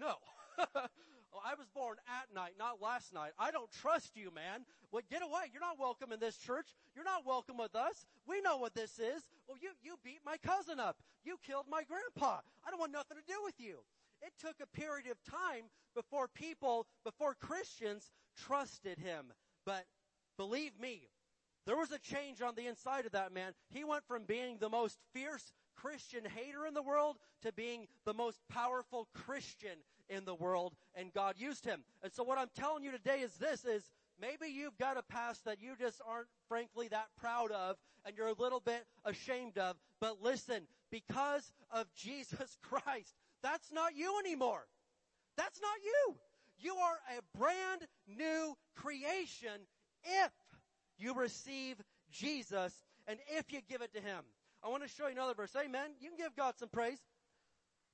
No. 0.00 0.14
well, 0.74 1.44
I 1.44 1.52
was 1.52 1.68
born 1.74 1.98
at 2.08 2.34
night, 2.34 2.54
not 2.58 2.80
last 2.80 3.12
night. 3.12 3.32
I 3.38 3.50
don't 3.50 3.70
trust 3.70 4.16
you, 4.16 4.30
man. 4.34 4.64
Well, 4.90 5.02
get 5.10 5.22
away. 5.22 5.52
You're 5.52 5.60
not 5.60 5.78
welcome 5.78 6.12
in 6.12 6.18
this 6.18 6.38
church. 6.38 6.68
You're 6.96 7.04
not 7.04 7.26
welcome 7.26 7.58
with 7.58 7.74
us. 7.74 8.06
We 8.26 8.40
know 8.40 8.56
what 8.56 8.74
this 8.74 8.98
is. 8.98 9.22
Well, 9.46 9.58
you, 9.60 9.72
you 9.82 9.96
beat 10.02 10.20
my 10.24 10.38
cousin 10.38 10.80
up. 10.80 10.96
You 11.22 11.36
killed 11.46 11.66
my 11.70 11.82
grandpa. 11.84 12.40
I 12.66 12.70
don't 12.70 12.80
want 12.80 12.92
nothing 12.92 13.18
to 13.18 13.32
do 13.32 13.38
with 13.44 13.54
you. 13.58 13.80
It 14.22 14.32
took 14.40 14.56
a 14.62 14.76
period 14.76 15.08
of 15.10 15.22
time 15.30 15.64
before 15.94 16.28
people, 16.28 16.86
before 17.04 17.34
Christians 17.34 18.10
trusted 18.34 18.98
him. 18.98 19.34
But 19.66 19.84
believe 20.38 20.80
me, 20.80 21.10
there 21.66 21.76
was 21.76 21.92
a 21.92 21.98
change 21.98 22.42
on 22.42 22.54
the 22.54 22.66
inside 22.66 23.06
of 23.06 23.12
that 23.12 23.32
man. 23.32 23.52
He 23.70 23.84
went 23.84 24.06
from 24.06 24.24
being 24.24 24.58
the 24.58 24.68
most 24.68 24.98
fierce 25.12 25.52
Christian 25.76 26.24
hater 26.24 26.66
in 26.66 26.74
the 26.74 26.82
world 26.82 27.16
to 27.42 27.52
being 27.52 27.86
the 28.04 28.14
most 28.14 28.40
powerful 28.48 29.08
Christian 29.14 29.78
in 30.08 30.24
the 30.24 30.34
world, 30.34 30.74
and 30.94 31.12
God 31.12 31.34
used 31.38 31.64
him. 31.64 31.82
And 32.02 32.12
so 32.12 32.22
what 32.22 32.38
I'm 32.38 32.50
telling 32.54 32.84
you 32.84 32.90
today 32.90 33.20
is 33.20 33.34
this, 33.34 33.64
is 33.64 33.90
maybe 34.20 34.52
you've 34.52 34.78
got 34.78 34.96
a 34.96 35.02
past 35.02 35.44
that 35.44 35.60
you 35.60 35.74
just 35.78 36.00
aren't 36.06 36.28
frankly 36.48 36.88
that 36.88 37.08
proud 37.16 37.50
of, 37.50 37.76
and 38.04 38.16
you're 38.16 38.28
a 38.28 38.34
little 38.34 38.60
bit 38.60 38.84
ashamed 39.04 39.58
of, 39.58 39.76
but 40.00 40.22
listen, 40.22 40.62
because 40.90 41.52
of 41.70 41.86
Jesus 41.96 42.58
Christ, 42.62 43.14
that's 43.42 43.72
not 43.72 43.96
you 43.96 44.18
anymore. 44.20 44.66
That's 45.36 45.60
not 45.60 45.84
you. 45.84 46.14
You 46.58 46.76
are 46.76 46.98
a 47.18 47.38
brand 47.38 47.86
new 48.06 48.56
creation 48.76 49.66
if 50.04 50.30
you 50.98 51.14
receive 51.14 51.76
Jesus 52.10 52.72
and 53.06 53.18
if 53.28 53.52
you 53.52 53.60
give 53.68 53.82
it 53.82 53.92
to 53.94 54.00
Him. 54.00 54.24
I 54.62 54.68
want 54.68 54.82
to 54.82 54.88
show 54.88 55.06
you 55.06 55.12
another 55.12 55.34
verse. 55.34 55.54
Amen. 55.56 55.90
You 56.00 56.08
can 56.08 56.16
give 56.16 56.36
God 56.36 56.54
some 56.58 56.68
praise. 56.68 56.98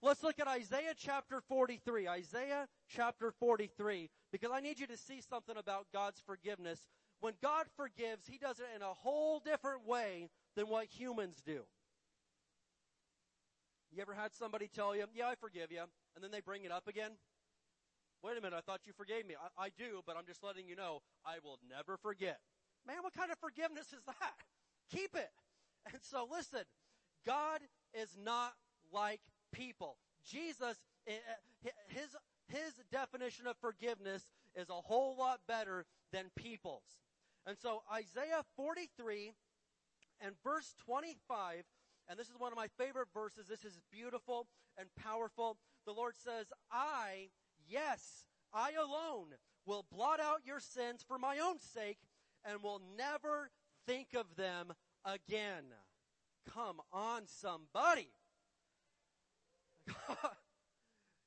Let's 0.03 0.23
look 0.23 0.39
at 0.39 0.47
Isaiah 0.47 0.95
chapter 0.97 1.43
43. 1.49 2.09
Isaiah 2.09 2.69
chapter 2.89 3.33
43. 3.39 4.09
Because 4.33 4.51
I 4.53 4.61
need 4.61 4.79
you 4.79 4.87
to 4.87 4.97
see 4.97 5.21
something 5.21 5.57
about 5.57 5.87
God's 5.93 6.23
forgiveness 6.25 6.81
when 7.21 7.35
God 7.43 7.67
forgives, 7.77 8.27
He 8.27 8.39
does 8.39 8.59
it 8.59 8.67
in 8.75 8.83
a 8.83 8.95
whole 8.95 9.41
different 9.41 9.87
way 9.87 10.31
than 10.57 10.69
what 10.69 10.87
humans 10.87 11.43
do. 11.45 11.61
You 13.93 14.03
ever 14.03 14.15
had 14.15 14.33
somebody 14.35 14.69
tell 14.75 14.97
you, 14.97 15.05
yeah, 15.15 15.29
I 15.29 15.35
forgive 15.35 15.71
you, 15.71 15.83
and 16.15 16.25
then 16.25 16.31
they 16.31 16.41
bring 16.41 16.65
it 16.65 16.73
up 16.73 16.89
again? 16.89 17.11
Wait 18.23 18.39
a 18.39 18.41
minute, 18.41 18.57
I 18.57 18.61
thought 18.61 18.81
you 18.87 18.93
forgave 18.97 19.27
me. 19.27 19.35
I, 19.35 19.65
I 19.65 19.69
do, 19.77 20.03
but 20.07 20.17
I'm 20.17 20.27
just 20.27 20.43
letting 20.43 20.69
you 20.69 20.77
know, 20.77 21.01
I 21.25 21.37
will 21.43 21.59
never 21.69 21.97
forget. 21.97 22.39
Man, 22.87 22.97
what 23.03 23.15
kind 23.15 23.31
of 23.31 23.39
forgiveness 23.39 23.93
is 23.93 24.03
that? 24.07 24.35
Keep 24.93 25.15
it. 25.15 25.31
And 25.93 26.03
so 26.03 26.27
listen, 26.31 26.65
God 27.27 27.61
is 27.95 28.17
not 28.23 28.53
like 28.93 29.21
people. 29.53 29.97
Jesus, 30.29 30.77
eh, 31.07 31.13
eh, 31.65 31.71
his, 31.89 32.17
his 32.49 32.75
definition 32.91 33.47
of 33.47 33.57
forgiveness 33.61 34.27
is 34.55 34.69
a 34.69 34.75
whole 34.75 35.17
lot 35.17 35.41
better 35.47 35.87
than 36.13 36.27
people's. 36.37 36.83
And 37.47 37.57
so 37.59 37.83
Isaiah 37.93 38.45
43 38.57 39.33
and 40.21 40.35
verse 40.45 40.75
25, 40.85 41.65
and 42.09 42.19
this 42.19 42.29
is 42.29 42.39
one 42.39 42.53
of 42.53 42.57
my 42.57 42.69
favorite 42.77 43.09
verses. 43.15 43.47
This 43.49 43.65
is 43.65 43.79
beautiful 43.91 44.47
and 44.77 44.89
powerful. 44.97 45.57
The 45.87 45.93
Lord 45.93 46.15
says, 46.17 46.47
I, 46.71 47.29
yes, 47.69 48.25
I 48.53 48.73
alone 48.73 49.35
will 49.67 49.87
blot 49.93 50.21
out 50.21 50.41
your 50.45 50.61
sins 50.61 51.05
for 51.07 51.19
my 51.19 51.39
own 51.39 51.61
sake 51.61 51.99
and 52.45 52.63
will 52.63 52.81
never 52.97 53.51
think 53.87 54.09
of 54.15 54.37
them 54.37 54.73
again. 55.05 55.65
Come 56.55 56.81
on, 56.93 57.23
somebody. 57.27 58.09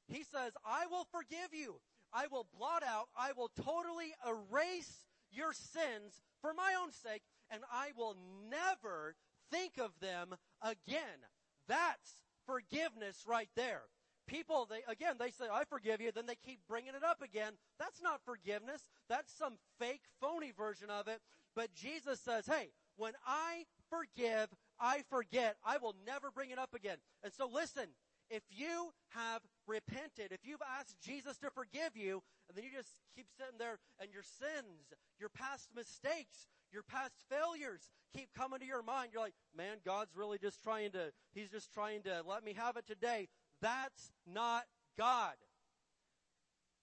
he 0.08 0.24
says, 0.24 0.54
I 0.66 0.86
will 0.88 1.06
forgive 1.12 1.54
you. 1.54 1.80
I 2.14 2.28
will 2.28 2.48
blot 2.56 2.84
out, 2.84 3.08
I 3.18 3.32
will 3.36 3.50
totally 3.64 4.14
erase 4.28 5.06
your 5.32 5.52
sins 5.52 6.22
for 6.42 6.54
my 6.54 6.76
own 6.80 6.92
sake, 6.92 7.24
and 7.50 7.64
I 7.72 7.90
will 7.98 8.16
never 8.52 9.16
think 9.52 9.80
of 9.80 9.92
them 10.00 10.36
again. 10.62 11.26
That's 11.68 12.22
forgiveness 12.46 13.24
right 13.28 13.50
there. 13.56 13.82
People, 14.28 14.68
they, 14.70 14.80
again, 14.92 15.16
they 15.20 15.32
say, 15.32 15.46
I 15.52 15.64
forgive 15.66 16.02
you, 16.02 16.12
then 16.12 16.26
they 16.26 16.38
keep 16.46 16.60
bringing 16.68 16.96
it 16.96 17.04
up 17.04 17.22
again. 17.22 17.54
That's 17.80 18.02
not 18.02 18.22
forgiveness. 18.26 18.88
That's 19.10 19.32
some 19.32 19.54
fake, 19.80 20.02
phony 20.22 20.52
version 20.58 20.90
of 20.90 21.08
it. 21.08 21.20
But 21.56 21.74
Jesus 21.74 22.20
says, 22.20 22.46
hey, 22.48 22.70
when 22.96 23.14
I 23.26 23.66
forgive, 23.90 24.50
I 24.80 25.04
forget. 25.10 25.58
I 25.66 25.78
will 25.78 25.96
never 26.06 26.32
bring 26.32 26.52
it 26.52 26.60
up 26.60 26.74
again. 26.74 26.98
And 27.24 27.34
so 27.34 27.48
listen, 27.52 27.88
if 28.30 28.44
you 28.50 28.92
have 29.10 29.42
repented, 29.68 30.32
if 30.32 30.40
you've 30.44 30.64
asked 30.80 31.00
Jesus 31.02 31.38
to 31.40 31.50
forgive 31.50 31.96
you, 31.96 32.24
and 32.48 32.58
then 32.58 32.64
you 32.64 32.72
just 32.76 32.96
keep 33.16 33.28
sitting 33.38 33.58
there 33.60 33.80
and 34.00 34.12
your 34.12 34.24
sins, 34.24 34.94
your 35.20 35.30
past 35.30 35.70
mistakes, 35.76 36.48
your 36.72 36.84
past 36.84 37.14
failures 37.30 37.92
keep 38.16 38.30
coming 38.36 38.60
to 38.60 38.66
your 38.66 38.84
mind, 38.84 39.10
you're 39.14 39.22
like, 39.22 39.36
man, 39.56 39.78
God's 39.86 40.16
really 40.16 40.38
just 40.38 40.64
trying 40.64 40.92
to, 40.92 41.12
He's 41.34 41.50
just 41.50 41.74
trying 41.74 42.02
to 42.04 42.22
let 42.28 42.44
me 42.44 42.54
have 42.54 42.78
it 42.78 42.88
today. 42.88 43.28
That's 43.64 44.12
not 44.28 44.64
God. 44.98 45.34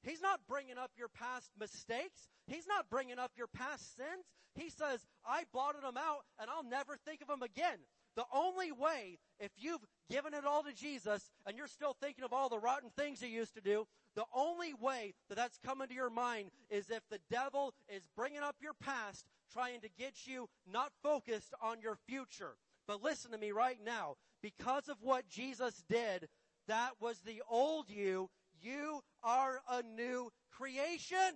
He's 0.02 0.22
not 0.22 0.40
bringing 0.48 0.78
up 0.78 0.90
your 0.96 1.08
past 1.08 1.50
mistakes. 1.60 2.28
He's 2.46 2.66
not 2.66 2.88
bringing 2.88 3.18
up 3.18 3.32
your 3.36 3.48
past 3.48 3.96
sins. 3.96 4.24
He 4.54 4.70
says, 4.70 5.04
I 5.24 5.44
blotted 5.52 5.82
them 5.82 5.98
out 5.98 6.24
and 6.40 6.48
I'll 6.48 6.64
never 6.64 6.96
think 7.04 7.20
of 7.20 7.28
them 7.28 7.42
again. 7.42 7.76
The 8.16 8.24
only 8.34 8.72
way, 8.72 9.18
if 9.38 9.50
you've 9.58 9.84
given 10.10 10.32
it 10.32 10.46
all 10.46 10.62
to 10.62 10.72
Jesus 10.72 11.30
and 11.46 11.56
you're 11.56 11.68
still 11.68 11.94
thinking 12.00 12.24
of 12.24 12.32
all 12.32 12.48
the 12.48 12.58
rotten 12.58 12.90
things 12.96 13.20
you 13.20 13.28
used 13.28 13.54
to 13.54 13.60
do, 13.60 13.86
the 14.16 14.24
only 14.34 14.72
way 14.72 15.12
that 15.28 15.36
that's 15.36 15.58
coming 15.58 15.86
to 15.86 15.94
your 15.94 16.10
mind 16.10 16.50
is 16.70 16.90
if 16.90 17.02
the 17.10 17.20
devil 17.30 17.74
is 17.94 18.02
bringing 18.16 18.40
up 18.40 18.56
your 18.60 18.74
past, 18.82 19.26
trying 19.52 19.82
to 19.82 19.88
get 19.98 20.26
you 20.26 20.48
not 20.66 20.92
focused 21.02 21.52
on 21.62 21.82
your 21.82 21.96
future. 22.08 22.56
But 22.88 23.02
listen 23.02 23.32
to 23.32 23.38
me 23.38 23.52
right 23.52 23.78
now. 23.84 24.16
Because 24.42 24.88
of 24.88 24.96
what 25.02 25.28
Jesus 25.28 25.84
did, 25.88 26.28
that 26.70 26.92
was 27.00 27.18
the 27.20 27.42
old 27.50 27.90
you. 27.90 28.30
You 28.62 29.00
are 29.24 29.60
a 29.68 29.82
new 29.82 30.30
creation. 30.52 31.34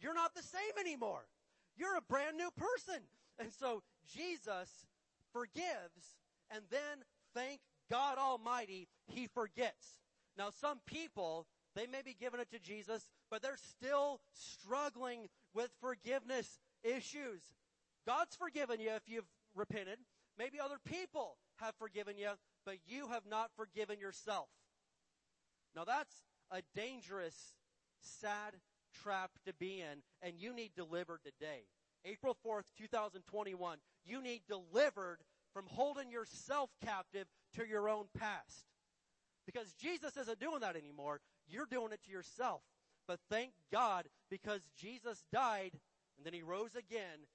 You're 0.00 0.14
not 0.14 0.34
the 0.34 0.42
same 0.42 0.78
anymore. 0.80 1.26
You're 1.76 1.96
a 1.96 2.02
brand 2.02 2.38
new 2.38 2.50
person. 2.56 3.02
And 3.38 3.52
so 3.52 3.82
Jesus 4.14 4.86
forgives 5.32 6.16
and 6.50 6.62
then 6.70 7.04
thank 7.34 7.60
God 7.90 8.16
Almighty, 8.16 8.88
He 9.06 9.26
forgets. 9.26 9.98
Now 10.38 10.48
some 10.50 10.80
people, 10.86 11.46
they 11.76 11.86
may 11.86 12.00
be 12.02 12.16
giving 12.18 12.40
it 12.40 12.50
to 12.52 12.58
Jesus, 12.58 13.10
but 13.30 13.42
they're 13.42 13.58
still 13.58 14.20
struggling 14.32 15.28
with 15.52 15.70
forgiveness 15.80 16.58
issues. 16.82 17.42
God's 18.06 18.34
forgiven 18.34 18.80
you 18.80 18.90
if 18.90 19.02
you've 19.08 19.30
repented. 19.54 19.98
Maybe 20.38 20.58
other 20.58 20.78
people 20.84 21.36
have 21.56 21.74
forgiven 21.78 22.16
you, 22.16 22.30
but 22.64 22.76
you 22.86 23.08
have 23.08 23.24
not 23.28 23.50
forgiven 23.56 23.98
yourself. 23.98 24.48
Now 25.74 25.84
that's 25.84 26.14
a 26.50 26.62
dangerous, 26.74 27.54
sad 28.00 28.54
trap 29.02 29.30
to 29.46 29.52
be 29.54 29.80
in, 29.80 30.02
and 30.22 30.34
you 30.38 30.54
need 30.54 30.72
delivered 30.76 31.20
today. 31.24 31.64
April 32.04 32.36
4th, 32.46 32.64
2021, 32.78 33.78
you 34.04 34.22
need 34.22 34.42
delivered 34.48 35.18
from 35.52 35.64
holding 35.68 36.10
yourself 36.10 36.70
captive 36.84 37.26
to 37.56 37.66
your 37.66 37.88
own 37.88 38.04
past. 38.16 38.66
Because 39.46 39.72
Jesus 39.80 40.16
isn't 40.16 40.40
doing 40.40 40.60
that 40.60 40.76
anymore. 40.76 41.20
You're 41.48 41.66
doing 41.66 41.92
it 41.92 42.02
to 42.04 42.10
yourself. 42.10 42.62
But 43.06 43.20
thank 43.30 43.52
God, 43.70 44.06
because 44.30 44.60
Jesus 44.76 45.24
died 45.32 45.72
and 46.16 46.24
then 46.24 46.32
he 46.32 46.42
rose 46.42 46.74
again, 46.74 47.26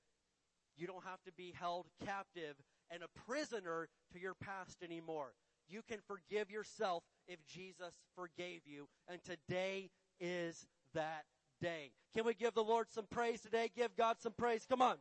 you 0.75 0.87
don't 0.87 1.03
have 1.03 1.21
to 1.25 1.31
be 1.33 1.53
held 1.57 1.87
captive 2.05 2.55
and 2.91 3.03
a 3.03 3.21
prisoner 3.27 3.87
to 4.13 4.19
your 4.19 4.33
past 4.33 4.77
anymore. 4.83 5.33
You 5.69 5.81
can 5.87 5.99
forgive 6.07 6.49
yourself 6.49 7.03
if 7.27 7.37
Jesus 7.45 7.93
forgave 8.15 8.61
you. 8.65 8.87
And 9.07 9.23
today 9.23 9.89
is 10.19 10.65
that 10.93 11.25
day. 11.61 11.91
Can 12.15 12.25
we 12.25 12.33
give 12.33 12.53
the 12.53 12.63
Lord 12.63 12.87
some 12.89 13.05
praise 13.09 13.41
today? 13.41 13.69
Give 13.75 13.95
God 13.95 14.17
some 14.19 14.33
praise. 14.33 14.65
Come 14.67 14.81
on. 14.81 14.97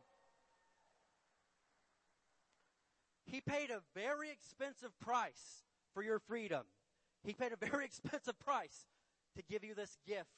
He 3.25 3.41
paid 3.41 3.69
a 3.69 3.81
very 3.95 4.29
expensive 4.31 4.97
price 4.99 5.63
for 5.93 6.03
your 6.03 6.19
freedom. 6.19 6.63
He 7.23 7.33
paid 7.33 7.51
a 7.51 7.65
very 7.65 7.85
expensive 7.89 8.37
price 8.39 8.85
to 9.35 9.43
give 9.43 9.63
you 9.63 9.75
this 9.75 9.97
gift 10.07 10.29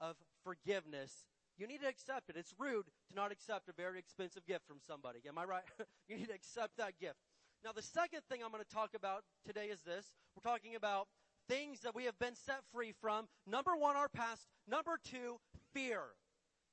of 0.00 0.16
forgiveness. 0.44 1.24
You 1.58 1.66
need 1.66 1.80
to 1.82 1.88
accept 1.88 2.30
it. 2.30 2.36
It's 2.36 2.54
rude 2.56 2.86
to 2.86 3.14
not 3.14 3.32
accept 3.32 3.68
a 3.68 3.72
very 3.72 3.98
expensive 3.98 4.46
gift 4.46 4.66
from 4.66 4.78
somebody. 4.80 5.18
Am 5.28 5.36
I 5.36 5.44
right? 5.44 5.64
you 6.08 6.16
need 6.16 6.28
to 6.28 6.34
accept 6.34 6.76
that 6.78 6.98
gift. 7.00 7.18
Now, 7.64 7.72
the 7.72 7.82
second 7.82 8.20
thing 8.30 8.40
I'm 8.44 8.52
going 8.52 8.62
to 8.62 8.74
talk 8.74 8.90
about 8.94 9.24
today 9.44 9.66
is 9.66 9.80
this. 9.80 10.14
We're 10.36 10.48
talking 10.48 10.76
about 10.76 11.08
things 11.48 11.80
that 11.80 11.94
we 11.94 12.04
have 12.04 12.16
been 12.20 12.36
set 12.36 12.60
free 12.72 12.94
from. 13.00 13.26
Number 13.46 13.76
one, 13.76 13.96
our 13.96 14.08
past. 14.08 14.46
Number 14.68 14.98
two, 15.02 15.38
fear. 15.74 16.02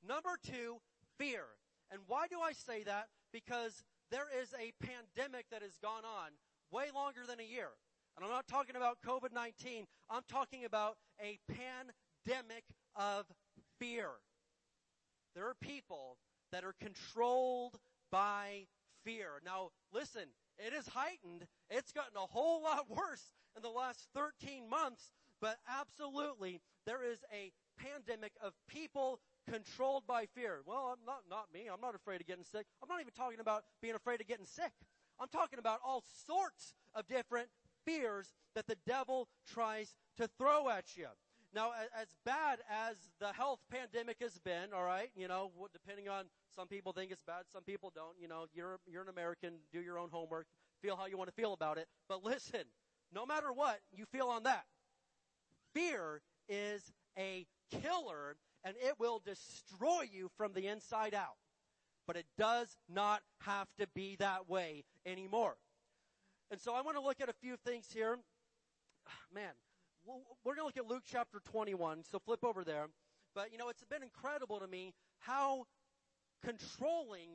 Number 0.06 0.38
two, 0.44 0.76
fear. 1.18 1.42
And 1.90 2.00
why 2.06 2.28
do 2.28 2.40
I 2.40 2.52
say 2.52 2.84
that? 2.84 3.08
Because 3.32 3.82
there 4.12 4.28
is 4.40 4.54
a 4.54 4.72
pandemic 4.84 5.46
that 5.50 5.62
has 5.62 5.76
gone 5.82 6.04
on 6.04 6.30
way 6.70 6.86
longer 6.94 7.20
than 7.28 7.40
a 7.40 7.44
year. 7.44 7.70
And 8.16 8.24
I'm 8.24 8.30
not 8.30 8.46
talking 8.46 8.76
about 8.76 8.98
COVID-19. 9.04 9.84
I'm 10.08 10.22
talking 10.28 10.64
about 10.64 10.96
a 11.20 11.38
pandemic 11.48 12.64
of 12.94 13.26
fear. 13.80 14.10
There 15.36 15.46
are 15.46 15.54
people 15.60 16.16
that 16.50 16.64
are 16.64 16.74
controlled 16.80 17.76
by 18.10 18.66
fear. 19.04 19.42
Now, 19.44 19.68
listen, 19.92 20.22
it 20.58 20.72
is 20.72 20.88
heightened. 20.88 21.46
It's 21.68 21.92
gotten 21.92 22.16
a 22.16 22.20
whole 22.20 22.62
lot 22.62 22.88
worse 22.96 23.30
in 23.54 23.62
the 23.62 23.68
last 23.68 24.08
13 24.14 24.68
months, 24.70 25.12
but 25.42 25.58
absolutely 25.68 26.62
there 26.86 27.04
is 27.04 27.18
a 27.30 27.52
pandemic 27.78 28.32
of 28.42 28.54
people 28.66 29.20
controlled 29.46 30.06
by 30.06 30.24
fear. 30.34 30.62
Well, 30.64 30.96
I'm 30.96 31.04
not, 31.04 31.24
not 31.28 31.52
me. 31.52 31.68
I'm 31.70 31.82
not 31.82 31.94
afraid 31.94 32.22
of 32.22 32.26
getting 32.26 32.44
sick. 32.44 32.64
I'm 32.82 32.88
not 32.88 33.02
even 33.02 33.12
talking 33.12 33.40
about 33.40 33.64
being 33.82 33.94
afraid 33.94 34.22
of 34.22 34.26
getting 34.26 34.46
sick. 34.46 34.72
I'm 35.20 35.28
talking 35.28 35.58
about 35.58 35.80
all 35.84 36.02
sorts 36.26 36.74
of 36.94 37.06
different 37.08 37.48
fears 37.84 38.32
that 38.54 38.66
the 38.66 38.76
devil 38.86 39.28
tries 39.52 39.94
to 40.16 40.28
throw 40.38 40.70
at 40.70 40.96
you. 40.96 41.08
Now, 41.56 41.70
as 41.98 42.08
bad 42.26 42.58
as 42.70 42.96
the 43.18 43.32
health 43.32 43.60
pandemic 43.72 44.18
has 44.20 44.38
been, 44.40 44.74
all 44.74 44.84
right, 44.84 45.08
you 45.16 45.26
know, 45.26 45.50
depending 45.72 46.06
on 46.06 46.26
some 46.54 46.68
people 46.68 46.92
think 46.92 47.10
it's 47.10 47.22
bad, 47.22 47.44
some 47.50 47.62
people 47.62 47.90
don't. 47.94 48.12
You 48.20 48.28
know, 48.28 48.44
you're 48.52 48.78
you're 48.86 49.00
an 49.00 49.08
American, 49.08 49.54
do 49.72 49.80
your 49.80 49.98
own 49.98 50.10
homework, 50.12 50.46
feel 50.82 50.96
how 50.96 51.06
you 51.06 51.16
want 51.16 51.30
to 51.30 51.34
feel 51.34 51.54
about 51.54 51.78
it. 51.78 51.88
But 52.10 52.22
listen, 52.22 52.60
no 53.10 53.24
matter 53.24 53.54
what 53.54 53.80
you 53.90 54.04
feel 54.12 54.26
on 54.26 54.42
that, 54.42 54.66
fear 55.72 56.20
is 56.46 56.92
a 57.18 57.46
killer 57.70 58.36
and 58.62 58.76
it 58.76 58.96
will 58.98 59.22
destroy 59.24 60.02
you 60.12 60.28
from 60.36 60.52
the 60.52 60.66
inside 60.66 61.14
out. 61.14 61.38
But 62.06 62.16
it 62.16 62.26
does 62.36 62.76
not 62.86 63.22
have 63.40 63.68
to 63.80 63.86
be 63.94 64.16
that 64.16 64.46
way 64.46 64.84
anymore. 65.06 65.56
And 66.50 66.60
so 66.60 66.74
I 66.74 66.82
want 66.82 66.98
to 66.98 67.02
look 67.02 67.22
at 67.22 67.30
a 67.30 67.34
few 67.40 67.56
things 67.64 67.86
here. 67.90 68.18
Man, 69.34 69.52
we're 70.44 70.54
going 70.54 70.72
to 70.72 70.80
look 70.80 70.86
at 70.86 70.90
Luke 70.90 71.04
chapter 71.10 71.40
21, 71.50 72.04
so 72.10 72.18
flip 72.18 72.44
over 72.44 72.64
there. 72.64 72.86
But 73.34 73.52
you 73.52 73.58
know, 73.58 73.68
it's 73.68 73.84
been 73.84 74.02
incredible 74.02 74.60
to 74.60 74.66
me 74.66 74.94
how 75.18 75.66
controlling 76.44 77.30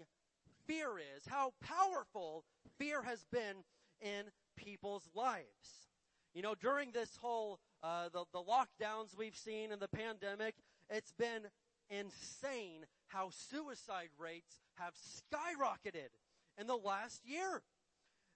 fear 0.66 0.98
is, 0.98 1.24
how 1.28 1.54
powerful 1.62 2.44
fear 2.78 3.04
has 3.04 3.26
been 3.32 3.64
in 4.02 4.26
people's 4.56 5.08
lives. 5.14 5.90
You 6.34 6.42
know, 6.42 6.56
during 6.56 6.92
this 6.92 7.18
whole, 7.22 7.60
uh, 7.84 8.10
the, 8.14 8.24
the 8.32 8.42
lockdowns 8.42 9.18
we've 9.18 9.36
seen 9.36 9.72
and 9.72 9.82
the 9.82 9.90
pandemic, 9.90 10.56
it's 10.90 11.12
been 11.12 11.48
insane 11.90 12.86
how 13.08 13.30
suicide 13.32 14.10
rates 14.18 14.62
have 14.76 14.94
skyrocketed 14.96 16.10
in 16.58 16.68
the 16.68 16.78
last 16.78 17.26
year. 17.26 17.62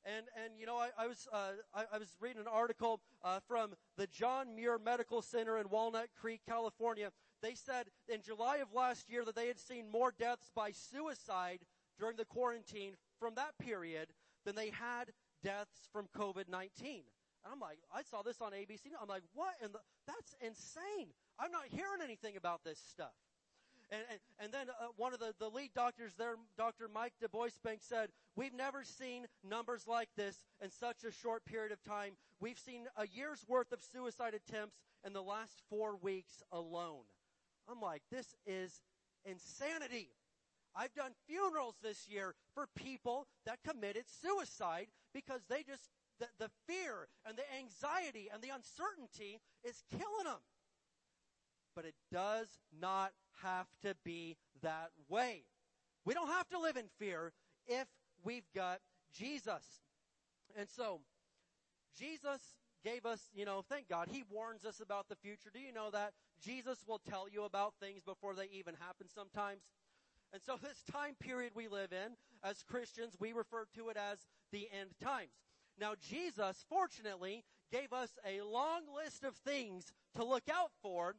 And, 0.06 0.28
and 0.43 0.53
you 0.60 0.68
know, 0.68 0.78
I, 0.78 0.89
I 0.97 1.08
was, 1.08 1.28
uh, 1.34 1.53
I, 1.74 1.86
I, 1.93 1.97
was 1.97 2.16
reading 2.22 2.41
an 2.41 2.47
article 2.47 3.01
uh, 3.24 3.39
from 3.47 3.74
the 3.97 4.06
John 4.06 4.56
Muir 4.56 4.78
Medical 4.78 5.24
Center 5.24 5.58
in 5.58 5.68
Walnut 5.70 6.10
Creek, 6.20 6.41
California. 6.47 7.10
They 7.41 7.56
said 7.56 7.88
in 8.08 8.22
July 8.22 8.58
of 8.58 8.72
last 8.72 9.10
year 9.10 9.26
that 9.26 9.36
they 9.36 9.47
had 9.47 9.60
seen 9.60 9.89
more 9.91 10.14
deaths 10.18 10.51
by 10.56 10.72
suicide 10.72 11.60
during 11.99 12.18
the 12.18 12.26
quarantine 12.26 12.93
from 13.20 13.34
that 13.36 13.58
period 13.60 14.10
than 14.45 14.56
they 14.56 14.70
had 14.70 15.12
deaths 15.43 15.89
from 15.91 16.08
COVID-19. 16.16 17.01
And 17.45 17.51
I'm 17.51 17.60
like, 17.60 17.80
I 17.93 18.01
saw 18.03 18.22
this 18.22 18.41
on 18.41 18.51
ABC. 18.51 18.93
I'm 19.01 19.08
like, 19.08 19.24
what? 19.34 19.56
And 19.62 19.72
that's 20.06 20.36
insane. 20.39 21.10
I'm 21.39 21.51
not 21.51 21.64
hearing 21.70 22.01
anything 22.03 22.38
about 22.38 22.64
this 22.64 22.80
stuff. 22.80 23.14
And, 23.91 24.01
and, 24.09 24.19
and 24.39 24.51
then 24.51 24.67
uh, 24.69 24.88
one 24.97 25.13
of 25.13 25.19
the, 25.19 25.33
the 25.39 25.49
lead 25.49 25.71
doctors 25.75 26.13
there, 26.17 26.36
Dr. 26.57 26.89
Mike 26.93 27.13
deBoisblanc 27.23 27.81
said, 27.81 28.09
we've 28.36 28.53
never 28.53 28.83
seen 28.83 29.25
numbers 29.47 29.86
like 29.88 30.09
this 30.17 30.43
in 30.61 30.71
such 30.71 31.03
a 31.03 31.11
short 31.11 31.45
period 31.45 31.71
of 31.71 31.83
time. 31.83 32.13
We've 32.39 32.57
seen 32.57 32.86
a 32.97 33.07
year's 33.07 33.45
worth 33.47 33.71
of 33.71 33.79
suicide 33.81 34.33
attempts 34.33 34.77
in 35.05 35.13
the 35.13 35.21
last 35.21 35.61
four 35.69 35.97
weeks 35.97 36.41
alone. 36.51 37.03
I'm 37.69 37.79
like, 37.79 38.01
this 38.11 38.36
is 38.45 38.81
insanity. 39.23 40.09
I've 40.75 40.93
done 40.93 41.11
funerals 41.27 41.75
this 41.81 42.07
year 42.09 42.33
for 42.53 42.67
people 42.75 43.27
that 43.45 43.59
committed 43.63 44.05
suicide 44.21 44.88
because 45.13 45.41
they 45.47 45.63
just, 45.63 45.89
the, 46.19 46.27
the 46.39 46.49
fear 46.67 47.07
and 47.25 47.38
the 47.38 47.43
anxiety 47.57 48.29
and 48.33 48.41
the 48.41 48.49
uncertainty 48.49 49.39
is 49.63 49.83
killing 49.91 50.25
them 50.25 50.41
but 51.75 51.86
it 51.86 51.95
does 52.11 52.47
not 52.79 53.11
have 53.43 53.67
to 53.81 53.95
be 54.03 54.38
that 54.61 54.91
way. 55.09 55.43
We 56.05 56.13
don't 56.13 56.27
have 56.29 56.47
to 56.49 56.59
live 56.59 56.77
in 56.77 56.86
fear 56.99 57.33
if 57.67 57.88
we've 58.23 58.51
got 58.53 58.79
Jesus. 59.13 59.63
And 60.57 60.67
so, 60.69 61.01
Jesus 61.97 62.41
gave 62.83 63.05
us, 63.05 63.21
you 63.33 63.45
know, 63.45 63.63
thank 63.67 63.89
God, 63.89 64.09
He 64.11 64.23
warns 64.29 64.65
us 64.65 64.79
about 64.79 65.09
the 65.09 65.15
future. 65.15 65.49
Do 65.53 65.59
you 65.59 65.73
know 65.73 65.89
that? 65.91 66.13
Jesus 66.43 66.83
will 66.88 66.99
tell 66.99 67.27
you 67.29 67.43
about 67.43 67.73
things 67.79 68.03
before 68.03 68.36
they 68.36 68.47
even 68.53 68.75
happen 68.75 69.07
sometimes. 69.13 69.61
And 70.33 70.41
so 70.43 70.57
this 70.61 70.83
time 70.91 71.15
period 71.19 71.53
we 71.55 71.67
live 71.67 71.93
in, 71.93 72.15
as 72.43 72.63
Christians, 72.63 73.15
we 73.19 73.31
refer 73.33 73.65
to 73.75 73.89
it 73.89 73.97
as 73.97 74.19
the 74.51 74.67
end 74.77 74.91
times. 75.01 75.31
Now 75.79 75.93
Jesus, 75.99 76.65
fortunately, 76.69 77.43
gave 77.71 77.93
us 77.93 78.11
a 78.25 78.41
long 78.41 78.81
list 78.95 79.23
of 79.23 79.36
things 79.36 79.93
to 80.15 80.23
look 80.23 80.49
out 80.51 80.71
for 80.81 81.15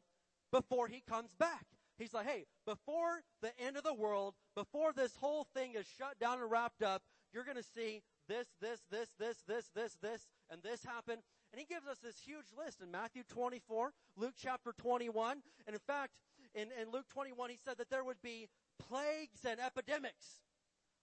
before 0.51 0.87
he 0.87 1.01
comes 1.07 1.33
back. 1.33 1.65
He's 1.97 2.13
like, 2.13 2.27
hey, 2.27 2.45
before 2.65 3.21
the 3.41 3.51
end 3.59 3.77
of 3.77 3.83
the 3.83 3.93
world, 3.93 4.35
before 4.55 4.93
this 4.93 5.15
whole 5.15 5.47
thing 5.53 5.73
is 5.75 5.85
shut 5.97 6.19
down 6.19 6.39
and 6.39 6.49
wrapped 6.49 6.83
up, 6.83 7.01
you're 7.33 7.43
going 7.43 7.57
to 7.57 7.63
see 7.63 8.01
this, 8.27 8.47
this, 8.61 8.79
this, 8.91 9.09
this, 9.19 9.37
this, 9.47 9.69
this, 9.73 9.97
this, 10.01 10.27
and 10.49 10.61
this 10.61 10.83
happen. 10.83 11.17
And 11.51 11.59
he 11.59 11.65
gives 11.65 11.87
us 11.87 11.97
this 12.03 12.19
huge 12.19 12.47
list 12.57 12.81
in 12.81 12.91
Matthew 12.91 13.23
24, 13.29 13.93
Luke 14.15 14.35
chapter 14.37 14.73
21. 14.77 15.37
And 15.65 15.73
in 15.73 15.79
fact, 15.79 16.13
in, 16.53 16.69
in 16.81 16.91
Luke 16.91 17.07
21, 17.09 17.49
he 17.49 17.57
said 17.63 17.77
that 17.77 17.89
there 17.89 18.03
would 18.03 18.21
be 18.21 18.47
plagues 18.87 19.45
and 19.45 19.59
epidemics. 19.59 20.41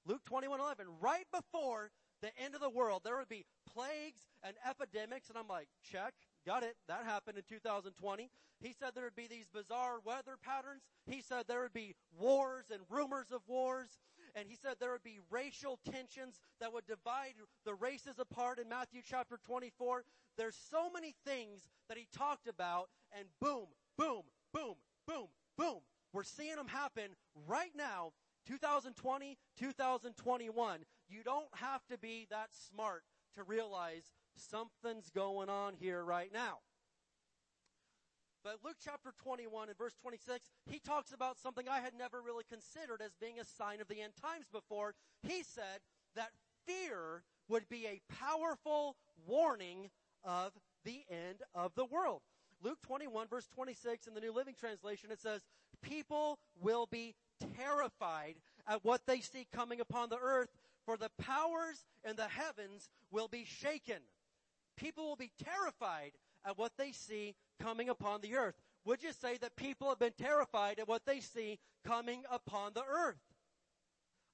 Luke 0.07 0.25
21, 0.27 0.61
11, 0.61 0.87
right 1.01 1.27
before 1.33 1.91
the 2.21 2.31
end 2.43 2.55
of 2.55 2.61
the 2.61 2.71
world, 2.71 3.03
there 3.05 3.17
would 3.17 3.29
be 3.29 3.47
plagues 3.73 4.23
and 4.43 4.55
epidemics. 4.69 5.29
And 5.29 5.39
I'm 5.39 5.49
like, 5.49 5.69
check, 5.91 6.15
got 6.47 6.63
it. 6.63 6.77
That 6.89 7.05
happened 7.05 7.39
in 7.39 7.45
2020. 7.49 8.31
He 8.61 8.73
said 8.73 8.91
there 8.95 9.05
would 9.05 9.17
be 9.17 9.27
these 9.27 9.49
bizarre 9.53 9.99
weather 10.05 10.37
patterns. 10.43 10.83
He 11.07 11.21
said 11.21 11.45
there 11.47 11.63
would 11.63 11.73
be 11.73 11.95
wars 12.19 12.67
and 12.73 12.83
rumors 12.89 13.33
of 13.33 13.41
wars. 13.47 13.89
And 14.37 14.49
he 14.49 14.57
said 14.57 14.77
there 14.81 14.93
would 14.93 15.05
be 15.05 15.21
racial 15.31 15.79
tensions 15.91 16.41
that 16.61 16.73
would 16.73 16.87
divide 16.87 17.35
the 17.65 17.75
races 17.75 18.19
apart 18.19 18.59
in 18.59 18.69
Matthew 18.69 19.01
chapter 19.05 19.39
24. 19.45 20.05
There's 20.37 20.57
so 20.71 20.91
many 20.91 21.15
things 21.25 21.69
that 21.89 21.99
he 21.99 22.09
talked 22.13 22.49
about 22.49 22.89
and 23.17 23.29
boom, 23.41 23.67
boom, 23.97 24.23
boom, 24.53 24.75
boom, 25.07 25.27
boom. 25.57 25.79
We're 26.13 26.25
seeing 26.25 26.57
them 26.57 26.69
happen 26.69 27.11
right 27.47 27.73
now, 27.77 28.13
2020, 28.47 29.37
2021. 29.59 30.79
You 31.09 31.23
don't 31.23 31.47
have 31.55 31.87
to 31.87 31.99
be 31.99 32.27
that 32.31 32.49
smart 32.53 33.03
to 33.35 33.43
realize 33.43 34.13
something's 34.37 35.11
going 35.11 35.49
on 35.49 35.75
here 35.79 36.03
right 36.03 36.33
now. 36.33 36.59
But 38.43 38.59
Luke 38.63 38.77
chapter 38.85 39.13
21 39.23 39.69
and 39.69 39.79
verse 39.79 39.95
26, 40.03 40.51
he 40.67 40.79
talks 40.79 41.13
about 41.13 41.39
something 41.39 41.67
I 41.67 41.81
had 41.81 41.95
never 41.99 42.21
really 42.21 42.45
considered 42.49 43.01
as 43.03 43.13
being 43.19 43.41
a 43.41 43.45
sign 43.45 43.81
of 43.81 43.89
the 43.89 44.03
end 44.03 44.13
times 44.21 44.47
before. 44.53 44.95
He 45.23 45.43
said 45.43 45.81
that 46.15 46.31
fear 46.67 47.23
would 47.49 47.69
be 47.71 47.87
a 47.87 48.01
powerful 48.21 48.97
warning 49.27 49.89
of 50.23 50.53
the 50.85 51.05
end 51.11 51.43
of 51.55 51.75
the 51.75 51.87
world. 51.87 52.21
Luke 52.63 52.79
21 52.83 53.29
verse 53.29 53.49
26 53.55 54.07
in 54.07 54.15
the 54.15 54.21
New 54.21 54.33
Living 54.33 54.55
Translation, 54.59 55.11
it 55.11 55.21
says, 55.21 55.43
people 55.83 56.39
will 56.61 56.87
be 56.87 57.15
terrified 57.57 58.35
at 58.67 58.85
what 58.85 59.03
they 59.07 59.21
see 59.21 59.47
coming 59.55 59.81
upon 59.81 60.09
the 60.09 60.19
earth, 60.19 60.51
for 60.85 60.97
the 60.97 61.11
powers 61.19 61.85
in 62.09 62.17
the 62.17 62.29
heavens 62.29 62.91
will 63.11 63.29
be 63.29 63.45
shaken. 63.45 64.03
People 64.77 65.09
will 65.09 65.17
be 65.17 65.31
terrified 65.43 66.13
at 66.45 66.59
what 66.59 66.73
they 66.77 66.93
see 66.93 67.35
coming 67.61 67.89
upon 67.89 68.21
the 68.21 68.35
earth. 68.37 68.55
Would 68.85 69.03
you 69.03 69.13
say 69.13 69.39
that 69.39 69.57
people 69.57 69.89
have 69.89 69.99
been 69.99 70.13
terrified 70.19 70.79
at 70.79 70.89
what 70.89 71.07
they 71.07 71.21
see 71.21 71.59
coming 71.87 72.23
upon 72.31 72.73
the 72.75 72.85
earth? 72.85 73.21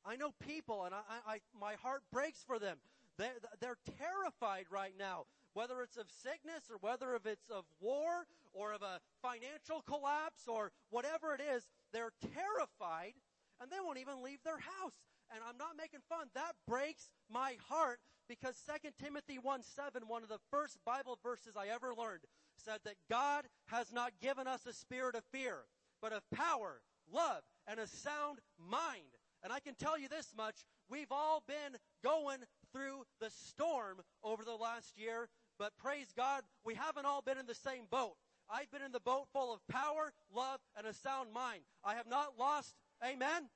I 0.04 0.16
know 0.16 0.32
people 0.46 0.84
and 0.84 0.94
I, 0.94 1.00
I, 1.26 1.40
my 1.58 1.74
heart 1.74 2.02
breaks 2.10 2.42
for 2.46 2.58
them. 2.58 2.78
They're, 3.18 3.36
they're 3.60 3.78
terrified 3.98 4.66
right 4.70 4.94
now, 4.98 5.26
whether 5.52 5.82
it's 5.82 5.98
of 5.98 6.06
sickness 6.10 6.64
or 6.70 6.78
whether 6.80 7.14
if 7.14 7.26
it's 7.26 7.50
of 7.50 7.64
war 7.80 8.26
or 8.52 8.72
of 8.72 8.82
a 8.82 9.00
financial 9.22 9.82
collapse 9.82 10.48
or 10.48 10.72
whatever 10.88 11.34
it 11.34 11.42
is. 11.54 11.66
They're 11.92 12.12
terrified 12.34 13.12
and 13.60 13.70
they 13.70 13.76
won't 13.84 13.98
even 13.98 14.22
leave 14.22 14.42
their 14.42 14.58
house. 14.58 14.94
And 15.32 15.40
I'm 15.48 15.58
not 15.58 15.76
making 15.78 16.00
fun. 16.08 16.28
That 16.34 16.54
breaks 16.66 17.10
my 17.30 17.54
heart 17.68 18.00
because 18.28 18.56
2 18.66 18.90
Timothy 19.02 19.38
1 19.38 19.62
7, 19.62 20.02
one 20.06 20.22
of 20.22 20.28
the 20.28 20.38
first 20.50 20.78
Bible 20.84 21.18
verses 21.22 21.54
I 21.56 21.68
ever 21.68 21.94
learned, 21.96 22.22
said 22.56 22.78
that 22.84 22.96
God 23.08 23.46
has 23.66 23.92
not 23.92 24.12
given 24.20 24.46
us 24.46 24.66
a 24.66 24.72
spirit 24.72 25.14
of 25.14 25.24
fear, 25.32 25.64
but 26.02 26.12
of 26.12 26.22
power, 26.30 26.82
love, 27.12 27.42
and 27.66 27.80
a 27.80 27.86
sound 27.86 28.38
mind. 28.58 29.18
And 29.42 29.52
I 29.52 29.60
can 29.60 29.74
tell 29.74 29.98
you 29.98 30.08
this 30.08 30.34
much, 30.36 30.64
we've 30.90 31.10
all 31.10 31.42
been 31.46 31.78
going 32.04 32.38
through 32.72 33.04
the 33.20 33.30
storm 33.30 33.98
over 34.22 34.44
the 34.44 34.54
last 34.54 34.98
year, 34.98 35.28
but 35.58 35.72
praise 35.78 36.12
God, 36.16 36.42
we 36.64 36.74
haven't 36.74 37.06
all 37.06 37.22
been 37.22 37.38
in 37.38 37.46
the 37.46 37.54
same 37.54 37.84
boat. 37.90 38.16
I've 38.52 38.70
been 38.70 38.82
in 38.82 38.92
the 38.92 39.00
boat 39.00 39.26
full 39.32 39.52
of 39.52 39.66
power, 39.68 40.12
love, 40.34 40.60
and 40.76 40.86
a 40.86 40.92
sound 40.92 41.32
mind. 41.32 41.62
I 41.84 41.94
have 41.94 42.08
not 42.08 42.38
lost, 42.38 42.74
amen? 43.04 43.48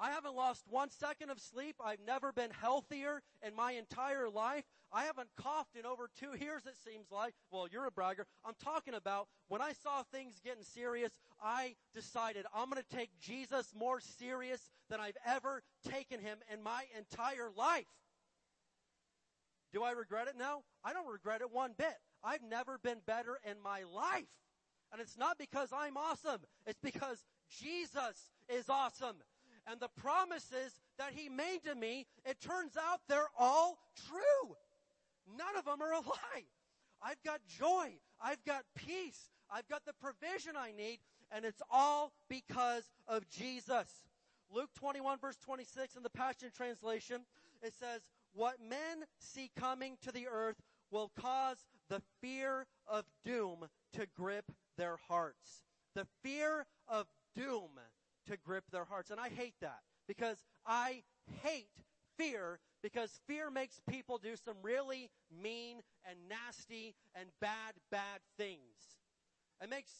I 0.00 0.10
haven't 0.10 0.36
lost 0.36 0.62
one 0.68 0.90
second 0.90 1.30
of 1.30 1.40
sleep. 1.40 1.76
I've 1.84 2.00
never 2.06 2.32
been 2.32 2.50
healthier 2.50 3.20
in 3.44 3.56
my 3.56 3.72
entire 3.72 4.28
life. 4.28 4.64
I 4.92 5.04
haven't 5.04 5.28
coughed 5.36 5.76
in 5.76 5.84
over 5.84 6.08
two 6.18 6.36
years, 6.38 6.62
it 6.66 6.76
seems 6.84 7.10
like. 7.10 7.34
Well, 7.50 7.66
you're 7.70 7.86
a 7.86 7.90
bragger. 7.90 8.26
I'm 8.44 8.54
talking 8.62 8.94
about 8.94 9.26
when 9.48 9.60
I 9.60 9.72
saw 9.72 10.04
things 10.04 10.40
getting 10.44 10.62
serious, 10.62 11.10
I 11.42 11.74
decided 11.94 12.46
I'm 12.54 12.70
going 12.70 12.82
to 12.82 12.96
take 12.96 13.10
Jesus 13.20 13.72
more 13.76 14.00
serious 14.00 14.70
than 14.88 15.00
I've 15.00 15.16
ever 15.26 15.62
taken 15.88 16.20
him 16.20 16.38
in 16.52 16.62
my 16.62 16.84
entire 16.96 17.50
life. 17.56 17.84
Do 19.72 19.82
I 19.82 19.90
regret 19.90 20.28
it 20.28 20.36
now? 20.38 20.62
I 20.84 20.92
don't 20.92 21.10
regret 21.10 21.40
it 21.40 21.52
one 21.52 21.72
bit. 21.76 21.94
I've 22.24 22.42
never 22.42 22.78
been 22.78 23.00
better 23.04 23.38
in 23.44 23.60
my 23.62 23.82
life. 23.94 24.28
And 24.92 25.00
it's 25.00 25.18
not 25.18 25.38
because 25.38 25.70
I'm 25.72 25.96
awesome. 25.96 26.40
It's 26.66 26.80
because 26.80 27.24
Jesus 27.50 28.30
is 28.48 28.70
awesome 28.70 29.16
and 29.70 29.80
the 29.80 29.88
promises 30.00 30.80
that 30.98 31.12
he 31.14 31.28
made 31.28 31.60
to 31.64 31.74
me, 31.74 32.06
it 32.24 32.40
turns 32.40 32.76
out 32.76 33.00
they're 33.08 33.30
all 33.38 33.78
true. 34.08 34.56
None 35.36 35.56
of 35.56 35.64
them 35.64 35.82
are 35.82 35.92
a 35.92 36.00
lie. 36.00 36.44
I've 37.02 37.22
got 37.22 37.40
joy. 37.46 37.92
I've 38.20 38.44
got 38.44 38.64
peace. 38.74 39.30
I've 39.50 39.68
got 39.68 39.84
the 39.84 39.92
provision 40.00 40.52
I 40.56 40.72
need, 40.76 40.98
and 41.30 41.44
it's 41.44 41.62
all 41.70 42.12
because 42.28 42.84
of 43.06 43.28
Jesus. 43.28 43.86
Luke 44.50 44.70
21 44.78 45.18
verse 45.18 45.36
26 45.44 45.96
in 45.96 46.02
the 46.02 46.10
Passion 46.10 46.48
Translation, 46.54 47.20
it 47.62 47.74
says, 47.78 48.00
what 48.34 48.56
men 48.60 49.04
see 49.18 49.50
coming 49.58 49.96
to 50.02 50.12
the 50.12 50.26
earth 50.28 50.56
will 50.90 51.10
cause 51.20 51.58
the 51.88 52.00
fear 52.20 52.66
of 52.86 53.04
doom 53.24 53.68
to 53.92 54.06
grip 54.16 54.50
their 54.76 54.96
hearts. 55.08 55.62
The 55.94 56.06
fear 56.22 56.66
of 56.88 57.06
doom 57.34 57.70
to 58.28 58.36
grip 58.36 58.64
their 58.70 58.84
hearts. 58.84 59.10
And 59.10 59.20
I 59.20 59.28
hate 59.28 59.54
that 59.60 59.80
because 60.06 60.38
I 60.66 61.02
hate 61.42 61.68
fear 62.16 62.58
because 62.82 63.20
fear 63.26 63.50
makes 63.50 63.80
people 63.88 64.18
do 64.18 64.36
some 64.36 64.56
really 64.62 65.10
mean 65.42 65.80
and 66.08 66.18
nasty 66.28 66.94
and 67.14 67.28
bad, 67.40 67.74
bad 67.90 68.20
things. 68.36 68.98
It 69.62 69.70
makes, 69.70 69.90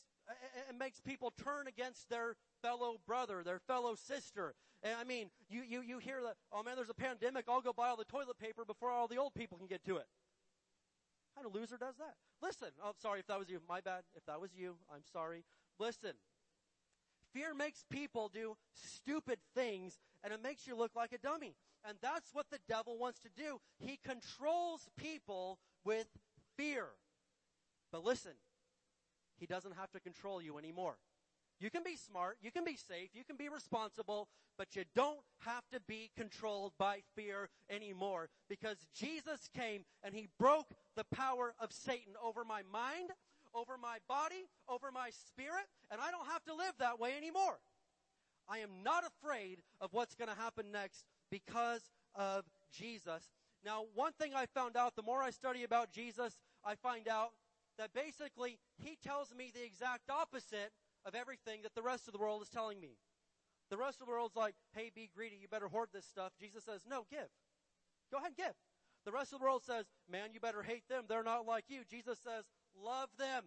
it 0.68 0.78
makes 0.78 1.00
people 1.00 1.32
turn 1.42 1.66
against 1.66 2.08
their 2.08 2.36
fellow 2.62 2.98
brother, 3.06 3.42
their 3.44 3.58
fellow 3.58 3.94
sister. 3.94 4.54
And 4.82 4.94
I 4.98 5.04
mean, 5.04 5.30
you, 5.48 5.62
you, 5.62 5.80
you 5.80 5.98
hear 5.98 6.22
that, 6.22 6.34
oh 6.52 6.62
man, 6.62 6.76
there's 6.76 6.90
a 6.90 6.94
pandemic, 6.94 7.46
I'll 7.48 7.60
go 7.60 7.72
buy 7.72 7.88
all 7.88 7.96
the 7.96 8.04
toilet 8.04 8.38
paper 8.38 8.64
before 8.64 8.90
all 8.90 9.08
the 9.08 9.16
old 9.16 9.34
people 9.34 9.58
can 9.58 9.66
get 9.66 9.84
to 9.84 9.96
it. 9.96 10.06
What 11.34 11.44
kind 11.44 11.46
of 11.46 11.54
loser 11.54 11.76
does 11.76 11.96
that? 11.98 12.14
Listen, 12.40 12.68
oh, 12.84 12.92
sorry 13.00 13.20
if 13.20 13.26
that 13.26 13.38
was 13.38 13.48
you. 13.48 13.60
My 13.68 13.80
bad. 13.80 14.02
If 14.14 14.24
that 14.26 14.40
was 14.40 14.50
you, 14.56 14.76
I'm 14.92 15.02
sorry. 15.12 15.44
Listen. 15.78 16.12
Fear 17.32 17.54
makes 17.54 17.84
people 17.90 18.30
do 18.32 18.56
stupid 18.72 19.38
things 19.54 19.98
and 20.24 20.32
it 20.32 20.42
makes 20.42 20.66
you 20.66 20.76
look 20.76 20.92
like 20.94 21.12
a 21.12 21.18
dummy. 21.18 21.54
And 21.88 21.96
that's 22.02 22.30
what 22.32 22.46
the 22.50 22.58
devil 22.68 22.98
wants 22.98 23.20
to 23.20 23.28
do. 23.36 23.60
He 23.78 23.98
controls 24.04 24.88
people 24.96 25.58
with 25.84 26.08
fear. 26.56 26.86
But 27.92 28.04
listen, 28.04 28.32
he 29.38 29.46
doesn't 29.46 29.76
have 29.76 29.90
to 29.92 30.00
control 30.00 30.42
you 30.42 30.58
anymore. 30.58 30.96
You 31.60 31.70
can 31.70 31.82
be 31.82 31.96
smart, 31.96 32.38
you 32.40 32.52
can 32.52 32.64
be 32.64 32.76
safe, 32.76 33.10
you 33.14 33.24
can 33.24 33.36
be 33.36 33.48
responsible, 33.48 34.28
but 34.56 34.76
you 34.76 34.84
don't 34.94 35.18
have 35.40 35.64
to 35.72 35.80
be 35.80 36.10
controlled 36.16 36.72
by 36.78 37.00
fear 37.16 37.48
anymore 37.68 38.28
because 38.48 38.76
Jesus 38.94 39.48
came 39.56 39.84
and 40.04 40.14
he 40.14 40.28
broke 40.38 40.68
the 40.96 41.04
power 41.12 41.54
of 41.60 41.72
Satan 41.72 42.14
over 42.24 42.44
my 42.44 42.62
mind, 42.72 43.10
over 43.58 43.76
my 43.76 43.98
body, 44.08 44.46
over 44.68 44.90
my 44.92 45.10
spirit, 45.10 45.66
and 45.90 46.00
I 46.00 46.10
don't 46.10 46.26
have 46.26 46.44
to 46.44 46.54
live 46.54 46.74
that 46.78 47.00
way 47.00 47.16
anymore. 47.16 47.58
I 48.48 48.58
am 48.58 48.70
not 48.84 49.04
afraid 49.04 49.58
of 49.80 49.92
what's 49.92 50.14
going 50.14 50.30
to 50.30 50.40
happen 50.40 50.70
next 50.72 51.04
because 51.30 51.82
of 52.14 52.44
Jesus. 52.72 53.24
Now, 53.64 53.84
one 53.94 54.12
thing 54.12 54.32
I 54.34 54.46
found 54.46 54.76
out, 54.76 54.94
the 54.94 55.02
more 55.02 55.22
I 55.22 55.30
study 55.30 55.64
about 55.64 55.90
Jesus, 55.90 56.38
I 56.64 56.76
find 56.76 57.08
out 57.08 57.30
that 57.78 57.92
basically 57.92 58.58
he 58.82 58.96
tells 59.02 59.34
me 59.34 59.50
the 59.52 59.64
exact 59.64 60.10
opposite 60.10 60.72
of 61.04 61.14
everything 61.14 61.60
that 61.62 61.74
the 61.74 61.82
rest 61.82 62.06
of 62.06 62.12
the 62.12 62.18
world 62.18 62.42
is 62.42 62.48
telling 62.48 62.80
me. 62.80 62.96
The 63.70 63.76
rest 63.76 64.00
of 64.00 64.06
the 64.06 64.12
world's 64.12 64.36
like, 64.36 64.54
hey, 64.74 64.90
be 64.94 65.10
greedy, 65.14 65.36
you 65.40 65.48
better 65.48 65.68
hoard 65.68 65.88
this 65.92 66.06
stuff. 66.06 66.32
Jesus 66.40 66.64
says, 66.64 66.80
no, 66.88 67.04
give. 67.10 67.28
Go 68.10 68.18
ahead 68.18 68.28
and 68.28 68.36
give. 68.36 68.54
The 69.04 69.12
rest 69.12 69.32
of 69.32 69.38
the 69.38 69.44
world 69.44 69.62
says, 69.64 69.86
man, 70.10 70.30
you 70.32 70.40
better 70.40 70.62
hate 70.62 70.88
them, 70.88 71.04
they're 71.08 71.22
not 71.22 71.46
like 71.46 71.64
you. 71.68 71.82
Jesus 71.88 72.18
says, 72.18 72.44
love 72.84 73.08
them. 73.18 73.44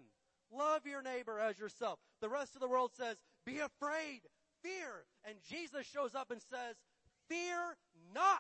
Love 0.51 0.85
your 0.85 1.01
neighbor 1.01 1.39
as 1.39 1.57
yourself. 1.57 1.99
The 2.21 2.29
rest 2.29 2.55
of 2.55 2.61
the 2.61 2.67
world 2.67 2.91
says, 2.95 3.17
be 3.45 3.59
afraid, 3.59 4.21
fear. 4.61 5.05
And 5.25 5.35
Jesus 5.49 5.85
shows 5.85 6.13
up 6.13 6.31
and 6.31 6.41
says, 6.41 6.75
fear 7.29 7.77
not, 8.13 8.39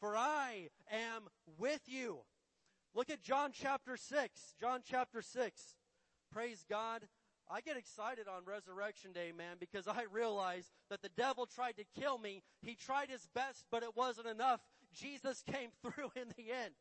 for 0.00 0.16
I 0.16 0.68
am 0.90 1.24
with 1.58 1.82
you. 1.86 2.18
Look 2.94 3.10
at 3.10 3.22
John 3.22 3.50
chapter 3.52 3.96
6. 3.96 4.54
John 4.60 4.80
chapter 4.88 5.20
6. 5.20 5.62
Praise 6.32 6.64
God. 6.68 7.02
I 7.48 7.60
get 7.60 7.76
excited 7.76 8.26
on 8.26 8.42
resurrection 8.44 9.12
day, 9.12 9.32
man, 9.36 9.56
because 9.60 9.86
I 9.86 10.04
realize 10.10 10.70
that 10.90 11.02
the 11.02 11.10
devil 11.10 11.46
tried 11.46 11.76
to 11.76 11.84
kill 11.98 12.18
me. 12.18 12.42
He 12.60 12.74
tried 12.74 13.08
his 13.08 13.28
best, 13.34 13.66
but 13.70 13.82
it 13.82 13.96
wasn't 13.96 14.26
enough. 14.26 14.60
Jesus 14.92 15.42
came 15.42 15.70
through 15.82 16.10
in 16.16 16.28
the 16.36 16.52
end. 16.52 16.74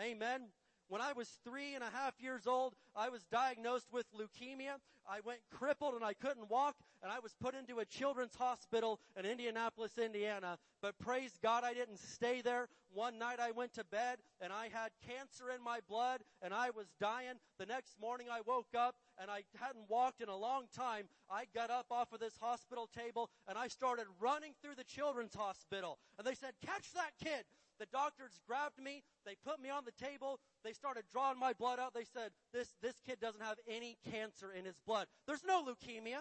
Amen. 0.00 0.42
When 0.88 1.02
I 1.02 1.12
was 1.12 1.28
three 1.44 1.74
and 1.74 1.84
a 1.84 1.90
half 1.92 2.14
years 2.18 2.46
old, 2.46 2.74
I 2.96 3.10
was 3.10 3.22
diagnosed 3.30 3.88
with 3.92 4.06
leukemia. 4.12 4.76
I 5.06 5.20
went 5.24 5.40
crippled 5.50 5.94
and 5.94 6.04
I 6.04 6.14
couldn't 6.14 6.50
walk 6.50 6.76
and 7.02 7.12
I 7.12 7.18
was 7.18 7.34
put 7.40 7.54
into 7.54 7.78
a 7.78 7.84
children's 7.84 8.34
hospital 8.34 9.00
in 9.18 9.24
Indianapolis, 9.24 9.98
Indiana. 9.98 10.58
But 10.82 10.98
praise 10.98 11.38
God, 11.42 11.62
I 11.64 11.74
didn't 11.74 11.98
stay 11.98 12.40
there. 12.40 12.68
One 12.92 13.18
night 13.18 13.38
I 13.40 13.50
went 13.50 13.74
to 13.74 13.84
bed 13.84 14.18
and 14.40 14.52
I 14.52 14.68
had 14.72 14.90
cancer 15.06 15.50
in 15.54 15.62
my 15.62 15.80
blood 15.88 16.22
and 16.42 16.54
I 16.54 16.70
was 16.70 16.86
dying. 17.00 17.34
The 17.58 17.66
next 17.66 17.96
morning 18.00 18.26
I 18.30 18.40
woke 18.46 18.74
up 18.76 18.96
and 19.20 19.30
I 19.30 19.42
hadn't 19.58 19.88
walked 19.88 20.20
in 20.20 20.28
a 20.28 20.36
long 20.36 20.64
time. 20.74 21.08
I 21.30 21.44
got 21.54 21.70
up 21.70 21.86
off 21.90 22.12
of 22.12 22.20
this 22.20 22.36
hospital 22.40 22.88
table 22.94 23.30
and 23.46 23.58
I 23.58 23.68
started 23.68 24.06
running 24.20 24.52
through 24.62 24.74
the 24.74 24.84
children's 24.84 25.34
hospital. 25.34 25.98
And 26.18 26.26
they 26.26 26.34
said, 26.34 26.52
catch 26.64 26.92
that 26.94 27.12
kid. 27.22 27.44
The 27.78 27.86
doctors 27.86 28.40
grabbed 28.46 28.78
me. 28.82 29.02
They 29.24 29.34
put 29.44 29.60
me 29.60 29.70
on 29.70 29.84
the 29.84 30.04
table. 30.04 30.40
They 30.64 30.72
started 30.72 31.04
drawing 31.12 31.38
my 31.38 31.52
blood 31.52 31.78
out. 31.78 31.94
They 31.94 32.04
said, 32.04 32.30
this, 32.52 32.74
this 32.82 32.94
kid 33.06 33.20
doesn't 33.20 33.42
have 33.42 33.56
any 33.68 33.96
cancer 34.10 34.52
in 34.52 34.64
his 34.64 34.80
blood. 34.86 35.06
There's 35.26 35.44
no 35.46 35.64
leukemia. 35.64 36.20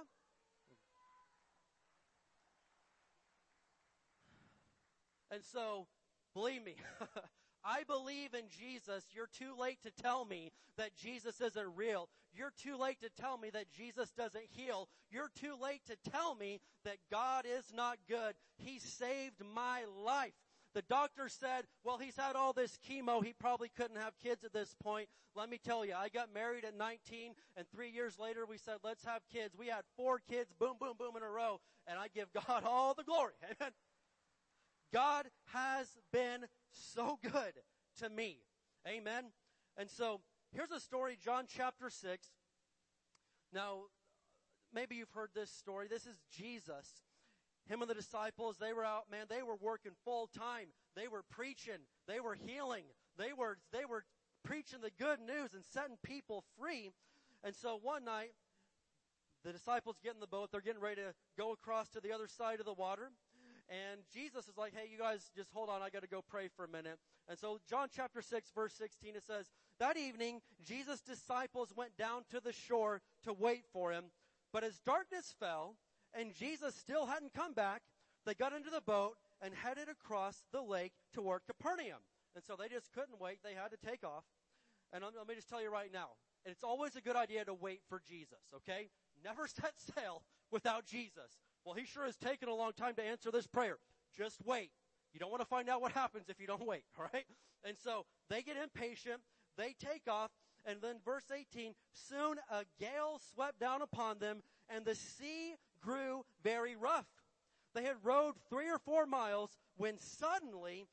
And 5.31 5.43
so, 5.51 5.87
believe 6.33 6.63
me, 6.63 6.75
I 7.65 7.83
believe 7.83 8.33
in 8.33 8.45
Jesus. 8.57 9.03
You're 9.13 9.29
too 9.37 9.53
late 9.59 9.81
to 9.83 9.91
tell 9.91 10.23
me 10.23 10.51
that 10.77 10.95
Jesus 10.95 11.41
isn't 11.41 11.75
real. 11.75 12.07
You're 12.33 12.53
too 12.61 12.77
late 12.77 13.01
to 13.01 13.09
tell 13.19 13.37
me 13.37 13.49
that 13.49 13.71
Jesus 13.75 14.11
doesn't 14.11 14.45
heal. 14.51 14.87
You're 15.11 15.31
too 15.35 15.55
late 15.61 15.81
to 15.87 16.11
tell 16.11 16.35
me 16.35 16.59
that 16.85 16.97
God 17.11 17.45
is 17.45 17.73
not 17.75 17.97
good. 18.07 18.35
He 18.57 18.79
saved 18.79 19.41
my 19.53 19.81
life. 20.05 20.33
The 20.75 20.81
doctor 20.83 21.29
said, 21.29 21.65
well, 21.83 21.97
he's 21.97 22.15
had 22.15 22.35
all 22.35 22.53
this 22.53 22.77
chemo. 22.87 23.23
He 23.23 23.33
probably 23.33 23.69
couldn't 23.75 23.97
have 23.97 24.13
kids 24.21 24.43
at 24.43 24.53
this 24.53 24.75
point. 24.83 25.07
Let 25.35 25.49
me 25.49 25.59
tell 25.63 25.85
you, 25.85 25.93
I 25.95 26.09
got 26.09 26.33
married 26.33 26.65
at 26.65 26.75
19 26.77 27.33
and 27.55 27.65
three 27.69 27.89
years 27.89 28.19
later 28.19 28.45
we 28.45 28.57
said, 28.57 28.77
let's 28.83 29.05
have 29.05 29.21
kids. 29.31 29.55
We 29.57 29.67
had 29.67 29.83
four 29.95 30.19
kids, 30.29 30.51
boom, 30.59 30.75
boom, 30.79 30.93
boom 30.97 31.15
in 31.15 31.23
a 31.23 31.29
row. 31.29 31.59
And 31.87 31.97
I 31.97 32.07
give 32.13 32.27
God 32.33 32.63
all 32.65 32.93
the 32.93 33.03
glory. 33.03 33.33
Amen. 33.43 33.71
God 34.93 35.27
has 35.53 35.87
been 36.11 36.45
so 36.71 37.19
good 37.21 37.53
to 37.99 38.09
me. 38.09 38.39
Amen. 38.87 39.25
And 39.77 39.89
so 39.89 40.21
here's 40.53 40.71
a 40.71 40.79
story, 40.79 41.17
John 41.23 41.45
chapter 41.47 41.89
6. 41.89 42.27
Now, 43.53 43.83
maybe 44.73 44.95
you've 44.95 45.11
heard 45.11 45.29
this 45.33 45.51
story. 45.51 45.87
This 45.87 46.05
is 46.05 46.17
Jesus. 46.31 47.03
Him 47.67 47.81
and 47.81 47.89
the 47.89 47.95
disciples, 47.95 48.57
they 48.59 48.73
were 48.73 48.85
out, 48.85 49.05
man, 49.11 49.25
they 49.29 49.43
were 49.43 49.57
working 49.59 49.91
full 50.05 50.27
time. 50.27 50.67
They 50.95 51.07
were 51.07 51.23
preaching. 51.29 51.79
They 52.07 52.19
were 52.19 52.35
healing. 52.35 52.83
They 53.17 53.33
were, 53.37 53.57
they 53.71 53.85
were 53.85 54.03
preaching 54.43 54.79
the 54.81 54.91
good 54.97 55.19
news 55.19 55.53
and 55.53 55.63
setting 55.73 55.97
people 56.03 56.43
free. 56.59 56.91
And 57.43 57.55
so 57.55 57.79
one 57.81 58.05
night, 58.05 58.31
the 59.43 59.51
disciples 59.51 59.97
get 60.03 60.13
in 60.13 60.19
the 60.19 60.27
boat. 60.27 60.49
They're 60.51 60.61
getting 60.61 60.81
ready 60.81 61.01
to 61.01 61.13
go 61.37 61.51
across 61.51 61.89
to 61.89 62.01
the 62.01 62.11
other 62.11 62.27
side 62.27 62.59
of 62.59 62.65
the 62.65 62.73
water. 62.73 63.11
And 63.69 64.01
Jesus 64.13 64.47
is 64.47 64.57
like, 64.57 64.73
hey, 64.73 64.89
you 64.89 64.97
guys 64.97 65.29
just 65.35 65.51
hold 65.51 65.69
on. 65.69 65.81
I 65.81 65.89
got 65.89 66.01
to 66.01 66.07
go 66.07 66.23
pray 66.27 66.47
for 66.55 66.63
a 66.63 66.69
minute. 66.69 66.97
And 67.27 67.37
so 67.37 67.59
John 67.69 67.89
chapter 67.93 68.21
6 68.21 68.51
verse 68.55 68.73
16, 68.73 69.15
it 69.15 69.23
says, 69.27 69.47
that 69.79 69.97
evening, 69.97 70.41
Jesus' 70.65 71.01
disciples 71.01 71.73
went 71.75 71.97
down 71.97 72.23
to 72.31 72.39
the 72.39 72.53
shore 72.53 73.01
to 73.23 73.33
wait 73.33 73.65
for 73.73 73.91
him. 73.91 74.05
But 74.53 74.63
as 74.63 74.79
darkness 74.79 75.35
fell 75.39 75.75
and 76.13 76.33
Jesus 76.33 76.75
still 76.75 77.05
hadn't 77.05 77.33
come 77.33 77.53
back, 77.53 77.81
they 78.25 78.33
got 78.33 78.53
into 78.53 78.69
the 78.69 78.81
boat 78.81 79.15
and 79.41 79.53
headed 79.53 79.87
across 79.89 80.43
the 80.51 80.61
lake 80.61 80.93
toward 81.13 81.41
Capernaum. 81.45 81.99
And 82.35 82.43
so 82.43 82.55
they 82.55 82.67
just 82.67 82.91
couldn't 82.93 83.19
wait. 83.19 83.39
They 83.43 83.53
had 83.53 83.71
to 83.71 83.77
take 83.77 84.03
off. 84.03 84.23
And 84.93 85.03
let 85.03 85.27
me 85.27 85.35
just 85.35 85.49
tell 85.49 85.61
you 85.61 85.71
right 85.71 85.91
now, 85.91 86.09
it's 86.45 86.63
always 86.63 86.95
a 86.95 87.01
good 87.01 87.15
idea 87.15 87.43
to 87.45 87.53
wait 87.53 87.81
for 87.89 88.01
Jesus, 88.07 88.39
okay? 88.55 88.89
Never 89.23 89.47
set 89.47 89.73
sail 89.95 90.23
without 90.51 90.85
Jesus. 90.85 91.39
Well, 91.65 91.75
he 91.75 91.85
sure 91.85 92.05
has 92.05 92.15
taken 92.15 92.47
a 92.47 92.55
long 92.55 92.71
time 92.73 92.95
to 92.95 93.03
answer 93.03 93.31
this 93.31 93.47
prayer. 93.47 93.77
Just 94.15 94.37
wait. 94.45 94.71
You 95.13 95.19
don't 95.19 95.31
want 95.31 95.41
to 95.41 95.47
find 95.47 95.69
out 95.69 95.81
what 95.81 95.91
happens 95.91 96.29
if 96.29 96.39
you 96.39 96.47
don't 96.47 96.65
wait, 96.65 96.83
alright? 96.97 97.25
And 97.63 97.77
so 97.77 98.05
they 98.29 98.41
get 98.41 98.55
impatient, 98.55 99.21
they 99.57 99.75
take 99.79 100.03
off, 100.07 100.31
and 100.65 100.81
then 100.81 100.97
verse 101.03 101.25
18, 101.33 101.73
soon 101.91 102.37
a 102.51 102.63
gale 102.79 103.19
swept 103.33 103.59
down 103.59 103.81
upon 103.81 104.19
them, 104.19 104.41
and 104.69 104.85
the 104.85 104.95
sea 104.95 105.55
grew 105.81 106.25
very 106.43 106.75
rough. 106.75 107.07
They 107.73 107.83
had 107.83 107.97
rowed 108.03 108.35
three 108.49 108.69
or 108.69 108.79
four 108.79 109.05
miles 109.05 109.57
when 109.75 109.97
suddenly 109.99 110.87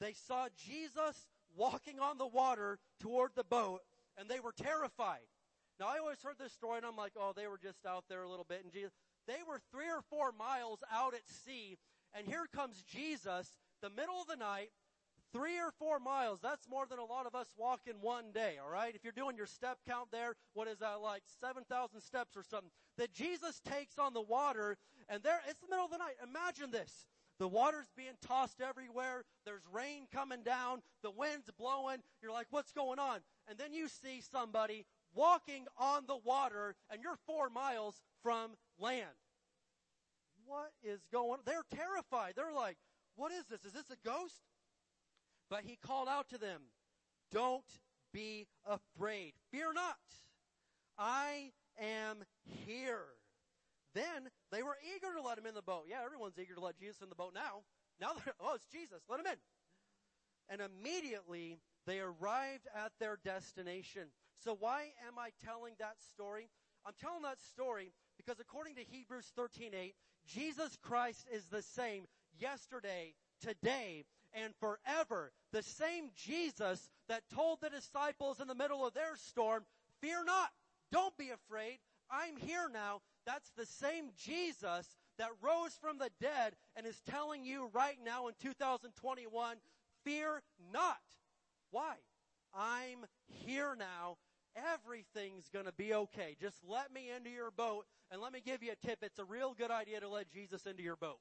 they 0.00 0.12
saw 0.12 0.48
Jesus 0.56 1.28
walking 1.56 2.00
on 2.00 2.18
the 2.18 2.26
water 2.26 2.78
toward 2.98 3.30
the 3.34 3.44
boat, 3.44 3.82
and 4.18 4.28
they 4.28 4.40
were 4.40 4.52
terrified. 4.52 5.26
Now 5.78 5.86
I 5.86 5.98
always 5.98 6.22
heard 6.22 6.38
this 6.38 6.52
story 6.52 6.78
and 6.78 6.86
I'm 6.86 6.96
like, 6.96 7.12
oh, 7.16 7.32
they 7.34 7.46
were 7.46 7.58
just 7.58 7.84
out 7.86 8.04
there 8.08 8.22
a 8.22 8.28
little 8.28 8.46
bit 8.48 8.62
and 8.62 8.72
Jesus, 8.72 8.92
they 9.26 9.40
were 9.46 9.60
three 9.72 9.88
or 9.88 10.02
four 10.08 10.32
miles 10.32 10.80
out 10.92 11.14
at 11.14 11.28
sea, 11.28 11.78
and 12.16 12.26
here 12.26 12.46
comes 12.54 12.82
Jesus, 12.82 13.56
the 13.82 13.90
middle 13.90 14.20
of 14.20 14.28
the 14.28 14.36
night, 14.36 14.70
three 15.34 15.58
or 15.58 15.72
four 15.78 15.98
miles. 15.98 16.38
That's 16.40 16.68
more 16.68 16.86
than 16.88 17.00
a 17.00 17.04
lot 17.04 17.26
of 17.26 17.34
us 17.34 17.48
walk 17.58 17.80
in 17.86 17.96
one 18.00 18.26
day, 18.32 18.56
alright? 18.64 18.94
If 18.94 19.02
you're 19.02 19.12
doing 19.12 19.36
your 19.36 19.46
step 19.46 19.78
count 19.86 20.12
there, 20.12 20.36
what 20.54 20.68
is 20.68 20.78
that 20.78 21.00
like? 21.02 21.22
7,000 21.40 22.00
steps 22.00 22.36
or 22.36 22.44
something. 22.44 22.70
That 22.98 23.12
Jesus 23.12 23.60
takes 23.60 23.98
on 23.98 24.14
the 24.14 24.22
water, 24.22 24.76
and 25.08 25.22
there, 25.24 25.40
it's 25.48 25.60
the 25.60 25.66
middle 25.68 25.86
of 25.86 25.90
the 25.90 25.98
night. 25.98 26.14
Imagine 26.22 26.70
this. 26.70 27.06
The 27.40 27.48
water's 27.48 27.90
being 27.96 28.14
tossed 28.22 28.60
everywhere. 28.60 29.24
There's 29.44 29.64
rain 29.72 30.06
coming 30.12 30.44
down. 30.44 30.82
The 31.02 31.10
wind's 31.10 31.50
blowing. 31.58 31.98
You're 32.22 32.32
like, 32.32 32.46
what's 32.50 32.70
going 32.70 33.00
on? 33.00 33.18
And 33.48 33.58
then 33.58 33.72
you 33.72 33.88
see 33.88 34.22
somebody 34.30 34.86
walking 35.14 35.66
on 35.76 36.04
the 36.06 36.16
water 36.24 36.76
and 36.90 37.02
you're 37.02 37.18
four 37.26 37.50
miles 37.50 38.00
from 38.22 38.52
land. 38.78 39.18
what 40.46 40.70
is 40.84 41.00
going 41.10 41.32
on? 41.32 41.38
They're 41.44 41.66
terrified. 41.74 42.34
They're 42.36 42.52
like, 42.52 42.76
what 43.16 43.32
is 43.32 43.44
this? 43.50 43.64
Is 43.64 43.72
this 43.72 43.90
a 43.90 43.96
ghost? 44.08 44.40
But 45.50 45.64
he 45.64 45.76
called 45.76 46.08
out 46.08 46.28
to 46.30 46.38
them, 46.38 46.62
don't 47.32 47.64
be 48.12 48.46
afraid. 48.64 49.32
Fear 49.50 49.72
not. 49.74 49.96
I 50.98 51.52
am 51.78 52.24
here. 52.66 53.04
Then 53.94 54.28
they 54.50 54.62
were 54.62 54.76
eager 54.96 55.14
to 55.14 55.22
let 55.22 55.38
him 55.38 55.46
in 55.46 55.54
the 55.54 55.62
boat. 55.62 55.84
Yeah, 55.88 56.04
everyone's 56.04 56.38
eager 56.38 56.54
to 56.54 56.60
let 56.60 56.78
Jesus 56.78 57.02
in 57.02 57.08
the 57.08 57.14
boat 57.14 57.32
now. 57.34 57.62
Now 58.00 58.12
oh, 58.40 58.54
it's 58.54 58.66
Jesus. 58.66 59.02
Let 59.08 59.20
him 59.20 59.26
in. 59.26 59.38
And 60.48 60.60
immediately 60.60 61.58
they 61.86 62.00
arrived 62.00 62.66
at 62.74 62.92
their 62.98 63.18
destination. 63.24 64.08
So 64.42 64.56
why 64.58 64.92
am 65.06 65.18
I 65.18 65.30
telling 65.44 65.74
that 65.78 65.96
story? 66.12 66.48
I'm 66.86 66.94
telling 67.00 67.22
that 67.22 67.40
story 67.40 67.92
because 68.16 68.40
according 68.40 68.74
to 68.76 68.82
Hebrews 68.82 69.32
13:8, 69.38 69.94
Jesus 70.26 70.76
Christ 70.82 71.26
is 71.32 71.44
the 71.46 71.62
same 71.62 72.06
yesterday, 72.38 73.14
today, 73.40 74.04
and 74.34 74.52
forever. 74.60 75.32
The 75.52 75.62
same 75.62 76.10
Jesus 76.16 76.88
that 77.08 77.22
told 77.34 77.60
the 77.60 77.70
disciples 77.70 78.40
in 78.40 78.48
the 78.48 78.54
middle 78.54 78.86
of 78.86 78.94
their 78.94 79.16
storm, 79.16 79.64
fear 80.00 80.24
not, 80.24 80.50
don't 80.92 81.16
be 81.16 81.30
afraid, 81.30 81.78
I'm 82.10 82.36
here 82.36 82.68
now. 82.72 83.00
That's 83.26 83.50
the 83.56 83.66
same 83.66 84.10
Jesus 84.16 84.96
that 85.18 85.30
rose 85.40 85.78
from 85.80 85.98
the 85.98 86.10
dead 86.20 86.54
and 86.76 86.86
is 86.86 87.00
telling 87.08 87.44
you 87.44 87.70
right 87.72 87.98
now 88.04 88.28
in 88.28 88.34
2021, 88.42 89.56
fear 90.04 90.42
not. 90.72 90.98
Why? 91.70 91.94
I'm 92.54 93.06
here 93.26 93.74
now. 93.78 94.18
Everything's 94.74 95.48
gonna 95.52 95.72
be 95.72 95.94
okay. 95.94 96.36
Just 96.40 96.58
let 96.68 96.92
me 96.92 97.10
into 97.14 97.30
your 97.30 97.50
boat 97.50 97.86
and 98.10 98.20
let 98.20 98.32
me 98.32 98.40
give 98.44 98.62
you 98.62 98.72
a 98.72 98.86
tip. 98.86 98.98
It's 99.02 99.18
a 99.18 99.24
real 99.24 99.54
good 99.56 99.70
idea 99.70 100.00
to 100.00 100.08
let 100.08 100.30
Jesus 100.30 100.66
into 100.66 100.82
your 100.82 100.96
boat. 100.96 101.18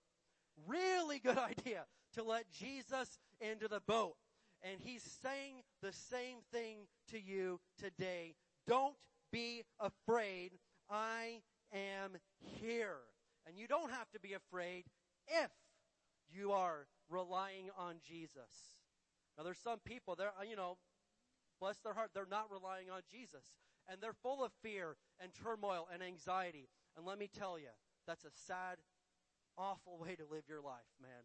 Really 0.67 1.19
good 1.19 1.37
idea 1.67 1.85
to 2.13 2.23
let 2.23 2.51
Jesus 2.51 3.17
into 3.39 3.67
the 3.67 3.81
boat. 3.87 4.15
And 4.61 4.79
he's 4.81 5.03
saying 5.21 5.63
the 5.81 5.91
same 5.91 6.37
thing 6.51 6.87
to 7.11 7.19
you 7.19 7.59
today. 7.77 8.35
Don't 8.67 8.95
be 9.31 9.63
afraid. 9.79 10.51
I 10.89 11.41
am 11.73 12.11
here. 12.39 12.97
And 13.45 13.57
you 13.57 13.67
don't 13.67 13.91
have 13.91 14.09
to 14.11 14.19
be 14.19 14.33
afraid 14.33 14.85
if 15.27 15.51
you 16.29 16.51
are 16.53 16.87
relying 17.09 17.69
on 17.77 17.95
Jesus. 18.07 18.79
Now 19.37 19.43
there's 19.43 19.59
some 19.59 19.79
people 19.79 20.15
there, 20.15 20.31
you 20.49 20.55
know, 20.55 20.77
bless 21.59 21.77
their 21.79 21.93
heart, 21.93 22.11
they're 22.13 22.25
not 22.29 22.51
relying 22.51 22.89
on 22.89 23.01
Jesus. 23.11 23.43
And 23.89 23.99
they're 23.99 24.13
full 24.13 24.43
of 24.43 24.51
fear 24.61 24.95
and 25.19 25.31
turmoil 25.33 25.87
and 25.93 26.01
anxiety. 26.01 26.69
And 26.95 27.05
let 27.05 27.19
me 27.19 27.27
tell 27.27 27.59
you, 27.59 27.73
that's 28.07 28.23
a 28.23 28.31
sad, 28.47 28.77
awful 29.57 29.97
way 29.99 30.15
to 30.15 30.23
live 30.31 30.43
your 30.47 30.61
life, 30.61 30.87
man. 31.01 31.23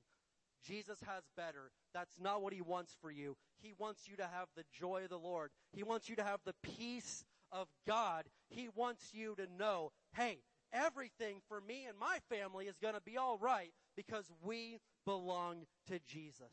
Jesus 0.66 0.98
has 1.06 1.24
better. 1.36 1.70
That's 1.94 2.18
not 2.20 2.42
what 2.42 2.52
he 2.52 2.60
wants 2.60 2.96
for 3.00 3.10
you. 3.10 3.36
He 3.60 3.72
wants 3.78 4.08
you 4.08 4.16
to 4.16 4.24
have 4.24 4.48
the 4.56 4.64
joy 4.72 5.04
of 5.04 5.10
the 5.10 5.18
Lord. 5.18 5.50
He 5.72 5.82
wants 5.82 6.08
you 6.08 6.16
to 6.16 6.24
have 6.24 6.40
the 6.44 6.54
peace 6.62 7.24
of 7.50 7.68
God. 7.86 8.26
He 8.50 8.68
wants 8.74 9.10
you 9.12 9.34
to 9.36 9.46
know, 9.58 9.92
hey, 10.14 10.38
everything 10.72 11.40
for 11.48 11.60
me 11.60 11.86
and 11.88 11.98
my 11.98 12.18
family 12.28 12.66
is 12.66 12.78
going 12.78 12.94
to 12.94 13.00
be 13.00 13.16
all 13.16 13.38
right 13.38 13.72
because 13.96 14.30
we 14.42 14.78
belong 15.04 15.66
to 15.88 15.98
Jesus. 16.06 16.52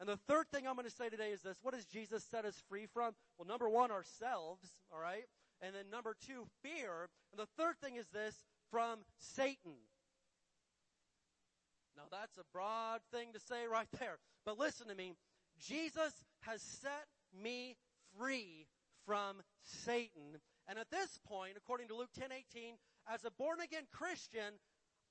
And 0.00 0.08
the 0.08 0.18
third 0.28 0.46
thing 0.50 0.66
I'm 0.66 0.74
going 0.74 0.88
to 0.88 0.94
say 0.94 1.08
today 1.08 1.30
is 1.30 1.42
this. 1.42 1.58
What 1.62 1.74
does 1.74 1.84
Jesus 1.84 2.24
set 2.24 2.44
us 2.44 2.60
free 2.68 2.86
from? 2.92 3.14
Well, 3.38 3.46
number 3.46 3.68
one, 3.68 3.92
ourselves, 3.92 4.64
all 4.92 4.98
right? 5.00 5.24
And 5.60 5.74
then 5.74 5.84
number 5.90 6.16
two, 6.26 6.46
fear. 6.62 7.08
And 7.30 7.38
the 7.38 7.46
third 7.56 7.76
thing 7.80 7.94
is 7.96 8.06
this, 8.12 8.34
from 8.70 9.00
Satan. 9.18 9.76
Now 11.96 12.04
that's 12.10 12.38
a 12.38 12.44
broad 12.52 13.00
thing 13.12 13.32
to 13.34 13.40
say 13.40 13.66
right 13.70 13.88
there. 13.98 14.18
But 14.44 14.58
listen 14.58 14.88
to 14.88 14.94
me. 14.94 15.12
Jesus 15.58 16.24
has 16.40 16.62
set 16.62 17.06
me 17.42 17.76
free 18.18 18.66
from 19.06 19.42
Satan. 19.62 20.40
And 20.68 20.78
at 20.78 20.90
this 20.90 21.18
point, 21.26 21.54
according 21.56 21.88
to 21.88 21.94
Luke 21.94 22.12
10:18, 22.18 22.78
as 23.08 23.24
a 23.24 23.30
born 23.30 23.60
again 23.60 23.86
Christian, 23.90 24.58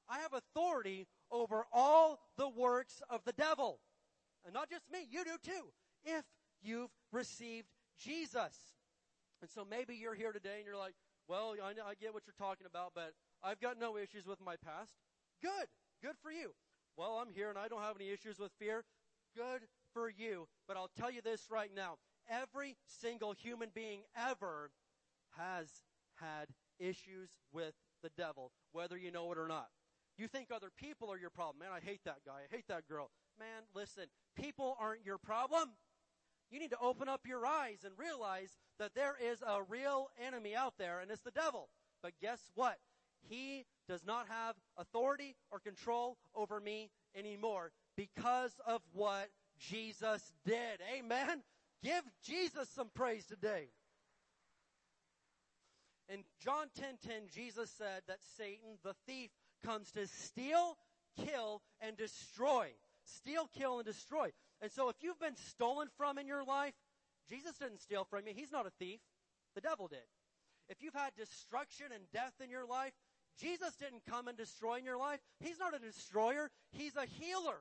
I 0.10 0.20
have 0.20 0.34
authority 0.34 1.08
over 1.30 1.66
all 1.72 2.20
the 2.38 2.50
works 2.50 3.02
of 3.10 3.24
the 3.24 3.34
devil. 3.34 3.80
And 4.46 4.54
not 4.54 4.70
just 4.70 4.90
me, 4.92 5.08
you 5.10 5.24
do 5.24 5.38
too, 5.44 5.72
if 6.04 6.26
you've 6.62 6.90
received 7.12 7.68
Jesus. 7.98 8.74
And 9.42 9.50
so 9.50 9.66
maybe 9.66 9.96
you're 9.96 10.16
here 10.16 10.32
today 10.32 10.58
and 10.58 10.66
you're 10.66 10.78
like, 10.78 10.96
well, 11.28 11.56
I, 11.64 11.70
I 11.70 11.94
get 11.96 12.14
what 12.14 12.24
you're 12.26 12.34
talking 12.38 12.68
about, 12.68 12.92
but 12.94 13.14
I've 13.44 13.60
got 13.60 13.80
no 13.80 13.98
issues 13.98 14.26
with 14.26 14.40
my 14.42 14.56
past. 14.58 14.94
Good. 15.42 15.68
Good 16.02 16.16
for 16.22 16.32
you. 16.32 16.54
Well, 17.02 17.18
I'm 17.18 17.34
here 17.34 17.50
and 17.50 17.58
I 17.58 17.68
don't 17.68 17.82
have 17.82 17.96
any 18.00 18.12
issues 18.12 18.38
with 18.38 18.52
fear. 18.60 18.84
Good 19.36 19.62
for 19.92 20.08
you. 20.08 20.48
But 20.68 20.78
I'll 20.78 20.92
tell 20.96 21.10
you 21.10 21.24
this 21.24 21.48
right 21.50 21.72
now. 21.76 21.96
Every 22.30 22.78
single 22.86 23.32
human 23.32 23.70
being 23.74 24.02
ever 24.16 24.70
has 25.36 25.68
had 26.20 26.50
issues 26.78 27.32
with 27.52 27.74
the 28.04 28.12
devil, 28.16 28.52
whether 28.72 28.96
you 28.96 29.10
know 29.10 29.32
it 29.32 29.40
or 29.40 29.48
not. 29.48 29.70
You 30.20 30.28
think 30.28 30.50
other 30.54 30.70
people 30.78 31.12
are 31.12 31.18
your 31.18 31.32
problem. 31.32 31.58
Man, 31.58 31.70
I 31.76 31.84
hate 31.84 32.02
that 32.06 32.20
guy. 32.24 32.42
I 32.48 32.56
hate 32.56 32.68
that 32.68 32.88
girl. 32.88 33.10
Man, 33.40 33.64
listen, 33.74 34.04
people 34.36 34.78
aren't 34.80 35.04
your 35.04 35.18
problem. 35.18 35.72
You 36.52 36.60
need 36.60 36.70
to 36.70 36.80
open 36.80 37.10
up 37.10 37.22
your 37.26 37.48
eyes 37.48 37.80
and 37.84 37.94
realize 37.98 38.60
that 38.78 38.94
there 38.94 39.16
is 39.20 39.42
a 39.42 39.64
real 39.64 40.10
enemy 40.24 40.56
out 40.56 40.76
there, 40.78 41.00
and 41.00 41.10
it's 41.10 41.24
the 41.24 41.32
devil. 41.32 41.70
But 42.04 42.12
guess 42.22 42.52
what? 42.54 42.78
He 43.28 43.66
does 43.92 44.06
not 44.06 44.26
have 44.30 44.56
authority 44.78 45.36
or 45.52 45.60
control 45.60 46.16
over 46.34 46.62
me 46.62 46.90
anymore 47.14 47.74
because 47.98 48.54
of 48.66 48.82
what 48.94 49.28
Jesus 49.60 50.32
did. 50.46 50.80
Amen. 50.98 51.44
Give 51.84 52.02
Jesus 52.24 52.70
some 52.70 52.90
praise 52.96 53.26
today. 53.26 53.68
In 56.08 56.24
John 56.40 56.70
10:10 56.80 57.28
Jesus 57.34 57.70
said 57.72 58.04
that 58.08 58.22
Satan 58.38 58.80
the 58.82 58.94
thief 59.06 59.30
comes 59.62 59.92
to 59.92 60.08
steal, 60.08 60.78
kill 61.26 61.62
and 61.82 61.98
destroy. 61.98 62.74
Steal, 63.04 63.50
kill 63.54 63.80
and 63.80 63.86
destroy. 63.86 64.32
And 64.62 64.72
so 64.72 64.88
if 64.88 64.96
you've 65.02 65.20
been 65.20 65.36
stolen 65.36 65.90
from 65.98 66.18
in 66.18 66.28
your 66.28 66.46
life, 66.46 66.76
Jesus 67.28 67.58
didn't 67.58 67.82
steal 67.82 68.06
from 68.06 68.26
you. 68.26 68.34
He's 68.34 68.54
not 68.54 68.66
a 68.66 68.72
thief. 68.80 69.02
The 69.54 69.62
devil 69.62 69.90
did. 69.90 70.08
If 70.70 70.82
you've 70.82 70.94
had 70.94 71.14
destruction 71.18 71.88
and 71.94 72.10
death 72.14 72.40
in 72.42 72.50
your 72.50 72.66
life, 72.66 72.94
Jesus 73.40 73.76
didn't 73.76 74.06
come 74.10 74.28
and 74.28 74.38
destroy 74.38 74.78
in 74.78 74.86
your 74.86 74.98
life. 74.98 75.20
He's 75.40 75.60
not 75.60 75.76
a 75.76 75.80
destroyer. 75.80 76.50
He's 76.72 76.96
a 76.96 77.06
healer. 77.06 77.60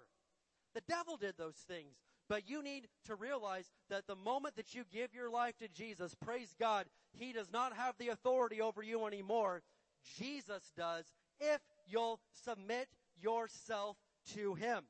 The 0.74 0.82
devil 0.88 1.16
did 1.16 1.34
those 1.36 1.56
things. 1.68 1.96
But 2.28 2.48
you 2.48 2.62
need 2.62 2.86
to 3.06 3.16
realize 3.16 3.70
that 3.88 4.06
the 4.06 4.14
moment 4.14 4.54
that 4.56 4.74
you 4.74 4.84
give 4.92 5.12
your 5.12 5.30
life 5.30 5.58
to 5.58 5.68
Jesus, 5.68 6.14
praise 6.14 6.54
God, 6.60 6.86
He 7.12 7.32
does 7.32 7.50
not 7.52 7.76
have 7.76 7.96
the 7.98 8.08
authority 8.08 8.60
over 8.60 8.82
you 8.82 9.04
anymore. 9.06 9.62
Jesus 10.18 10.70
does 10.76 11.06
if 11.40 11.60
you'll 11.86 12.20
submit 12.44 12.88
yourself 13.20 13.96
to 14.34 14.54
Him. 14.54 14.84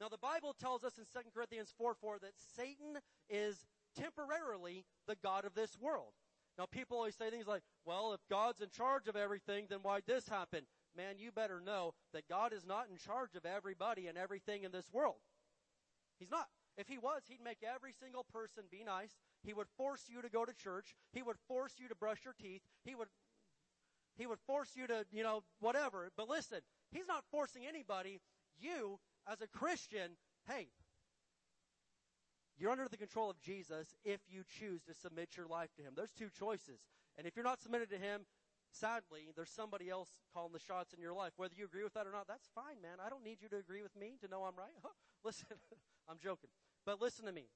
Now 0.00 0.08
the 0.08 0.18
Bible 0.18 0.54
tells 0.58 0.82
us 0.82 0.98
in 0.98 1.04
2 1.04 1.30
Corinthians 1.32 1.72
4 1.78 1.94
4 1.94 2.18
that 2.22 2.32
Satan 2.56 2.98
is 3.30 3.66
temporarily 3.96 4.84
the 5.06 5.16
God 5.22 5.44
of 5.44 5.54
this 5.54 5.78
world. 5.80 6.12
Now 6.58 6.66
people 6.66 6.96
always 6.96 7.16
say 7.16 7.30
things 7.30 7.46
like, 7.46 7.62
well, 7.84 8.12
if 8.12 8.20
God's 8.30 8.60
in 8.60 8.70
charge 8.70 9.08
of 9.08 9.16
everything, 9.16 9.66
then 9.68 9.80
why'd 9.80 10.04
this 10.06 10.28
happen? 10.28 10.64
Man, 10.96 11.16
you 11.18 11.32
better 11.32 11.60
know 11.60 11.94
that 12.12 12.28
God 12.28 12.52
is 12.52 12.64
not 12.64 12.86
in 12.90 12.96
charge 12.96 13.34
of 13.34 13.44
everybody 13.44 14.06
and 14.06 14.16
everything 14.16 14.62
in 14.62 14.70
this 14.70 14.86
world. 14.92 15.16
He's 16.18 16.30
not. 16.30 16.46
If 16.76 16.88
he 16.88 16.98
was, 16.98 17.22
he'd 17.28 17.42
make 17.44 17.58
every 17.62 17.92
single 17.92 18.24
person 18.32 18.64
be 18.70 18.82
nice. 18.84 19.16
He 19.42 19.52
would 19.52 19.68
force 19.76 20.02
you 20.08 20.22
to 20.22 20.28
go 20.28 20.44
to 20.44 20.52
church. 20.52 20.94
He 21.12 21.22
would 21.22 21.36
force 21.48 21.74
you 21.78 21.88
to 21.88 21.94
brush 21.94 22.24
your 22.24 22.34
teeth. 22.40 22.62
He 22.84 22.94
would, 22.94 23.08
he 24.16 24.26
would 24.26 24.40
force 24.46 24.70
you 24.74 24.86
to, 24.86 25.04
you 25.12 25.22
know, 25.22 25.42
whatever. 25.60 26.10
But 26.16 26.28
listen, 26.28 26.60
he's 26.90 27.06
not 27.06 27.24
forcing 27.30 27.62
anybody. 27.66 28.20
You, 28.58 28.98
as 29.30 29.40
a 29.40 29.46
Christian, 29.46 30.12
hey, 30.48 30.68
you're 32.58 32.70
under 32.70 32.88
the 32.88 32.96
control 32.96 33.30
of 33.30 33.40
Jesus 33.40 33.94
if 34.04 34.20
you 34.28 34.42
choose 34.58 34.82
to 34.84 34.94
submit 34.94 35.36
your 35.36 35.46
life 35.46 35.74
to 35.76 35.82
Him. 35.82 35.92
There's 35.96 36.12
two 36.12 36.30
choices. 36.30 36.80
And 37.18 37.26
if 37.26 37.36
you're 37.36 37.44
not 37.44 37.60
submitted 37.60 37.90
to 37.90 37.98
Him, 37.98 38.22
sadly, 38.70 39.30
there's 39.34 39.50
somebody 39.50 39.90
else 39.90 40.08
calling 40.32 40.52
the 40.52 40.60
shots 40.60 40.92
in 40.92 41.00
your 41.00 41.12
life. 41.12 41.32
Whether 41.36 41.54
you 41.56 41.64
agree 41.64 41.84
with 41.84 41.94
that 41.94 42.06
or 42.06 42.12
not, 42.12 42.26
that's 42.28 42.48
fine, 42.54 42.80
man. 42.82 42.98
I 43.04 43.08
don't 43.08 43.24
need 43.24 43.38
you 43.40 43.48
to 43.48 43.56
agree 43.56 43.82
with 43.82 43.96
me 43.96 44.16
to 44.22 44.28
know 44.28 44.44
I'm 44.44 44.56
right. 44.56 44.74
listen, 45.24 45.46
I'm 46.08 46.18
joking. 46.22 46.50
But 46.86 47.00
listen 47.00 47.26
to 47.26 47.32
me. 47.32 47.46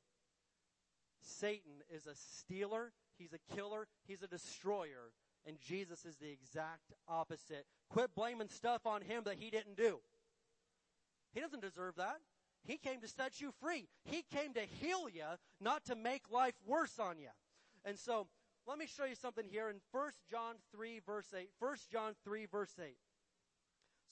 Satan 1.21 1.83
is 1.91 2.07
a 2.07 2.15
stealer, 2.15 2.93
he's 3.19 3.33
a 3.33 3.55
killer, 3.55 3.89
he's 4.07 4.23
a 4.23 4.29
destroyer, 4.29 5.13
and 5.47 5.59
Jesus 5.61 6.05
is 6.05 6.17
the 6.17 6.31
exact 6.31 6.93
opposite. 7.09 7.67
Quit 7.91 8.15
blaming 8.15 8.49
stuff 8.49 8.87
on 8.87 9.03
him 9.03 9.23
that 9.25 9.37
he 9.39 9.51
didn't 9.51 9.77
do. 9.77 9.99
He 11.35 11.41
doesn't 11.41 11.63
deserve 11.63 11.97
that. 11.97 12.19
He 12.65 12.77
came 12.77 13.01
to 13.01 13.09
set 13.09 13.41
you 13.41 13.53
free. 13.61 13.89
He 14.05 14.25
came 14.35 14.55
to 14.55 14.61
heal 14.81 15.09
you, 15.09 15.25
not 15.61 15.85
to 15.87 15.97
make 15.97 16.31
life 16.31 16.55
worse 16.67 16.99
on 16.99 17.19
you. 17.19 17.29
And 17.85 17.99
so, 17.99 18.27
let 18.67 18.79
me 18.79 18.87
show 18.87 19.07
you 19.07 19.15
something 19.15 19.47
here 19.49 19.71
in 19.71 19.77
1 19.93 20.11
John 20.31 20.57
3 20.75 21.01
verse 21.07 21.33
8. 21.35 21.49
1 21.59 21.77
John 21.91 22.13
3 22.23 22.47
verse 22.47 22.75
8. 22.79 22.97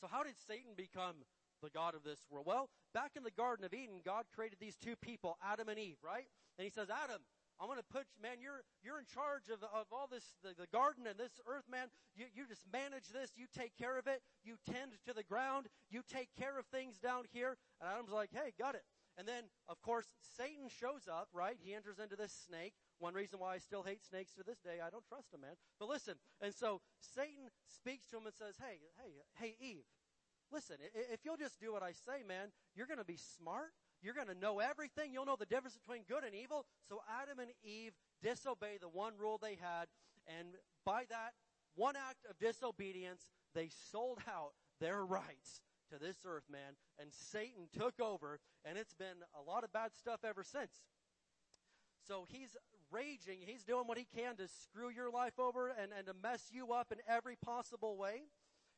So 0.01 0.07
how 0.11 0.23
did 0.23 0.35
Satan 0.47 0.73
become 0.77 1.17
the 1.63 1.71
God 1.71 1.95
of 1.95 2.03
this 2.05 2.21
world? 2.31 2.47
Well, 2.47 2.71
back 2.95 3.13
in 3.17 3.23
the 3.23 3.31
Garden 3.31 3.65
of 3.65 3.75
Eden, 3.75 4.01
God 4.05 4.25
created 4.35 4.59
these 4.59 4.77
two 4.77 4.97
people, 4.97 5.37
Adam 5.45 5.69
and 5.69 5.79
Eve, 5.79 5.99
right? 6.03 6.27
And 6.59 6.65
he 6.65 6.71
says, 6.71 6.89
Adam, 6.89 7.21
I'm 7.61 7.69
going 7.69 7.81
to 7.81 7.93
put, 7.93 8.05
man, 8.21 8.37
you're, 8.41 8.61
you're 8.85 8.99
in 8.99 9.09
charge 9.09 9.49
of, 9.49 9.65
of 9.65 9.89
all 9.93 10.09
this, 10.11 10.37
the, 10.45 10.53
the 10.53 10.69
garden 10.69 11.07
and 11.07 11.17
this 11.17 11.41
earth, 11.49 11.65
man. 11.71 11.89
You, 12.15 12.27
you 12.35 12.45
just 12.47 12.65
manage 12.71 13.09
this. 13.09 13.33
You 13.37 13.47
take 13.49 13.77
care 13.77 13.97
of 13.99 14.07
it. 14.07 14.21
You 14.45 14.57
tend 14.69 14.93
to 15.09 15.15
the 15.15 15.25
ground. 15.25 15.69
You 15.89 16.03
take 16.05 16.29
care 16.37 16.59
of 16.59 16.67
things 16.67 16.99
down 16.99 17.25
here. 17.33 17.57
And 17.81 17.89
Adam's 17.89 18.13
like, 18.13 18.31
hey, 18.33 18.53
got 18.59 18.75
it. 18.75 18.85
And 19.17 19.27
then, 19.27 19.45
of 19.69 19.81
course, 19.81 20.05
Satan 20.37 20.69
shows 20.69 21.09
up, 21.09 21.29
right? 21.33 21.57
He 21.59 21.73
enters 21.73 21.99
into 21.99 22.17
this 22.17 22.37
snake. 22.47 22.75
One 22.99 23.15
reason 23.15 23.41
why 23.41 23.55
I 23.55 23.59
still 23.59 23.83
hate 23.83 24.05
snakes 24.05 24.33
to 24.37 24.45
this 24.45 24.61
day, 24.61 24.85
I 24.85 24.91
don't 24.91 25.07
trust 25.09 25.31
them, 25.33 25.41
man. 25.41 25.57
But 25.81 25.89
listen, 25.89 26.15
and 26.41 26.53
so 26.53 26.81
Satan 27.01 27.49
speaks 27.65 28.07
to 28.09 28.19
him 28.19 28.27
and 28.27 28.35
says, 28.35 28.57
hey, 28.61 28.77
hey, 29.01 29.13
hey, 29.41 29.57
Eve, 29.61 29.89
listen, 30.53 30.77
if 31.13 31.25
you'll 31.25 31.41
just 31.41 31.61
do 31.61 31.73
what 31.73 31.83
I 31.83 31.93
say, 31.93 32.25
man, 32.29 32.53
you're 32.75 32.87
gonna 32.87 33.05
be 33.05 33.17
smart. 33.17 33.73
You're 34.03 34.15
going 34.15 34.29
to 34.29 34.39
know 34.39 34.61
everything. 34.61 35.13
You'll 35.13 35.27
know 35.27 35.37
the 35.39 35.47
difference 35.47 35.77
between 35.77 36.03
good 36.09 36.25
and 36.25 36.35
evil. 36.35 36.67
So 36.89 37.01
Adam 37.23 37.39
and 37.39 37.51
Eve 37.65 37.93
disobey 38.23 38.79
the 38.81 38.89
one 38.89 39.13
rule 39.19 39.39
they 39.41 39.57
had. 39.61 39.87
And 40.27 40.49
by 40.85 41.05
that 41.11 41.33
one 41.75 41.97
act 41.97 42.27
of 42.29 42.39
disobedience, 42.39 43.23
they 43.55 43.71
sold 43.91 44.19
out 44.29 44.53
their 44.81 45.05
rights 45.05 45.63
to 45.93 45.99
this 45.99 46.17
earth, 46.27 46.45
man. 46.51 46.77
And 46.99 47.11
Satan 47.13 47.69
took 47.77 48.01
over. 48.01 48.41
And 48.65 48.79
it's 48.79 48.95
been 48.95 49.25
a 49.39 49.43
lot 49.51 49.65
of 49.65 49.73
bad 49.73 49.91
stuff 49.99 50.21
ever 50.25 50.45
since. 50.45 50.73
So 52.07 52.27
he's 52.29 52.57
raging. 52.91 53.39
He's 53.45 53.65
doing 53.65 53.87
what 53.87 53.99
he 53.99 54.07
can 54.17 54.37
to 54.37 54.49
screw 54.49 54.91
your 54.91 55.11
life 55.11 55.39
over 55.39 55.69
and, 55.69 55.91
and 55.97 56.07
to 56.07 56.15
mess 56.23 56.49
you 56.53 56.73
up 56.73 56.93
in 56.93 56.99
every 57.09 57.37
possible 57.37 57.97
way 57.97 58.23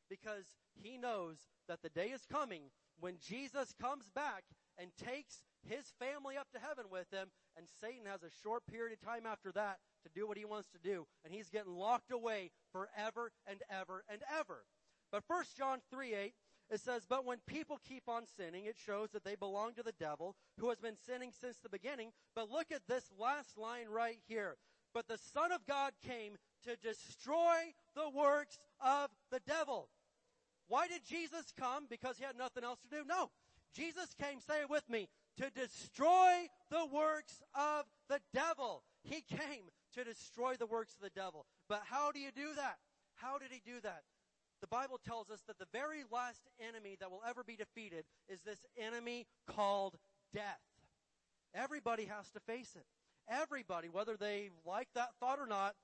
because 0.09 0.45
he 0.74 0.97
knows 0.97 1.36
that 1.69 1.82
the 1.82 1.90
day 1.90 2.09
is 2.09 2.24
coming 2.31 2.62
when 3.01 3.16
Jesus 3.20 3.74
comes 3.81 4.09
back 4.15 4.45
and 4.79 4.91
takes 4.97 5.43
his 5.67 5.93
family 5.99 6.37
up 6.37 6.49
to 6.53 6.59
heaven 6.59 6.87
with 6.91 7.11
him, 7.13 7.29
and 7.57 7.67
Satan 7.81 8.07
has 8.07 8.23
a 8.23 8.31
short 8.43 8.67
period 8.67 8.93
of 8.93 9.07
time 9.07 9.27
after 9.27 9.53
that 9.53 9.79
to 10.05 10.11
do 10.15 10.27
what 10.27 10.39
he 10.39 10.45
wants 10.45 10.69
to 10.69 10.79
do, 10.79 11.07
and 11.25 11.33
he's 11.33 11.51
getting 11.51 11.73
locked 11.73 12.13
away 12.13 12.51
forever 12.73 13.33
and 13.47 13.61
ever 13.71 14.05
and 14.11 14.23
ever. 14.39 14.65
But 15.11 15.25
1 15.27 15.45
John 15.57 15.81
3 15.91 16.15
8, 16.15 16.35
it 16.71 16.81
says, 16.81 17.07
But 17.09 17.25
when 17.25 17.39
people 17.47 17.81
keep 17.89 18.09
on 18.09 18.25
sinning, 18.37 18.67
it 18.67 18.77
shows 18.77 19.11
that 19.13 19.25
they 19.25 19.35
belong 19.35 19.75
to 19.75 19.83
the 19.83 19.95
devil, 19.99 20.37
who 20.59 20.69
has 20.69 20.79
been 20.79 20.97
sinning 21.07 21.33
since 21.41 21.57
the 21.59 21.69
beginning. 21.69 22.11
But 22.35 22.51
look 22.51 22.71
at 22.71 22.87
this 22.87 23.05
last 23.19 23.57
line 23.57 23.89
right 23.89 24.19
here. 24.29 24.57
But 24.95 25.09
the 25.09 25.19
Son 25.19 25.53
of 25.53 25.67
God 25.67 25.93
came 26.07 26.37
to 26.65 26.77
destroy 26.77 27.73
the 27.95 28.11
works 28.11 28.59
of 28.81 29.11
the 29.31 29.41
devil. 29.41 29.89
Why 30.67 30.87
did 30.89 31.07
Jesus 31.09 31.53
come? 31.59 31.87
Because 31.89 32.19
he 32.19 32.25
had 32.25 32.37
nothing 32.37 32.65
else 32.65 32.81
to 32.81 32.97
do? 32.97 33.03
No. 33.07 33.31
Jesus 33.74 34.15
came, 34.20 34.40
say 34.40 34.62
it 34.62 34.70
with 34.70 34.89
me, 34.89 35.09
to 35.36 35.51
destroy 35.51 36.49
the 36.70 36.86
works 36.86 37.43
of 37.55 37.85
the 38.09 38.20
devil. 38.35 38.82
He 39.03 39.23
came 39.23 39.70
to 39.95 40.05
destroy 40.05 40.55
the 40.57 40.66
works 40.66 40.95
of 40.95 41.01
the 41.01 41.20
devil. 41.20 41.47
But 41.69 41.82
how 41.89 42.11
do 42.12 42.19
you 42.19 42.31
do 42.35 42.55
that? 42.57 42.78
How 43.15 43.39
did 43.39 43.51
he 43.51 43.61
do 43.65 43.81
that? 43.82 44.03
The 44.61 44.66
Bible 44.66 44.99
tells 45.05 45.31
us 45.31 45.40
that 45.47 45.59
the 45.59 45.69
very 45.73 46.03
last 46.11 46.49
enemy 46.61 46.97
that 46.99 47.11
will 47.11 47.23
ever 47.28 47.45
be 47.45 47.57
defeated 47.57 48.05
is 48.28 48.40
this 48.40 48.66
enemy 48.77 49.27
called 49.47 49.97
death. 50.35 50.61
Everybody 51.55 52.07
has 52.07 52.31
to 52.32 52.40
face 52.40 52.74
it. 52.77 52.86
Everybody, 53.28 53.89
whether 53.89 54.16
they 54.16 54.51
like 54.66 54.89
that 54.95 55.11
thought 55.20 55.39
or 55.39 55.47
not, 55.47 55.74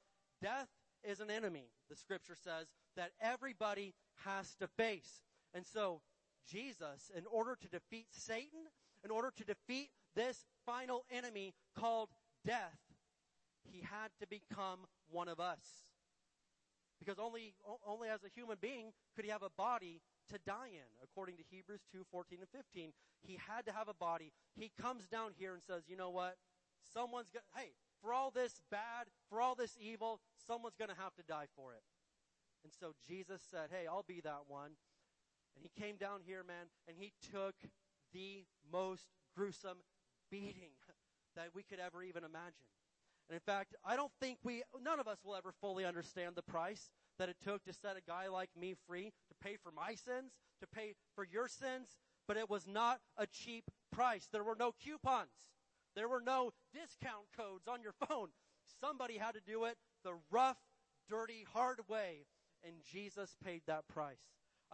death 0.42 0.68
is 1.04 1.20
an 1.20 1.30
enemy. 1.30 1.68
The 1.88 1.96
scripture 1.96 2.36
says 2.42 2.66
that 2.96 3.10
everybody 3.20 3.94
has 4.24 4.54
to 4.56 4.66
face. 4.66 5.22
And 5.52 5.64
so 5.64 6.00
Jesus, 6.50 7.10
in 7.16 7.24
order 7.30 7.56
to 7.60 7.68
defeat 7.68 8.06
Satan, 8.10 8.68
in 9.04 9.10
order 9.10 9.32
to 9.36 9.44
defeat 9.44 9.90
this 10.14 10.44
final 10.64 11.04
enemy 11.10 11.54
called 11.78 12.10
death, 12.44 12.78
he 13.70 13.80
had 13.80 14.10
to 14.20 14.26
become 14.26 14.80
one 15.10 15.28
of 15.28 15.40
us. 15.40 15.84
Because 16.98 17.18
only, 17.18 17.54
only 17.86 18.08
as 18.08 18.22
a 18.24 18.28
human 18.28 18.56
being 18.60 18.92
could 19.14 19.24
he 19.24 19.30
have 19.30 19.42
a 19.42 19.50
body 19.56 20.00
to 20.30 20.38
die 20.46 20.72
in, 20.72 20.88
according 21.02 21.36
to 21.36 21.42
Hebrews 21.50 21.82
2, 21.92 22.04
14 22.10 22.38
and 22.40 22.48
15. 22.48 22.92
He 23.22 23.38
had 23.48 23.66
to 23.66 23.72
have 23.72 23.88
a 23.88 23.94
body. 23.94 24.32
He 24.54 24.70
comes 24.80 25.06
down 25.06 25.32
here 25.36 25.52
and 25.54 25.62
says, 25.62 25.82
you 25.88 25.96
know 25.96 26.10
what? 26.10 26.36
Someone's 26.92 27.30
going 27.30 27.44
hey, 27.56 27.72
for 28.00 28.12
all 28.12 28.30
this 28.30 28.60
bad, 28.70 29.08
for 29.28 29.40
all 29.40 29.54
this 29.54 29.76
evil, 29.80 30.20
someone's 30.46 30.76
gonna 30.78 30.96
have 30.98 31.14
to 31.16 31.22
die 31.22 31.46
for 31.56 31.72
it. 31.74 31.82
And 32.62 32.72
so 32.72 32.94
Jesus 33.06 33.42
said, 33.50 33.68
hey, 33.70 33.86
I'll 33.86 34.04
be 34.06 34.20
that 34.22 34.48
one. 34.48 34.72
And 35.56 35.64
he 35.64 35.80
came 35.80 35.96
down 35.96 36.20
here, 36.26 36.42
man, 36.46 36.66
and 36.88 36.96
he 36.98 37.12
took 37.32 37.54
the 38.12 38.44
most 38.72 39.06
gruesome 39.36 39.78
beating 40.30 40.72
that 41.36 41.48
we 41.54 41.62
could 41.62 41.80
ever 41.80 42.02
even 42.02 42.24
imagine. 42.24 42.66
And 43.28 43.34
in 43.34 43.40
fact, 43.40 43.74
I 43.84 43.96
don't 43.96 44.12
think 44.20 44.38
we, 44.44 44.62
none 44.82 45.00
of 45.00 45.08
us 45.08 45.18
will 45.24 45.34
ever 45.34 45.52
fully 45.60 45.84
understand 45.84 46.34
the 46.36 46.42
price 46.42 46.90
that 47.18 47.28
it 47.28 47.36
took 47.42 47.64
to 47.64 47.72
set 47.72 47.96
a 47.96 48.02
guy 48.06 48.28
like 48.28 48.50
me 48.58 48.74
free, 48.86 49.12
to 49.28 49.34
pay 49.42 49.56
for 49.62 49.72
my 49.72 49.94
sins, 49.94 50.32
to 50.60 50.66
pay 50.66 50.94
for 51.14 51.24
your 51.24 51.48
sins, 51.48 51.96
but 52.28 52.36
it 52.36 52.50
was 52.50 52.66
not 52.66 53.00
a 53.16 53.26
cheap 53.26 53.64
price. 53.92 54.28
There 54.30 54.44
were 54.44 54.56
no 54.58 54.72
coupons. 54.82 55.52
There 55.94 56.08
were 56.08 56.20
no 56.20 56.52
discount 56.72 57.26
codes 57.36 57.68
on 57.68 57.82
your 57.82 57.94
phone. 58.08 58.28
Somebody 58.80 59.16
had 59.18 59.34
to 59.34 59.40
do 59.40 59.64
it 59.64 59.76
the 60.02 60.14
rough, 60.30 60.58
dirty, 61.08 61.46
hard 61.52 61.80
way, 61.88 62.26
and 62.64 62.74
Jesus 62.90 63.36
paid 63.42 63.62
that 63.66 63.88
price. 63.88 64.18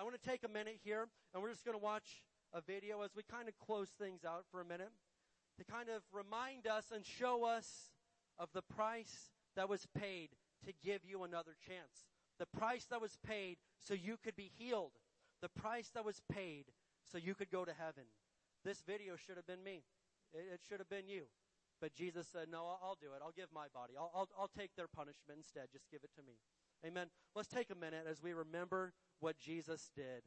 I 0.01 0.03
want 0.03 0.15
to 0.15 0.29
take 0.31 0.45
a 0.45 0.49
minute 0.49 0.81
here, 0.83 1.09
and 1.35 1.43
we're 1.43 1.51
just 1.51 1.63
going 1.63 1.77
to 1.77 1.85
watch 1.85 2.25
a 2.55 2.63
video 2.63 3.03
as 3.03 3.11
we 3.15 3.23
kind 3.23 3.49
of 3.49 3.59
close 3.59 3.91
things 4.01 4.25
out 4.25 4.47
for 4.51 4.63
a 4.63 4.65
minute 4.65 4.89
to 5.59 5.65
kind 5.71 5.91
of 5.91 6.01
remind 6.11 6.67
us 6.67 6.87
and 6.91 7.05
show 7.05 7.45
us 7.45 7.93
of 8.39 8.49
the 8.55 8.63
price 8.63 9.29
that 9.57 9.69
was 9.69 9.87
paid 9.95 10.31
to 10.65 10.73
give 10.83 11.03
you 11.05 11.25
another 11.25 11.53
chance. 11.69 12.09
The 12.39 12.47
price 12.47 12.87
that 12.87 13.03
was 13.03 13.19
paid 13.27 13.59
so 13.79 13.93
you 13.93 14.17
could 14.25 14.37
be 14.37 14.51
healed. 14.57 14.93
The 15.43 15.51
price 15.51 15.91
that 15.93 16.03
was 16.03 16.23
paid 16.33 16.65
so 17.13 17.19
you 17.19 17.35
could 17.35 17.51
go 17.51 17.67
to 17.67 17.73
heaven. 17.79 18.05
This 18.65 18.81
video 18.87 19.17
should 19.17 19.37
have 19.37 19.47
been 19.47 19.63
me. 19.63 19.83
It, 20.33 20.47
it 20.55 20.61
should 20.67 20.79
have 20.79 20.89
been 20.89 21.09
you. 21.09 21.25
But 21.79 21.93
Jesus 21.93 22.27
said, 22.33 22.47
no, 22.51 22.61
I'll, 22.61 22.81
I'll 22.83 22.99
do 22.99 23.09
it. 23.15 23.21
I'll 23.23 23.37
give 23.37 23.53
my 23.55 23.67
body. 23.75 23.93
I'll, 23.99 24.11
I'll, 24.15 24.29
I'll 24.39 24.51
take 24.59 24.71
their 24.77 24.89
punishment 24.89 25.37
instead. 25.37 25.69
Just 25.71 25.91
give 25.91 26.01
it 26.05 26.11
to 26.17 26.23
me. 26.23 26.39
Amen. 26.87 27.09
Let's 27.37 27.49
take 27.49 27.69
a 27.69 27.75
minute 27.75 28.07
as 28.09 28.23
we 28.23 28.33
remember 28.33 28.95
what 29.21 29.39
Jesus 29.39 29.91
did 29.95 30.23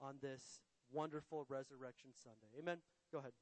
on 0.00 0.16
this 0.20 0.60
wonderful 0.90 1.46
Resurrection 1.48 2.10
Sunday. 2.14 2.48
Amen. 2.58 2.78
Go 3.12 3.18
ahead. 3.18 3.32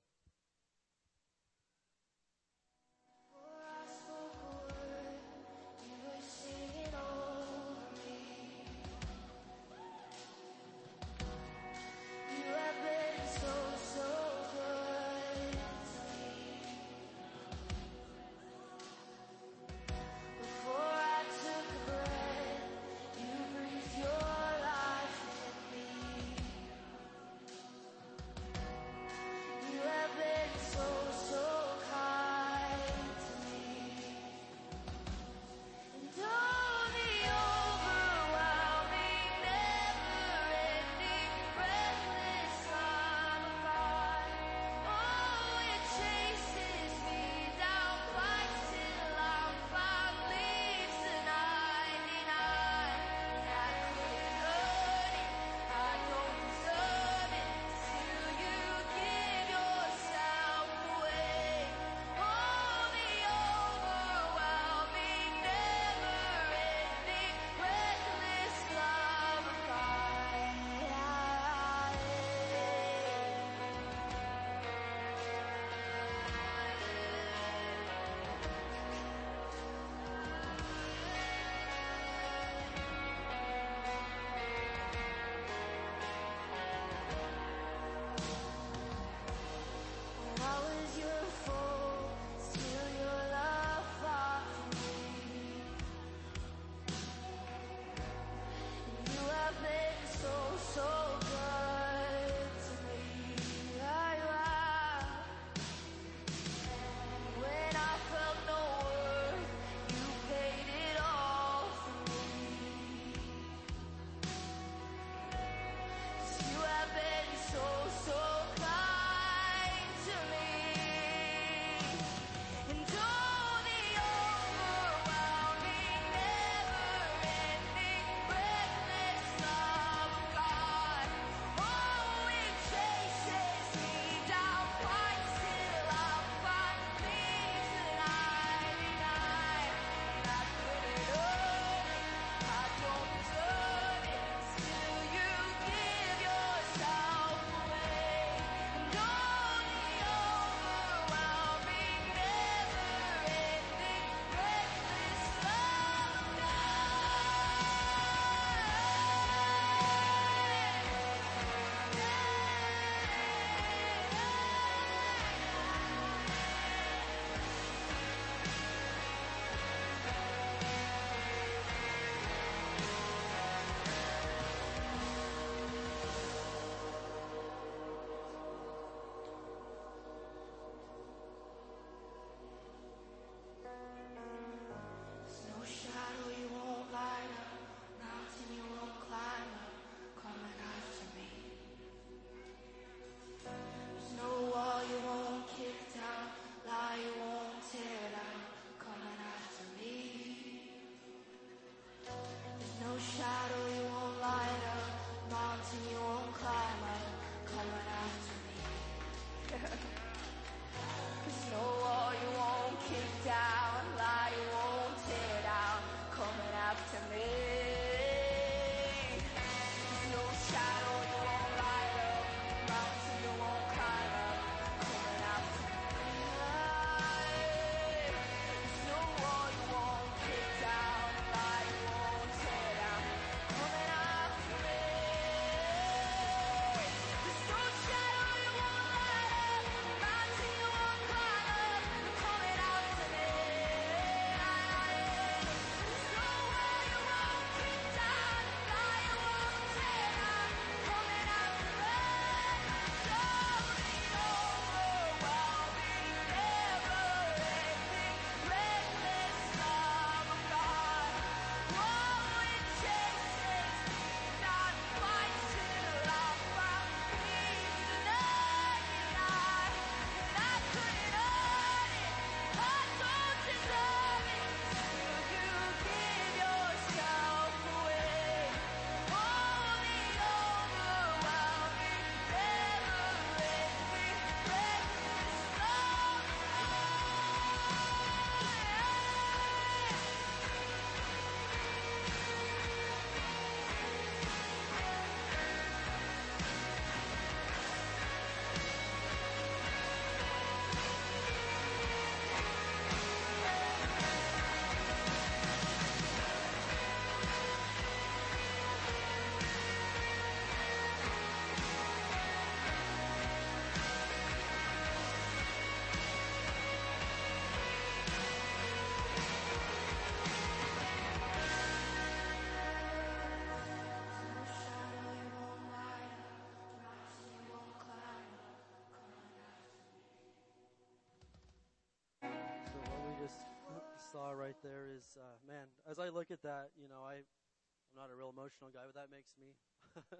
Saw 334.12 334.30
right 334.32 334.56
there 334.62 334.89
is, 334.94 335.16
uh, 335.16 335.36
man, 335.47 335.66
as 335.90 335.98
I 335.98 336.10
look 336.10 336.30
at 336.30 336.43
that, 336.43 336.70
you 336.76 336.89
know, 336.89 337.01
I, 337.06 337.14
I'm 337.14 337.97
not 337.97 338.10
a 338.12 338.16
real 338.16 338.32
emotional 338.34 338.70
guy, 338.72 338.80
but 338.84 338.94
that 338.94 339.09
makes 339.10 339.32
me, 339.40 339.56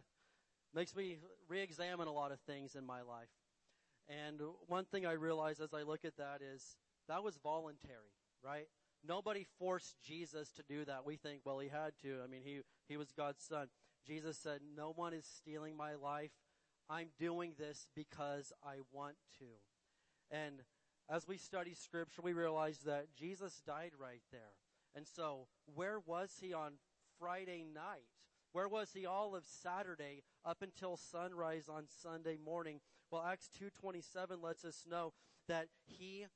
makes 0.75 0.97
me 0.97 1.19
re-examine 1.49 2.09
a 2.09 2.13
lot 2.13 2.33
of 2.33 2.41
things 2.41 2.75
in 2.75 2.87
my 2.87 3.03
life. 3.03 3.29
And 4.09 4.41
one 4.67 4.85
thing 4.85 5.07
I 5.07 5.13
realize 5.13 5.61
as 5.61 5.75
I 5.75 5.83
look 5.83 6.05
at 6.05 6.17
that 6.17 6.41
is 6.43 6.77
that 7.09 7.23
was 7.23 7.39
voluntary, 7.43 8.17
right? 8.43 8.67
Nobody 9.07 9.47
forced 9.59 9.97
Jesus 10.03 10.51
to 10.53 10.63
do 10.63 10.85
that. 10.87 11.05
We 11.05 11.17
think, 11.17 11.41
well, 11.45 11.59
he 11.59 11.69
had 11.69 11.93
to. 12.03 12.19
I 12.25 12.29
mean, 12.29 12.43
he, 12.45 12.61
he 12.89 12.97
was 12.97 13.13
God's 13.13 13.43
son. 13.43 13.69
Jesus 14.07 14.39
said, 14.39 14.61
no 14.77 14.93
one 14.95 15.13
is 15.13 15.27
stealing 15.27 15.77
my 15.77 15.95
life. 15.95 16.31
I'm 16.89 17.09
doing 17.19 17.53
this 17.59 17.87
because 17.95 18.53
I 18.65 18.77
want 18.91 19.17
to. 19.39 19.47
And 20.31 20.63
as 21.09 21.29
we 21.29 21.37
study 21.37 21.75
scripture, 21.75 22.23
we 22.23 22.33
realize 22.33 22.79
that 22.79 23.15
Jesus 23.15 23.63
died 23.67 23.93
right 23.99 24.23
there. 24.31 24.55
And 24.95 25.07
so, 25.07 25.47
where 25.75 25.99
was 26.01 26.39
he 26.41 26.53
on 26.53 26.73
Friday 27.19 27.65
night? 27.65 28.09
Where 28.53 28.69
was 28.69 28.91
he 28.93 29.07
all 29.07 29.35
of 29.35 29.45
Saturday 29.47 30.23
up 30.45 30.63
until 30.63 30.97
sunrise 30.97 31.69
on 31.69 31.85
Sunday 31.89 32.37
morning? 32.37 32.81
Well, 33.11 33.23
Acts 33.23 33.49
2:27 33.59 34.43
lets 34.43 34.65
us 34.65 34.87
know 34.87 35.13
that 35.49 35.69
he 35.87 36.27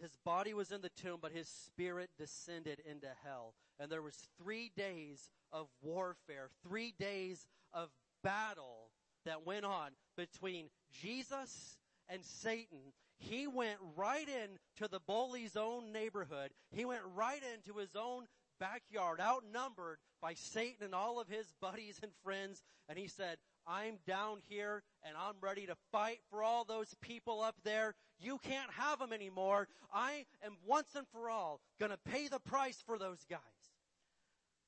his 0.00 0.16
body 0.24 0.54
was 0.54 0.72
in 0.72 0.80
the 0.80 0.88
tomb, 0.88 1.18
but 1.20 1.32
his 1.32 1.46
spirit 1.46 2.10
descended 2.18 2.80
into 2.80 3.08
hell. 3.22 3.54
And 3.78 3.92
there 3.92 4.02
was 4.02 4.16
3 4.42 4.70
days 4.74 5.30
of 5.52 5.68
warfare, 5.82 6.48
3 6.62 6.94
days 6.98 7.46
of 7.72 7.90
battle 8.22 8.90
that 9.24 9.44
went 9.46 9.66
on 9.66 9.90
between 10.16 10.70
Jesus 10.90 11.76
and 12.08 12.24
Satan 12.24 12.92
he 13.20 13.46
went 13.46 13.78
right 13.96 14.26
into 14.26 14.90
the 14.90 15.00
bully's 15.06 15.56
own 15.56 15.92
neighborhood. 15.92 16.50
He 16.72 16.84
went 16.84 17.02
right 17.14 17.42
into 17.54 17.78
his 17.78 17.94
own 17.94 18.24
backyard, 18.58 19.20
outnumbered 19.20 19.98
by 20.20 20.34
Satan 20.34 20.86
and 20.86 20.94
all 20.94 21.20
of 21.20 21.28
his 21.28 21.46
buddies 21.60 22.00
and 22.02 22.12
friends. 22.24 22.62
And 22.88 22.98
he 22.98 23.08
said, 23.08 23.36
I'm 23.66 23.98
down 24.06 24.38
here 24.48 24.82
and 25.04 25.14
I'm 25.16 25.34
ready 25.40 25.66
to 25.66 25.76
fight 25.92 26.20
for 26.30 26.42
all 26.42 26.64
those 26.64 26.94
people 27.02 27.42
up 27.42 27.56
there. 27.62 27.94
You 28.18 28.38
can't 28.38 28.70
have 28.72 28.98
them 28.98 29.12
anymore. 29.12 29.68
I 29.92 30.24
am 30.44 30.56
once 30.66 30.94
and 30.94 31.06
for 31.12 31.30
all 31.30 31.60
gonna 31.78 31.98
pay 32.10 32.28
the 32.28 32.40
price 32.40 32.82
for 32.84 32.98
those 32.98 33.24
guys. 33.28 33.40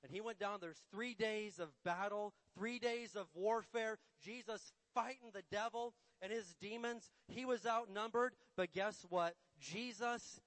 And 0.02 0.12
he 0.12 0.20
went 0.20 0.38
down, 0.38 0.58
there's 0.60 0.82
three 0.92 1.14
days 1.14 1.58
of 1.58 1.68
battle, 1.84 2.34
three 2.56 2.78
days 2.78 3.14
of 3.14 3.26
warfare. 3.34 3.98
Jesus 4.22 4.72
fighting 4.94 5.30
the 5.32 5.44
devil 5.50 5.94
and 6.22 6.32
his 6.32 6.54
demons. 6.60 7.10
He 7.28 7.44
was 7.44 7.66
outnumbered, 7.66 8.32
but 8.56 8.72
guess 8.72 9.04
what? 9.10 9.34
Jesus 9.60 10.40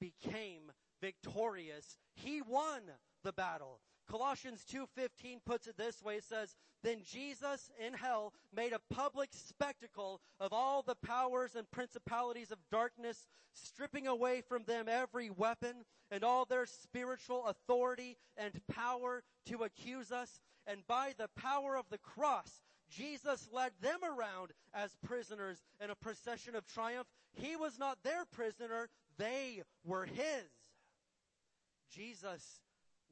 became 0.00 0.72
victorious. 1.00 1.98
He 2.14 2.42
won 2.42 2.82
the 3.22 3.32
battle. 3.32 3.80
Colossians 4.06 4.64
2:15 4.64 5.40
puts 5.46 5.66
it 5.66 5.76
this 5.78 6.02
way 6.02 6.16
it 6.16 6.24
says 6.24 6.54
then 6.82 7.02
Jesus 7.02 7.70
in 7.78 7.94
hell 7.94 8.34
made 8.52 8.74
a 8.74 8.94
public 8.94 9.30
spectacle 9.32 10.20
of 10.38 10.52
all 10.52 10.82
the 10.82 10.96
powers 10.96 11.56
and 11.56 11.70
principalities 11.70 12.50
of 12.50 12.58
darkness 12.70 13.26
stripping 13.54 14.06
away 14.06 14.42
from 14.42 14.64
them 14.64 14.86
every 14.88 15.30
weapon 15.30 15.86
and 16.10 16.22
all 16.22 16.44
their 16.44 16.66
spiritual 16.66 17.46
authority 17.46 18.18
and 18.36 18.60
power 18.68 19.22
to 19.46 19.64
accuse 19.64 20.12
us 20.12 20.42
and 20.66 20.86
by 20.86 21.14
the 21.16 21.28
power 21.28 21.74
of 21.76 21.88
the 21.88 21.98
cross 21.98 22.60
Jesus 22.96 23.48
led 23.52 23.72
them 23.80 24.00
around 24.02 24.52
as 24.72 24.96
prisoners 25.04 25.58
in 25.82 25.90
a 25.90 25.94
procession 25.94 26.54
of 26.54 26.66
triumph. 26.66 27.08
He 27.34 27.56
was 27.56 27.78
not 27.78 28.02
their 28.02 28.24
prisoner, 28.24 28.88
they 29.18 29.62
were 29.84 30.04
his. 30.04 30.50
Jesus 31.94 32.60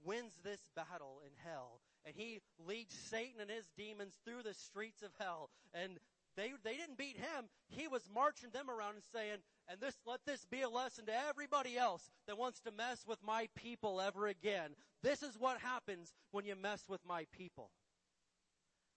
wins 0.04 0.32
this 0.42 0.60
battle 0.74 1.20
in 1.24 1.30
hell 1.44 1.80
and 2.04 2.14
he 2.16 2.40
leads 2.66 2.94
Satan 2.94 3.40
and 3.40 3.50
his 3.50 3.70
demons 3.76 4.14
through 4.24 4.42
the 4.42 4.54
streets 4.54 5.02
of 5.02 5.10
hell 5.18 5.50
and 5.72 5.98
they, 6.36 6.52
they 6.64 6.76
didn't 6.76 6.98
beat 6.98 7.18
him. 7.18 7.48
He 7.68 7.88
was 7.88 8.08
marching 8.12 8.50
them 8.50 8.70
around 8.70 8.94
and 8.94 9.02
saying, 9.12 9.38
and 9.68 9.80
this, 9.80 9.94
let 10.06 10.20
this 10.24 10.46
be 10.46 10.62
a 10.62 10.68
lesson 10.68 11.06
to 11.06 11.12
everybody 11.28 11.76
else 11.76 12.10
that 12.26 12.38
wants 12.38 12.60
to 12.60 12.70
mess 12.70 13.04
with 13.06 13.18
my 13.22 13.48
people 13.54 14.00
ever 14.00 14.26
again. 14.26 14.70
This 15.02 15.22
is 15.22 15.38
what 15.38 15.58
happens 15.58 16.14
when 16.30 16.46
you 16.46 16.56
mess 16.56 16.84
with 16.88 17.00
my 17.06 17.26
people. 17.36 17.70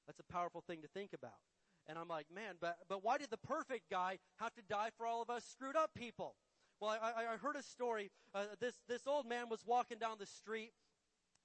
That's 0.08 0.20
a 0.20 0.34
powerful 0.34 0.64
thing 0.68 0.82
to 0.82 0.88
think 0.88 1.14
about. 1.14 1.40
And 1.88 1.98
I'm 1.98 2.08
like, 2.08 2.26
man, 2.34 2.56
but, 2.60 2.78
but 2.90 3.04
why 3.04 3.18
did 3.18 3.30
the 3.30 3.38
perfect 3.38 3.90
guy 3.92 4.18
have 4.40 4.54
to 4.56 4.62
die 4.68 4.90
for 4.98 5.06
all 5.06 5.22
of 5.22 5.30
us 5.30 5.44
screwed 5.46 5.76
up 5.76 5.92
people? 5.96 6.36
Well, 6.80 6.90
I, 6.90 7.34
I 7.34 7.38
heard 7.38 7.56
a 7.56 7.64
story. 7.64 8.12
Uh, 8.34 8.46
this, 8.60 8.74
this 8.88 9.08
old 9.08 9.28
man 9.28 9.50
was 9.50 9.62
walking 9.66 9.98
down 9.98 10.18
the 10.20 10.26
street 10.26 10.72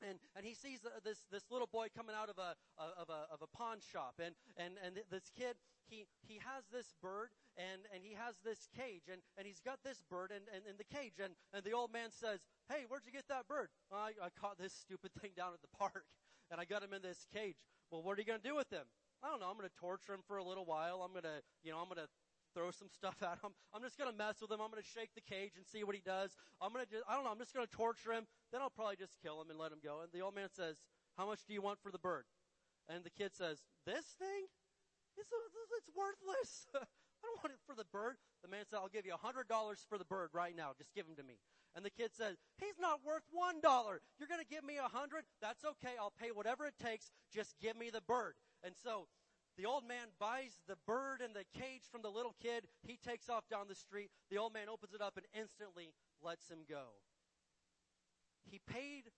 and, 0.01 0.19
and 0.35 0.45
he 0.47 0.55
sees 0.55 0.81
uh, 0.85 0.97
this, 1.05 1.19
this 1.31 1.45
little 1.51 1.69
boy 1.69 1.89
coming 1.95 2.17
out 2.17 2.29
of 2.29 2.39
a, 2.39 2.57
of 2.81 3.09
a, 3.09 3.29
of 3.33 3.43
a 3.43 3.57
pawn 3.57 3.79
shop. 3.81 4.17
And, 4.19 4.35
and, 4.57 4.75
and 4.85 4.97
this 5.11 5.31
kid, 5.37 5.57
he, 5.89 6.07
he 6.27 6.41
has 6.41 6.65
this 6.73 6.95
bird 7.03 7.31
and, 7.57 7.85
and 7.93 8.03
he 8.03 8.15
has 8.15 8.41
this 8.45 8.69
cage 8.77 9.13
and, 9.13 9.21
and 9.37 9.47
he's 9.47 9.61
got 9.61 9.79
this 9.85 10.03
bird 10.09 10.33
in, 10.33 10.43
in, 10.57 10.65
in 10.65 10.77
the 10.81 10.89
cage. 10.89 11.21
And, 11.23 11.35
and 11.53 11.63
the 11.65 11.73
old 11.73 11.93
man 11.93 12.11
says, 12.11 12.41
Hey, 12.69 12.89
where'd 12.89 13.05
you 13.05 13.13
get 13.13 13.29
that 13.29 13.47
bird? 13.47 13.69
Well, 13.91 14.01
I, 14.01 14.17
I 14.25 14.29
caught 14.41 14.59
this 14.59 14.73
stupid 14.73 15.13
thing 15.21 15.33
down 15.37 15.53
at 15.53 15.61
the 15.61 15.77
park 15.77 16.05
and 16.51 16.61
I 16.61 16.65
got 16.65 16.83
him 16.83 16.93
in 16.93 17.03
this 17.03 17.27
cage. 17.33 17.61
Well, 17.91 18.03
what 18.03 18.17
are 18.17 18.21
you 18.21 18.27
going 18.27 18.41
to 18.41 18.49
do 18.49 18.55
with 18.55 18.71
him? 18.71 18.87
I 19.23 19.29
don't 19.29 19.41
know. 19.41 19.51
I'm 19.51 19.59
going 19.59 19.69
to 19.69 19.81
torture 19.81 20.15
him 20.15 20.23
for 20.27 20.39
a 20.39 20.45
little 20.45 20.65
while. 20.65 21.03
I'm 21.03 21.13
going 21.13 21.29
to, 21.29 21.43
you 21.63 21.75
know, 21.75 21.79
I'm 21.79 21.91
going 21.91 22.01
to 22.01 22.09
throw 22.55 22.71
some 22.71 22.89
stuff 22.89 23.19
at 23.27 23.43
him. 23.43 23.53
I'm 23.75 23.83
just 23.83 23.99
going 23.99 24.11
to 24.11 24.17
mess 24.17 24.41
with 24.41 24.51
him. 24.51 24.63
I'm 24.63 24.71
going 24.71 24.83
to 24.83 24.93
shake 24.95 25.13
the 25.15 25.27
cage 25.27 25.59
and 25.59 25.67
see 25.67 25.85
what 25.85 25.95
he 25.95 26.03
does. 26.03 26.35
I'm 26.63 26.73
going 26.73 26.87
to 26.87 26.91
just, 26.91 27.05
I 27.11 27.15
don't 27.15 27.27
know. 27.27 27.35
I'm 27.35 27.43
just 27.43 27.53
going 27.53 27.67
to 27.67 27.75
torture 27.75 28.15
him. 28.15 28.25
Then 28.55 28.63
I'll 28.63 28.73
probably 28.73 28.97
just 28.97 29.19
kill 29.21 29.43
him 29.43 29.51
and 29.51 29.59
let 29.59 29.75
him 29.75 29.83
go. 29.83 30.01
And 30.01 30.09
the 30.15 30.23
old 30.23 30.35
man 30.35 30.49
says, 30.55 30.79
how 31.19 31.27
much 31.27 31.43
do 31.47 31.53
you 31.53 31.61
want 31.61 31.83
for 31.83 31.91
the 31.91 32.01
bird? 32.01 32.25
And 32.89 33.05
the 33.05 33.13
kid 33.13 33.35
says, 33.35 33.63
this 33.85 34.17
thing? 34.19 34.49
It's, 35.19 35.31
it's 35.31 35.91
worthless. 35.93 36.67
I 36.75 37.29
don't 37.29 37.43
want 37.45 37.53
it 37.53 37.61
for 37.67 37.75
the 37.77 37.85
bird. 37.93 38.17
The 38.43 38.49
man 38.49 38.65
said, 38.65 38.81
I'll 38.81 38.89
give 38.89 39.05
you 39.05 39.13
a 39.13 39.21
hundred 39.21 39.49
dollars 39.49 39.85
for 39.89 39.99
the 39.99 40.09
bird 40.09 40.31
right 40.33 40.57
now. 40.57 40.73
Just 40.79 40.95
give 40.95 41.05
him 41.05 41.17
to 41.17 41.23
me. 41.23 41.37
And 41.77 41.85
the 41.85 41.91
kid 41.91 42.11
says, 42.13 42.37
he's 42.59 42.79
not 42.81 43.01
worth 43.07 43.23
one 43.31 43.61
dollar. 43.61 44.01
You're 44.19 44.29
going 44.29 44.43
to 44.43 44.55
give 44.55 44.65
me 44.65 44.79
a 44.79 44.89
hundred? 44.89 45.25
That's 45.41 45.65
okay. 45.65 45.95
I'll 45.99 46.13
pay 46.21 46.31
whatever 46.33 46.67
it 46.67 46.75
takes. 46.83 47.11
Just 47.33 47.55
give 47.61 47.77
me 47.77 47.91
the 47.91 48.01
bird. 48.01 48.35
And 48.65 48.75
so 48.83 49.07
the 49.57 49.67
old 49.67 49.87
man 49.87 50.11
buys 50.19 50.59
the 50.67 50.77
bird 50.87 51.21
and 51.23 51.35
the 51.35 51.45
cage 51.59 51.83
from 51.91 52.03
the 52.03 52.11
little 52.11 52.35
kid. 52.43 52.65
He 52.83 52.97
takes 52.97 53.29
off 53.29 53.49
down 53.49 53.67
the 53.69 53.75
street. 53.75 54.11
The 54.31 54.39
old 54.39 54.53
man 54.53 54.69
opens 54.69 54.95
it 54.95 55.01
up 55.01 55.17
and 55.17 55.27
instantly 55.33 55.95
lets 56.23 56.49
him 56.49 56.61
go. 56.69 56.99
He 58.45 58.59
paid 58.67 59.11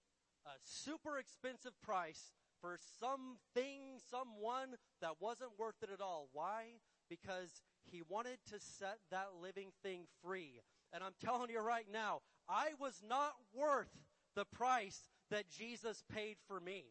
a 0.45 0.59
super 0.62 1.19
expensive 1.19 1.81
price 1.83 2.33
for 2.61 2.79
something, 3.01 3.99
someone 4.11 4.77
that 5.01 5.20
wasn't 5.20 5.59
worth 5.59 5.83
it 5.83 5.91
at 5.93 6.01
all. 6.01 6.29
Why? 6.33 6.81
Because 7.09 7.62
he 7.85 8.03
wanted 8.09 8.39
to 8.51 8.61
set 8.61 8.99
that 9.11 9.29
living 9.41 9.70
thing 9.83 10.07
free. 10.23 10.61
And 10.93 11.03
I'm 11.03 11.15
telling 11.24 11.51
you 11.51 11.61
right 11.61 11.87
now, 11.91 12.20
I 12.48 12.70
was 12.81 13.02
not 13.09 13.35
worth 13.55 13.90
the 14.35 14.44
price 14.44 15.01
that 15.31 15.48
Jesus 15.48 16.02
paid 16.12 16.36
for 16.47 16.60
me. 16.60 16.85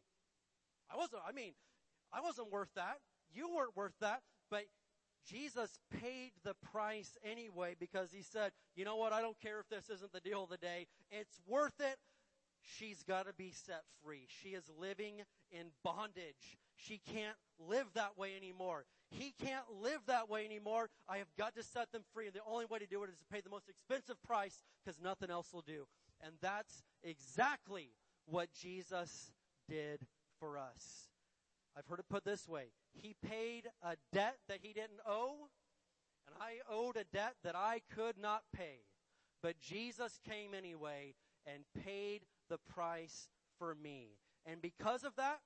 I 0.91 0.98
wasn't, 0.98 1.22
I 1.28 1.32
mean, 1.32 1.53
I 2.11 2.22
wasn't 2.22 2.52
worth 2.52 2.73
that. 2.76 2.98
You 3.34 3.53
weren't 3.56 3.76
worth 3.76 3.98
that. 4.02 4.22
But 4.49 4.65
Jesus 5.28 5.80
paid 6.02 6.32
the 6.44 6.56
price 6.72 7.18
anyway 7.23 7.76
because 7.80 8.11
he 8.11 8.22
said, 8.22 8.52
you 8.76 8.86
know 8.86 8.98
what? 8.98 9.14
I 9.14 9.22
don't 9.22 9.40
care 9.40 9.60
if 9.60 9.69
this 9.69 9.90
isn't 9.90 10.11
the 10.11 10.19
deal 10.19 10.44
of 10.44 10.49
the 10.49 10.57
day. 10.57 10.88
It's 11.11 11.40
worth 11.48 11.80
it. 11.80 11.98
She's 12.64 13.03
got 13.03 13.28
to 13.28 13.34
be 13.34 13.52
set 13.52 13.84
free. 14.03 14.28
She 14.28 14.49
is 14.49 14.64
living 14.80 15.22
in 15.52 15.68
bondage. 15.84 16.57
She 16.76 16.99
can't 17.14 17.38
live 17.60 17.88
that 17.95 18.18
way 18.18 18.36
anymore. 18.36 18.86
He 19.12 19.34
can't 19.44 19.66
live 19.82 20.00
that 20.08 20.30
way 20.30 20.46
anymore. 20.46 20.90
I 21.08 21.18
have 21.18 21.28
got 21.38 21.56
to 21.56 21.64
set 21.64 21.92
them 21.92 22.04
free. 22.14 22.28
And 22.28 22.34
the 22.34 22.42
only 22.50 22.66
way 22.66 22.80
to 22.80 22.88
do 22.88 23.04
it 23.04 23.10
is 23.10 23.18
to 23.18 23.26
pay 23.32 23.42
the 23.42 23.50
most 23.50 23.68
expensive 23.70 24.22
price 24.24 24.64
because 24.84 25.00
nothing 25.02 25.30
else 25.30 25.54
will 25.54 25.62
do. 25.62 25.86
And 26.26 26.34
that's 26.42 26.84
exactly 27.04 27.90
what 28.26 28.50
Jesus 28.54 29.32
did 29.68 30.08
for 30.40 30.58
us. 30.58 31.10
I've 31.78 31.86
heard 31.88 32.00
it 32.00 32.10
put 32.10 32.24
this 32.24 32.48
way. 32.48 32.72
He 32.94 33.16
paid 33.26 33.68
a 33.82 33.96
debt 34.14 34.38
that 34.48 34.60
he 34.62 34.74
didn't 34.74 35.00
owe, 35.08 35.50
and 36.28 36.36
I 36.40 36.60
owed 36.70 36.98
a 36.98 37.06
debt 37.06 37.36
that 37.44 37.56
I 37.56 37.82
could 37.94 38.18
not 38.18 38.44
pay. 38.56 38.80
But 39.42 39.60
Jesus 39.60 40.20
came 40.28 40.54
anyway 40.54 41.16
and 41.46 41.64
paid 41.84 42.22
the 42.50 42.58
price 42.58 43.30
for 43.58 43.76
me. 43.76 44.18
And 44.46 44.62
because 44.62 45.04
of 45.04 45.16
that, 45.16 45.40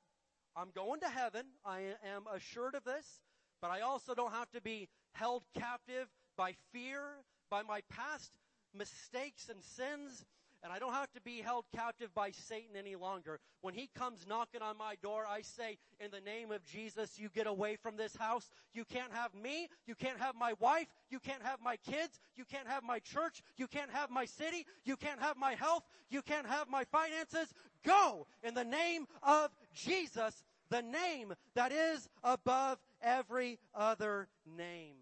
I'm 0.56 0.70
going 0.74 1.00
to 1.02 1.10
heaven. 1.10 1.46
I 1.66 1.82
am 2.04 2.24
assured 2.34 2.76
of 2.76 2.84
this, 2.84 3.22
but 3.62 3.72
I 3.72 3.82
also 3.82 4.14
don't 4.14 4.34
have 4.34 4.52
to 4.52 4.62
be 4.62 4.88
held 5.14 5.44
captive 5.58 6.08
by 6.38 6.54
fear, 6.72 7.02
by 7.50 7.62
my 7.64 7.82
past 7.90 8.32
mistakes 8.74 9.50
and 9.50 9.64
sins. 9.64 10.26
And 10.64 10.74
I 10.74 10.80
don't 10.80 10.94
have 10.94 11.12
to 11.14 11.22
be 11.22 11.42
held 11.42 11.66
captive 11.76 12.12
by 12.16 12.32
Satan 12.32 12.76
any 12.76 12.96
longer. 12.96 13.40
When 13.62 13.76
he 13.76 13.88
comes 13.96 14.26
knocking 14.28 14.64
on 14.64 14.80
my 14.80 14.96
door, 15.04 15.26
I 15.30 15.42
say, 15.42 15.78
in 16.00 16.10
the 16.10 16.22
name 16.22 16.52
of 16.52 16.66
Jesus, 16.66 17.20
you 17.20 17.30
get 17.30 17.46
away 17.46 17.76
from 17.76 17.98
this 17.98 18.16
house. 18.16 18.50
You 18.74 18.84
can't 18.84 19.12
have 19.12 19.36
me. 19.36 19.70
You 19.86 19.94
can't 19.94 20.20
have 20.20 20.34
my 20.34 20.54
wife. 20.60 20.88
You 21.12 21.20
can't 21.20 21.44
have 21.44 21.60
my 21.62 21.76
kids. 21.78 22.20
You 22.36 22.46
can't 22.46 22.68
have 22.68 22.82
my 22.82 22.98
church. 22.98 23.44
You 23.58 23.68
can't 23.68 23.92
have 23.92 24.10
my 24.10 24.26
city. 24.26 24.66
You 24.86 24.98
can't 24.98 25.20
have 25.20 25.38
my 25.38 25.54
health. 25.54 25.84
You 26.10 26.24
can't 26.24 26.48
have 26.48 26.68
my 26.68 26.84
finances. 26.86 27.54
Go 27.84 28.26
in 28.42 28.56
the 28.56 28.66
name 28.66 29.06
of 29.22 29.52
Jesus, 29.76 30.44
the 30.72 30.82
name 30.82 31.36
that 31.54 31.72
is 31.72 32.10
above 32.24 32.80
every 33.06 33.60
other 33.74 34.28
name. 34.58 34.96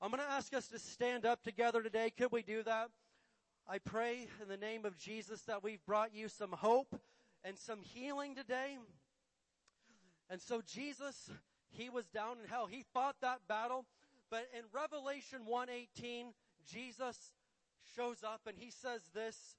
I'm 0.00 0.10
going 0.10 0.22
to 0.22 0.30
ask 0.30 0.54
us 0.54 0.68
to 0.68 0.78
stand 0.78 1.26
up 1.26 1.42
together 1.42 1.82
today. 1.82 2.10
Could 2.16 2.32
we 2.32 2.42
do 2.42 2.62
that? 2.62 2.88
I 3.68 3.78
pray 3.78 4.28
in 4.40 4.48
the 4.48 4.56
name 4.56 4.86
of 4.86 4.96
Jesus 4.96 5.42
that 5.42 5.62
we've 5.62 5.84
brought 5.84 6.14
you 6.14 6.28
some 6.28 6.52
hope 6.52 6.98
and 7.44 7.58
some 7.58 7.82
healing 7.82 8.34
today. 8.34 8.78
And 10.30 10.40
so 10.40 10.62
Jesus, 10.66 11.28
he 11.70 11.90
was 11.90 12.06
down 12.06 12.36
in 12.42 12.48
hell. 12.48 12.66
He 12.66 12.84
fought 12.94 13.16
that 13.20 13.40
battle. 13.48 13.84
But 14.30 14.48
in 14.56 14.62
Revelation 14.72 15.40
1:18, 15.44 16.32
Jesus 16.72 17.32
shows 17.96 18.22
up 18.22 18.42
and 18.46 18.56
he 18.56 18.70
says 18.70 19.02
this, 19.12 19.56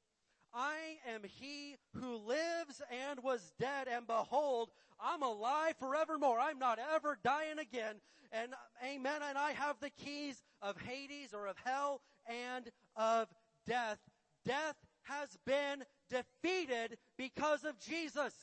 I 0.53 0.97
am 1.07 1.23
he 1.23 1.77
who 1.95 2.15
lives 2.15 2.81
and 2.89 3.21
was 3.23 3.53
dead 3.59 3.87
and 3.87 4.07
behold, 4.07 4.71
I'm 5.03 5.23
alive 5.23 5.75
forevermore. 5.79 6.39
I'm 6.39 6.59
not 6.59 6.79
ever 6.95 7.17
dying 7.23 7.59
again. 7.59 7.95
And 8.31 8.53
amen. 8.85 9.21
And 9.27 9.37
I 9.37 9.51
have 9.51 9.77
the 9.79 9.89
keys 9.89 10.43
of 10.61 10.79
Hades 10.81 11.33
or 11.33 11.47
of 11.47 11.57
hell 11.63 12.01
and 12.27 12.69
of 12.95 13.27
death. 13.67 13.99
Death 14.45 14.75
has 15.03 15.37
been 15.45 15.83
defeated 16.09 16.97
because 17.17 17.63
of 17.63 17.79
Jesus. 17.79 18.33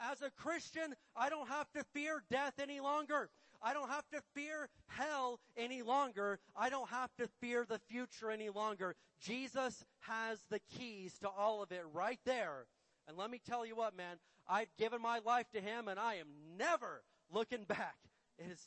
As 0.00 0.22
a 0.22 0.30
Christian, 0.30 0.94
I 1.16 1.28
don't 1.28 1.48
have 1.48 1.70
to 1.72 1.84
fear 1.92 2.22
death 2.30 2.54
any 2.60 2.80
longer. 2.80 3.30
I 3.60 3.72
don't 3.72 3.88
have 3.90 4.08
to 4.12 4.20
fear 4.34 4.68
hell 4.86 5.40
any 5.56 5.82
longer. 5.82 6.38
I 6.54 6.70
don't 6.70 6.88
have 6.90 7.10
to 7.16 7.28
fear 7.40 7.64
the 7.68 7.80
future 7.88 8.30
any 8.30 8.48
longer. 8.50 8.94
Jesus 9.20 9.84
has 10.00 10.38
the 10.50 10.60
keys 10.76 11.18
to 11.20 11.28
all 11.28 11.62
of 11.62 11.72
it 11.72 11.82
right 11.92 12.20
there. 12.24 12.66
And 13.08 13.16
let 13.16 13.30
me 13.30 13.40
tell 13.44 13.64
you 13.64 13.74
what, 13.74 13.96
man, 13.96 14.18
I've 14.46 14.74
given 14.76 15.00
my 15.00 15.20
life 15.24 15.50
to 15.52 15.60
Him 15.60 15.88
and 15.88 15.98
I 15.98 16.16
am 16.16 16.28
never 16.58 17.02
looking 17.32 17.64
back. 17.64 17.96
It 18.38 18.52
is, 18.52 18.66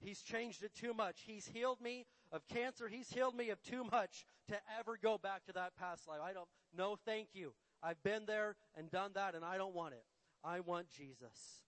he's 0.00 0.22
changed 0.22 0.64
it 0.64 0.74
too 0.74 0.94
much. 0.94 1.20
He's 1.26 1.46
healed 1.46 1.80
me 1.80 2.06
of 2.32 2.48
cancer. 2.48 2.88
He's 2.88 3.10
healed 3.10 3.36
me 3.36 3.50
of 3.50 3.62
too 3.62 3.84
much 3.92 4.24
to 4.48 4.56
ever 4.80 4.98
go 5.00 5.18
back 5.18 5.44
to 5.46 5.52
that 5.52 5.76
past 5.76 6.08
life. 6.08 6.20
I 6.24 6.32
don't, 6.32 6.48
no 6.76 6.96
thank 7.04 7.28
you. 7.34 7.52
I've 7.82 8.02
been 8.02 8.24
there 8.26 8.56
and 8.76 8.90
done 8.90 9.10
that 9.14 9.34
and 9.34 9.44
I 9.44 9.58
don't 9.58 9.74
want 9.74 9.92
it. 9.92 10.04
I 10.42 10.60
want 10.60 10.88
Jesus. 10.88 11.60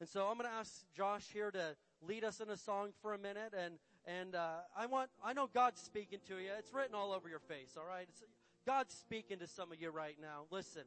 And 0.00 0.08
so 0.08 0.26
I'm 0.26 0.36
going 0.36 0.48
to 0.50 0.56
ask 0.56 0.84
Josh 0.94 1.24
here 1.32 1.50
to 1.50 1.76
lead 2.06 2.24
us 2.24 2.40
in 2.40 2.50
a 2.50 2.56
song 2.56 2.90
for 3.00 3.14
a 3.14 3.18
minute 3.18 3.54
and 3.58 3.74
and 4.06 4.34
uh, 4.34 4.56
I 4.76 4.84
want 4.84 5.08
I 5.24 5.32
know 5.32 5.48
God's 5.52 5.80
speaking 5.80 6.18
to 6.28 6.34
you. 6.34 6.50
It's 6.58 6.74
written 6.74 6.94
all 6.94 7.12
over 7.12 7.26
your 7.26 7.38
face, 7.38 7.70
all 7.78 7.86
right? 7.88 8.06
It's, 8.06 8.22
God's 8.66 8.94
speaking 8.94 9.38
to 9.38 9.46
some 9.46 9.72
of 9.72 9.80
you 9.80 9.90
right 9.90 10.16
now. 10.20 10.44
Listen. 10.50 10.82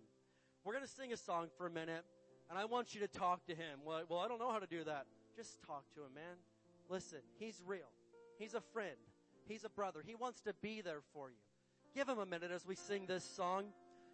We're 0.68 0.73
going 0.73 0.85
to 0.85 0.91
sing 0.91 1.14
a 1.14 1.18
song 1.18 1.48
for 1.57 1.65
a 1.65 1.69
minute 1.69 2.03
and 2.49 2.60
I 2.60 2.65
want 2.65 2.94
you 2.94 2.99
to 2.99 3.07
talk 3.07 3.45
to 3.45 3.53
him. 3.56 3.80
Well, 3.85 4.02
well, 4.10 4.19
I 4.19 4.27
don't 4.27 4.38
know 4.38 4.52
how 4.52 4.60
to 4.60 4.68
do 4.68 4.84
that. 4.84 5.06
Just 5.34 5.64
talk 5.65 5.85
to 5.95 6.02
him, 6.02 6.14
man. 6.14 6.35
Listen, 6.89 7.19
he's 7.39 7.64
real. 7.65 7.88
He's 8.38 8.53
a 8.53 8.60
friend. 8.60 8.98
He's 9.48 9.64
a 9.64 9.69
brother. 9.69 10.03
He 10.06 10.14
wants 10.14 10.41
to 10.41 10.53
be 10.61 10.81
there 10.81 10.99
for 11.14 11.30
you. 11.30 11.38
Give 11.95 12.10
him 12.10 12.19
a 12.19 12.26
minute 12.26 12.52
as 12.52 12.68
we 12.68 12.76
sing 12.76 13.06
this 13.07 13.23
song. 13.23 13.68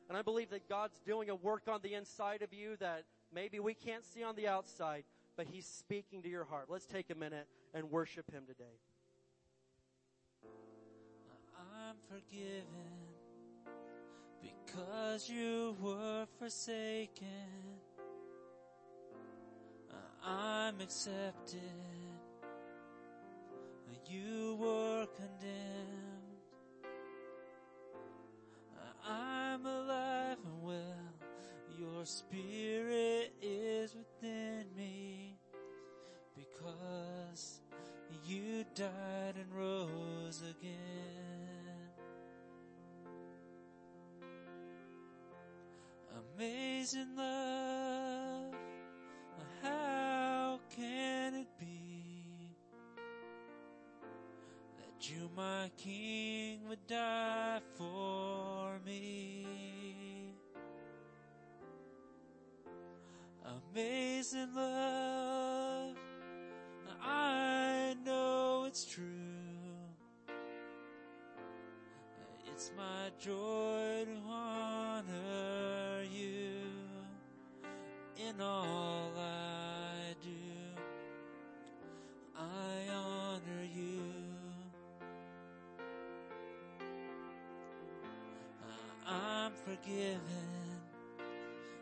And 0.10 0.16
I 0.16 0.22
believe 0.22 0.52
that 0.52 0.70
God's 0.70 1.00
doing 1.00 1.32
a 1.32 1.36
work 1.36 1.64
on 1.68 1.80
the 1.82 1.96
inside 1.96 2.44
of 2.44 2.54
you 2.54 2.76
that 2.80 3.06
maybe 3.34 3.60
we 3.60 3.74
can't 3.74 4.06
see 4.06 4.22
on 4.22 4.36
the 4.36 4.48
outside, 4.48 5.06
but 5.36 5.48
he's 5.48 5.66
speaking 5.66 6.22
to 6.22 6.30
your 6.30 6.46
heart. 6.46 6.68
Let's 6.70 6.86
take 6.86 7.10
a 7.10 7.16
minute 7.16 7.48
and 7.74 7.90
worship 7.90 8.32
him 8.32 8.44
today. 8.46 8.78
I'm 11.58 11.96
forgiven 12.08 13.13
because 14.44 15.30
you 15.30 15.76
were 15.82 16.26
forsaken. 16.40 17.26
I'm 20.26 20.80
accepted. 20.82 21.62
You 24.08 24.58
were 24.60 25.08
condemned. 25.16 26.04
I'm 29.08 29.66
alive 29.66 30.38
and 30.46 30.62
well. 30.62 31.14
Your 31.80 32.06
spirit 32.06 33.34
is 33.42 33.96
within 33.96 34.66
me 34.78 35.40
because 36.36 37.62
you 38.26 38.66
died 38.76 39.36
and 39.36 39.52
rose 39.52 40.44
again. 40.52 41.43
Amazing 46.36 47.16
love, 47.16 48.56
how 49.62 50.60
can 50.76 51.36
it 51.36 51.48
be 51.60 52.50
that 54.80 55.10
you, 55.10 55.30
my 55.38 55.70
King, 55.78 56.68
would 56.68 56.86
die 56.88 57.62
for 57.78 58.80
me? 58.84 60.34
Amazing 63.72 64.56
love, 64.56 65.96
I 67.00 67.96
know 68.04 68.66
it's 68.68 68.86
true. 68.86 69.04
It's 72.52 72.72
my 72.76 73.12
joy 73.20 74.06
to 74.06 74.18
honor 74.30 75.73
you 76.04 76.62
in 78.18 78.42
all 78.42 79.12
I 79.18 80.14
do. 80.22 80.30
I 82.38 82.94
honor 82.94 83.64
you. 83.76 84.02
I'm 89.08 89.52
forgiven 89.66 90.20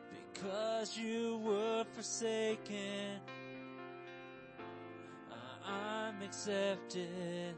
because 0.10 0.98
you 0.98 1.38
were 1.44 1.86
forsaken. 1.94 3.20
I'm 5.66 6.22
accepted. 6.22 7.56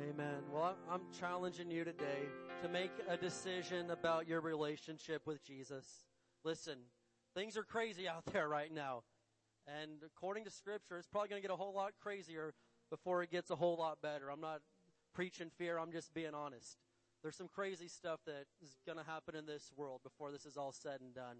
Amen. 0.00 0.48
Well, 0.50 0.62
I'm- 0.62 0.84
I'm 0.88 1.12
challenging 1.12 1.70
you 1.70 1.82
today 1.82 2.28
to 2.62 2.68
make 2.68 2.92
a 3.08 3.16
decision 3.16 3.90
about 3.90 4.28
your 4.28 4.40
relationship 4.40 5.26
with 5.26 5.42
Jesus. 5.42 6.04
Listen, 6.44 6.90
things 7.34 7.56
are 7.56 7.64
crazy 7.64 8.06
out 8.06 8.24
there 8.26 8.48
right 8.48 8.70
now. 8.70 9.04
And 9.66 10.02
according 10.02 10.44
to 10.44 10.50
scripture, 10.50 10.98
it's 10.98 11.08
probably 11.08 11.30
going 11.30 11.40
to 11.42 11.48
get 11.48 11.52
a 11.52 11.56
whole 11.56 11.72
lot 11.72 11.94
crazier 11.98 12.54
before 12.94 13.24
it 13.24 13.30
gets 13.32 13.50
a 13.50 13.56
whole 13.56 13.76
lot 13.76 14.00
better. 14.00 14.30
I'm 14.30 14.40
not 14.40 14.60
preaching 15.14 15.50
fear. 15.58 15.78
I'm 15.80 15.90
just 15.90 16.14
being 16.14 16.32
honest. 16.32 16.76
There's 17.22 17.34
some 17.34 17.48
crazy 17.48 17.88
stuff 17.88 18.20
that 18.26 18.44
is 18.62 18.76
going 18.86 18.98
to 18.98 19.04
happen 19.04 19.34
in 19.34 19.46
this 19.46 19.72
world 19.76 20.02
before 20.04 20.30
this 20.30 20.46
is 20.46 20.56
all 20.56 20.70
said 20.70 21.00
and 21.00 21.12
done. 21.12 21.38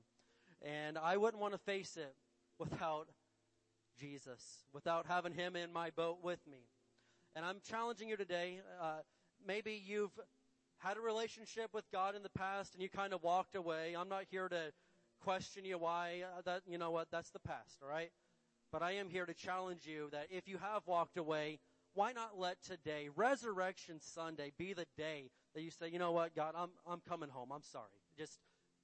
And 0.62 0.98
I 0.98 1.16
wouldn't 1.16 1.40
want 1.40 1.52
to 1.52 1.60
face 1.60 1.96
it 1.96 2.16
without 2.58 3.06
Jesus, 4.00 4.64
without 4.72 5.06
having 5.06 5.32
him 5.32 5.54
in 5.54 5.72
my 5.72 5.90
boat 5.90 6.18
with 6.24 6.40
me. 6.50 6.58
And 7.36 7.44
I'm 7.44 7.58
challenging 7.70 8.08
you 8.08 8.16
today. 8.16 8.58
Uh, 8.82 9.02
maybe 9.46 9.80
you've 9.86 10.18
had 10.78 10.96
a 10.96 11.00
relationship 11.00 11.70
with 11.72 11.84
God 11.92 12.16
in 12.16 12.24
the 12.24 12.30
past 12.30 12.74
and 12.74 12.82
you 12.82 12.88
kind 12.88 13.12
of 13.12 13.22
walked 13.22 13.54
away. 13.54 13.94
I'm 13.96 14.08
not 14.08 14.24
here 14.28 14.48
to 14.48 14.72
question 15.22 15.64
you 15.64 15.78
why 15.78 16.24
uh, 16.24 16.42
that, 16.46 16.62
you 16.66 16.78
know 16.78 16.90
what, 16.90 17.12
that's 17.12 17.30
the 17.30 17.38
past, 17.38 17.78
all 17.80 17.88
right? 17.88 18.10
But 18.74 18.82
I 18.82 18.94
am 18.94 19.08
here 19.08 19.24
to 19.24 19.34
challenge 19.34 19.86
you 19.86 20.08
that 20.10 20.26
if 20.30 20.48
you 20.48 20.58
have 20.58 20.82
walked 20.84 21.16
away, 21.16 21.60
why 21.94 22.10
not 22.10 22.40
let 22.40 22.60
today, 22.60 23.08
Resurrection 23.14 24.00
Sunday, 24.00 24.50
be 24.58 24.72
the 24.72 24.86
day 24.98 25.30
that 25.54 25.62
you 25.62 25.70
say, 25.70 25.90
you 25.90 26.00
know 26.00 26.10
what, 26.10 26.34
God, 26.34 26.54
I'm, 26.58 26.70
I'm 26.84 27.00
coming 27.08 27.28
home. 27.28 27.52
I'm 27.52 27.62
sorry. 27.62 27.84
Just 28.18 28.40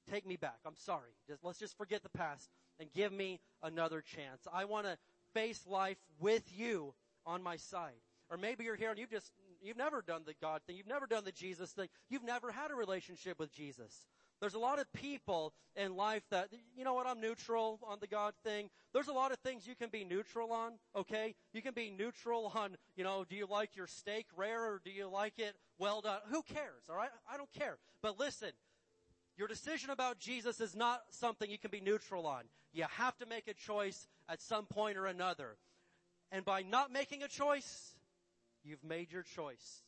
take 0.09 0.25
me 0.25 0.37
back. 0.37 0.61
I'm 0.65 0.77
sorry. 0.77 1.11
Just, 1.27 1.45
let's 1.45 1.59
just 1.59 1.77
forget 1.77 2.05
the 2.05 2.09
past 2.09 2.49
and 2.79 2.89
give 2.93 3.12
me 3.12 3.41
another 3.65 4.01
chance. 4.01 4.47
I 4.55 4.65
want 4.65 4.87
to 4.87 4.97
face 5.35 5.67
life 5.67 5.99
with 6.21 6.45
you 6.57 6.95
on 7.27 7.43
my 7.43 7.57
side. 7.57 7.99
Or 8.31 8.37
maybe 8.37 8.62
you're 8.62 8.77
here 8.77 8.91
and 8.91 8.99
you've 8.99 9.11
just, 9.11 9.33
you've 9.61 9.77
never 9.77 10.03
done 10.03 10.23
the 10.25 10.35
God 10.41 10.61
thing. 10.69 10.77
You've 10.77 10.87
never 10.87 11.09
done 11.09 11.25
the 11.25 11.33
Jesus 11.33 11.73
thing. 11.73 11.89
You've 12.09 12.23
never 12.23 12.53
had 12.53 12.71
a 12.71 12.77
relationship 12.77 13.41
with 13.41 13.53
Jesus. 13.53 14.07
There's 14.41 14.55
a 14.55 14.59
lot 14.59 14.79
of 14.79 14.91
people 14.95 15.53
in 15.77 15.97
life 15.97 16.23
that, 16.31 16.49
you 16.77 16.83
know 16.83 16.95
what, 16.95 17.07
I'm 17.07 17.21
neutral 17.21 17.79
on 17.87 17.99
the 18.01 18.07
God 18.07 18.33
thing. 18.43 18.71
There's 18.95 19.09
a 19.09 19.12
lot 19.12 19.33
of 19.33 19.39
things 19.39 19.67
you 19.67 19.75
can 19.75 19.91
be 19.91 20.03
neutral 20.03 20.51
on, 20.53 20.73
okay? 20.97 21.35
You 21.53 21.61
can 21.61 21.75
be 21.75 21.91
neutral 21.97 22.51
on, 22.55 22.77
you 22.97 23.05
know, 23.05 23.25
do 23.29 23.37
you 23.37 23.47
like 23.47 23.77
your 23.77 23.87
steak 23.87 24.27
rare 24.37 24.62
or 24.65 24.81
do 24.83 24.91
you 24.91 25.09
like 25.09 25.39
it 25.39 25.55
well 25.79 26.01
done? 26.01 26.21
Who 26.31 26.43
cares, 26.43 26.85
alright? 26.89 27.11
I 27.31 27.37
don't 27.37 27.53
care. 27.53 27.77
But 28.03 28.19
listen, 28.19 28.51
your 29.37 29.47
decision 29.47 29.91
about 29.91 30.19
Jesus 30.19 30.61
is 30.61 30.75
not 30.75 31.03
something 31.11 31.51
you 31.51 31.59
can 31.59 31.71
be 31.71 31.81
neutral 31.81 32.27
on. 32.27 32.45
You 32.73 32.85
have 32.97 33.17
to 33.19 33.27
make 33.27 33.47
a 33.47 33.55
choice 33.55 34.09
at 34.29 34.41
some 34.41 34.65
point 34.67 34.97
or 34.97 35.07
another. 35.07 35.57
And 36.33 36.45
by 36.45 36.62
not 36.62 36.93
making 36.93 37.23
a 37.23 37.29
choice, 37.29 37.95
you've 38.65 38.85
made 38.85 39.12
your 39.12 39.23
choice. 39.23 39.83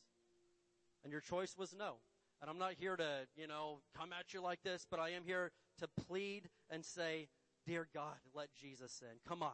And 1.04 1.12
your 1.12 1.20
choice 1.20 1.56
was 1.56 1.74
no. 1.78 1.96
And 2.42 2.50
I'm 2.50 2.58
not 2.58 2.72
here 2.78 2.96
to, 2.96 3.20
you 3.36 3.46
know, 3.46 3.78
come 3.96 4.10
at 4.12 4.34
you 4.34 4.42
like 4.42 4.62
this, 4.64 4.84
but 4.90 4.98
I 4.98 5.10
am 5.10 5.22
here 5.24 5.52
to 5.78 5.88
plead 6.06 6.50
and 6.68 6.84
say, 6.84 7.28
Dear 7.64 7.86
God, 7.94 8.16
let 8.34 8.48
Jesus 8.60 9.00
in. 9.00 9.16
Come 9.28 9.44
on. 9.44 9.52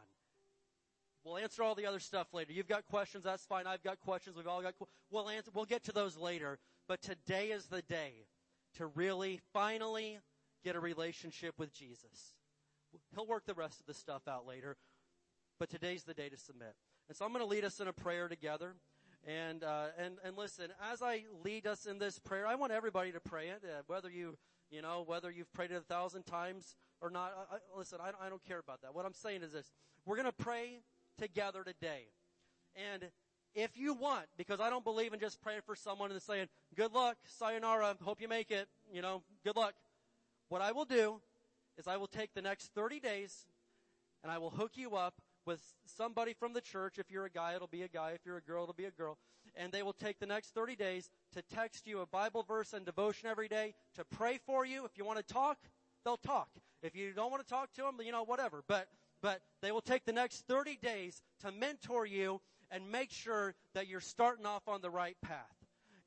We'll 1.23 1.37
answer 1.37 1.63
all 1.63 1.75
the 1.75 1.85
other 1.85 2.01
stuff 2.01 2.29
later. 2.33 2.53
You've 2.53 2.69
got 2.69 2.87
questions, 2.87 3.25
that's 3.25 3.45
fine. 3.45 3.67
I've 3.67 3.83
got 3.83 4.01
questions. 4.01 4.35
We've 4.35 4.49
all 4.49 4.63
got. 4.63 4.75
We'll 5.11 5.29
answer. 5.29 5.51
We'll 5.53 5.67
get 5.67 5.85
to 5.85 5.93
those 5.93 6.17
later. 6.17 6.59
But 6.89 7.03
today 7.03 7.49
is 7.49 7.67
the 7.67 7.83
day 7.83 8.27
to 8.79 8.87
really, 8.87 9.41
finally, 9.53 10.19
get 10.65 10.75
a 10.75 10.81
relationship 10.81 11.55
with 11.59 11.75
Jesus. 11.75 12.35
He'll 13.15 13.27
work 13.27 13.45
the 13.47 13.55
rest 13.55 13.81
of 13.81 13.87
the 13.87 13.93
stuff 13.93 14.27
out 14.27 14.47
later, 14.47 14.79
but 15.59 15.69
today's 15.69 16.05
the 16.05 16.15
day 16.15 16.31
to 16.31 16.39
submit. 16.39 16.75
And 17.09 17.17
so 17.17 17.27
I'm 17.27 17.33
going 17.33 17.45
to 17.45 17.51
lead 17.51 17.65
us 17.65 17.81
in 17.81 17.89
a 17.89 17.93
prayer 17.93 18.29
together. 18.29 18.77
And, 19.27 19.65
uh, 19.65 19.87
and, 19.99 20.17
and 20.25 20.37
listen, 20.37 20.69
as 20.93 21.03
I 21.03 21.25
lead 21.45 21.67
us 21.67 21.87
in 21.87 21.99
this 21.99 22.19
prayer, 22.19 22.47
I 22.47 22.55
want 22.55 22.73
everybody 22.73 23.13
to 23.13 23.21
pray 23.21 23.49
it, 23.49 23.63
uh, 23.65 23.83
whether 23.87 24.11
you, 24.11 24.37
you 24.71 24.81
know, 24.81 25.03
whether 25.07 25.31
you've 25.31 25.53
prayed 25.53 25.71
it 25.71 25.77
a 25.77 25.81
thousand 25.81 26.25
times 26.25 26.77
or 27.01 27.11
not. 27.11 27.33
I, 27.51 27.57
I, 27.57 27.59
listen, 27.77 27.99
I, 28.01 28.27
I 28.27 28.29
don't 28.29 28.45
care 28.45 28.59
about 28.59 28.83
that. 28.83 28.95
What 28.95 29.05
I'm 29.05 29.13
saying 29.13 29.43
is 29.43 29.53
this. 29.53 29.71
We're 30.07 30.17
gonna 30.17 30.33
pray 30.33 30.81
together 31.19 31.65
today. 31.65 32.07
And 32.93 33.11
if 33.55 33.77
you 33.77 33.95
want, 33.95 34.27
because 34.37 34.61
I 34.61 34.71
don't 34.71 34.85
believe 34.85 35.13
in 35.13 35.21
just 35.21 35.41
praying 35.41 35.63
for 35.67 35.75
someone 35.75 36.11
and 36.13 36.23
saying, 36.23 36.47
good 36.77 36.93
luck, 36.93 37.17
sayonara, 37.27 37.97
hope 38.03 38.21
you 38.21 38.29
make 38.29 38.51
it, 38.51 38.69
you 38.93 39.03
know, 39.03 39.23
good 39.45 39.57
luck. 39.57 39.75
What 40.49 40.63
I 40.63 40.73
will 40.73 40.85
do 40.85 41.21
is 41.77 41.87
I 41.87 41.97
will 41.97 42.07
take 42.07 42.35
the 42.35 42.43
next 42.43 42.73
30 42.75 43.01
days 43.01 43.47
and 44.23 44.33
I 44.33 44.39
will 44.39 44.51
hook 44.51 44.73
you 44.77 44.95
up 44.95 45.21
with 45.49 45.63
somebody 45.97 46.35
from 46.35 46.53
the 46.53 46.61
church. 46.61 46.99
If 46.99 47.11
you're 47.11 47.25
a 47.25 47.31
guy, 47.31 47.55
it'll 47.55 47.69
be 47.69 47.83
a 47.83 47.89
guy. 47.89 48.11
If 48.11 48.21
you're 48.27 48.37
a 48.37 48.43
girl, 48.43 48.65
it'll 48.65 48.75
be 48.75 48.85
a 48.85 48.91
girl. 48.91 49.17
And 49.57 49.73
they 49.73 49.83
will 49.83 49.95
take 49.95 50.21
the 50.21 50.27
next 50.27 50.55
30 50.55 50.77
days 50.77 51.09
to 51.33 51.43
text 51.55 51.87
you 51.87 52.01
a 52.01 52.07
Bible 52.07 52.43
verse 52.43 52.75
and 52.75 52.85
devotion 52.85 53.31
every 53.31 53.49
day, 53.49 53.73
to 53.95 54.05
pray 54.05 54.39
for 54.45 54.67
you. 54.67 54.85
If 54.85 54.99
you 54.99 55.07
want 55.07 55.27
to 55.27 55.35
talk, 55.35 55.57
they'll 56.05 56.19
talk. 56.19 56.51
If 56.83 56.95
you 56.95 57.15
don't 57.15 57.31
want 57.31 57.43
to 57.43 57.49
talk 57.49 57.73
to 57.77 57.83
them, 57.83 57.95
you 58.05 58.13
know, 58.13 58.25
whatever. 58.25 58.63
But, 58.69 58.89
but 59.23 59.41
they 59.63 59.73
will 59.73 59.81
take 59.81 60.05
the 60.05 60.13
next 60.13 60.47
30 60.47 60.79
days 60.83 61.23
to 61.41 61.51
mentor 61.51 62.05
you 62.05 62.43
and 62.71 62.93
make 62.93 63.11
sure 63.11 63.55
that 63.73 63.89
you're 63.89 64.03
starting 64.03 64.45
off 64.45 64.69
on 64.69 64.83
the 64.83 64.91
right 64.91 65.17
path. 65.23 65.57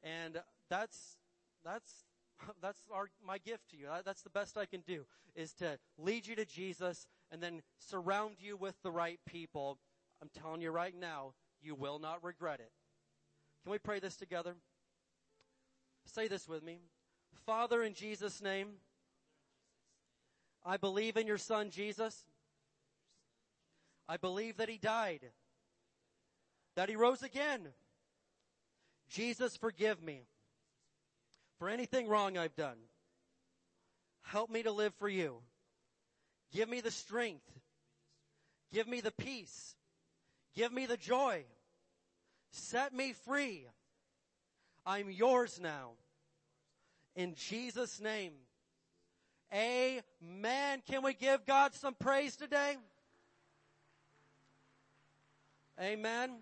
And 0.03 0.39
that's, 0.69 1.17
that's, 1.65 1.91
that's 2.61 2.79
our, 2.93 3.09
my 3.25 3.39
gift 3.39 3.71
to 3.71 3.77
you. 3.77 3.87
That's 4.05 4.21
the 4.21 4.29
best 4.29 4.55
I 4.55 4.67
can 4.67 4.81
do 4.81 5.03
is 5.35 5.53
to 5.53 5.79
lead 5.97 6.27
you 6.27 6.35
to 6.35 6.45
Jesus 6.45 7.07
and 7.31 7.41
then 7.41 7.61
surround 7.79 8.35
you 8.39 8.57
with 8.57 8.75
the 8.83 8.91
right 8.91 9.19
people, 9.25 9.77
I'm 10.21 10.29
telling 10.29 10.61
you 10.61 10.71
right 10.71 10.93
now, 10.97 11.33
you 11.61 11.75
will 11.75 11.99
not 11.99 12.23
regret 12.23 12.59
it. 12.59 12.71
Can 13.63 13.71
we 13.71 13.77
pray 13.77 13.99
this 13.99 14.15
together? 14.15 14.55
Say 16.05 16.27
this 16.27 16.47
with 16.47 16.63
me. 16.63 16.79
Father, 17.45 17.83
in 17.83 17.93
Jesus' 17.93 18.41
name, 18.41 18.67
I 20.65 20.77
believe 20.77 21.17
in 21.17 21.27
your 21.27 21.37
son 21.37 21.69
Jesus. 21.69 22.25
I 24.09 24.17
believe 24.17 24.57
that 24.57 24.69
he 24.69 24.77
died, 24.77 25.21
that 26.75 26.89
he 26.89 26.95
rose 26.95 27.23
again. 27.23 27.69
Jesus, 29.09 29.55
forgive 29.55 30.03
me 30.03 30.23
for 31.59 31.69
anything 31.69 32.07
wrong 32.07 32.37
I've 32.37 32.55
done. 32.55 32.77
Help 34.23 34.49
me 34.49 34.63
to 34.63 34.71
live 34.71 34.93
for 34.95 35.09
you. 35.09 35.37
Give 36.51 36.67
me 36.69 36.81
the 36.81 36.91
strength. 36.91 37.49
Give 38.73 38.87
me 38.87 39.01
the 39.01 39.11
peace. 39.11 39.75
Give 40.55 40.71
me 40.71 40.85
the 40.85 40.97
joy. 40.97 41.45
Set 42.51 42.93
me 42.93 43.13
free. 43.25 43.65
I'm 44.85 45.09
yours 45.09 45.59
now. 45.61 45.91
In 47.15 47.35
Jesus' 47.35 47.99
name. 47.99 48.33
Amen. 49.53 50.81
Can 50.89 51.03
we 51.03 51.13
give 51.13 51.45
God 51.45 51.73
some 51.73 51.93
praise 51.93 52.35
today? 52.35 52.77
Amen. 55.79 56.37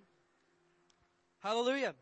Hallelujah. 1.39 1.95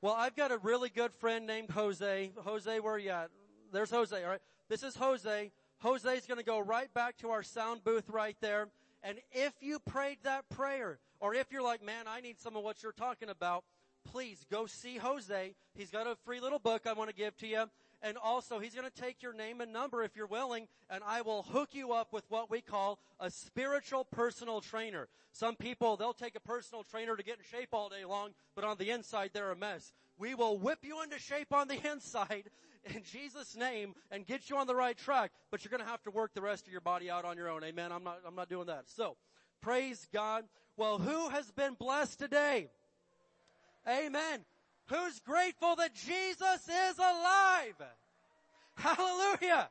Well, 0.00 0.14
I've 0.14 0.36
got 0.36 0.52
a 0.52 0.58
really 0.58 0.88
good 0.88 1.12
friend 1.12 1.46
named 1.46 1.70
Jose. 1.70 2.30
Jose, 2.44 2.80
where 2.80 2.94
are 2.94 2.98
you 2.98 3.10
at? 3.10 3.30
There's 3.72 3.90
Jose, 3.90 4.16
alright? 4.22 4.40
This 4.68 4.82
is 4.82 4.94
Jose. 4.96 5.50
Jose's 5.82 6.26
gonna 6.26 6.42
go 6.42 6.58
right 6.58 6.92
back 6.92 7.16
to 7.18 7.30
our 7.30 7.42
sound 7.42 7.84
booth 7.84 8.08
right 8.08 8.36
there. 8.40 8.68
And 9.02 9.18
if 9.32 9.52
you 9.60 9.78
prayed 9.78 10.18
that 10.24 10.48
prayer, 10.48 10.98
or 11.20 11.34
if 11.34 11.52
you're 11.52 11.62
like, 11.62 11.84
man, 11.84 12.06
I 12.08 12.20
need 12.20 12.40
some 12.40 12.56
of 12.56 12.64
what 12.64 12.82
you're 12.82 12.92
talking 12.92 13.28
about, 13.28 13.64
please 14.04 14.44
go 14.50 14.66
see 14.66 14.96
Jose. 14.96 15.54
He's 15.74 15.90
got 15.90 16.06
a 16.06 16.16
free 16.24 16.40
little 16.40 16.58
book 16.58 16.86
I 16.86 16.92
want 16.92 17.10
to 17.10 17.16
give 17.16 17.36
to 17.38 17.46
you. 17.46 17.64
And 18.02 18.18
also, 18.22 18.58
he's 18.58 18.74
going 18.74 18.88
to 18.88 19.02
take 19.02 19.22
your 19.22 19.32
name 19.32 19.60
and 19.60 19.72
number 19.72 20.02
if 20.02 20.16
you're 20.16 20.26
willing, 20.26 20.68
and 20.90 21.02
I 21.04 21.22
will 21.22 21.42
hook 21.44 21.70
you 21.72 21.92
up 21.92 22.12
with 22.12 22.24
what 22.28 22.50
we 22.50 22.60
call 22.60 22.98
a 23.18 23.30
spiritual 23.30 24.04
personal 24.04 24.60
trainer. 24.60 25.08
Some 25.32 25.56
people, 25.56 25.96
they'll 25.96 26.12
take 26.12 26.36
a 26.36 26.40
personal 26.40 26.82
trainer 26.82 27.16
to 27.16 27.22
get 27.22 27.38
in 27.38 27.58
shape 27.58 27.70
all 27.72 27.88
day 27.88 28.04
long, 28.04 28.30
but 28.54 28.64
on 28.64 28.76
the 28.76 28.90
inside, 28.90 29.30
they're 29.32 29.50
a 29.50 29.56
mess. 29.56 29.92
We 30.18 30.34
will 30.34 30.58
whip 30.58 30.80
you 30.82 31.02
into 31.02 31.18
shape 31.18 31.52
on 31.52 31.68
the 31.68 31.78
inside 31.90 32.50
in 32.94 33.02
Jesus' 33.02 33.56
name 33.56 33.94
and 34.10 34.26
get 34.26 34.48
you 34.50 34.56
on 34.56 34.66
the 34.66 34.74
right 34.74 34.96
track, 34.96 35.32
but 35.50 35.64
you're 35.64 35.70
going 35.70 35.82
to 35.82 35.88
have 35.88 36.02
to 36.04 36.10
work 36.10 36.34
the 36.34 36.40
rest 36.40 36.66
of 36.66 36.72
your 36.72 36.80
body 36.80 37.10
out 37.10 37.24
on 37.24 37.36
your 37.36 37.48
own. 37.48 37.64
Amen. 37.64 37.92
I'm 37.92 38.04
not, 38.04 38.20
I'm 38.26 38.34
not 38.34 38.48
doing 38.48 38.66
that. 38.66 38.84
So, 38.88 39.16
praise 39.60 40.06
God. 40.12 40.44
Well, 40.76 40.98
who 40.98 41.28
has 41.30 41.50
been 41.50 41.74
blessed 41.74 42.18
today? 42.18 42.68
Amen. 43.88 44.44
Who's 44.88 45.20
grateful 45.20 45.76
that 45.76 45.94
Jesus 45.94 46.68
is 46.68 46.98
alive? 46.98 47.74
Hallelujah. 48.74 49.68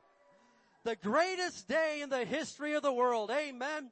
The 0.83 0.95
greatest 0.95 1.67
day 1.67 2.01
in 2.01 2.09
the 2.09 2.25
history 2.25 2.73
of 2.73 2.83
the 2.83 2.93
world. 2.93 3.31
Amen. 3.31 3.91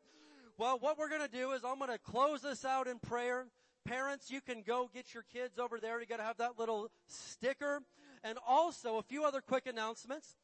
Well, 0.57 0.77
what 0.79 0.97
we're 0.97 1.09
going 1.09 1.21
to 1.21 1.27
do 1.27 1.51
is 1.51 1.63
I'm 1.63 1.79
going 1.79 1.91
to 1.91 1.97
close 1.97 2.41
this 2.41 2.65
out 2.65 2.87
in 2.87 2.99
prayer. 2.99 3.47
Parents, 3.85 4.29
you 4.31 4.41
can 4.41 4.63
go 4.65 4.89
get 4.93 5.13
your 5.13 5.23
kids 5.33 5.59
over 5.59 5.79
there. 5.79 5.99
You 5.99 6.05
got 6.05 6.17
to 6.17 6.23
have 6.23 6.37
that 6.37 6.59
little 6.59 6.89
sticker. 7.07 7.81
And 8.23 8.37
also 8.47 8.97
a 8.97 9.03
few 9.03 9.23
other 9.25 9.41
quick 9.41 9.67
announcements. 9.67 10.35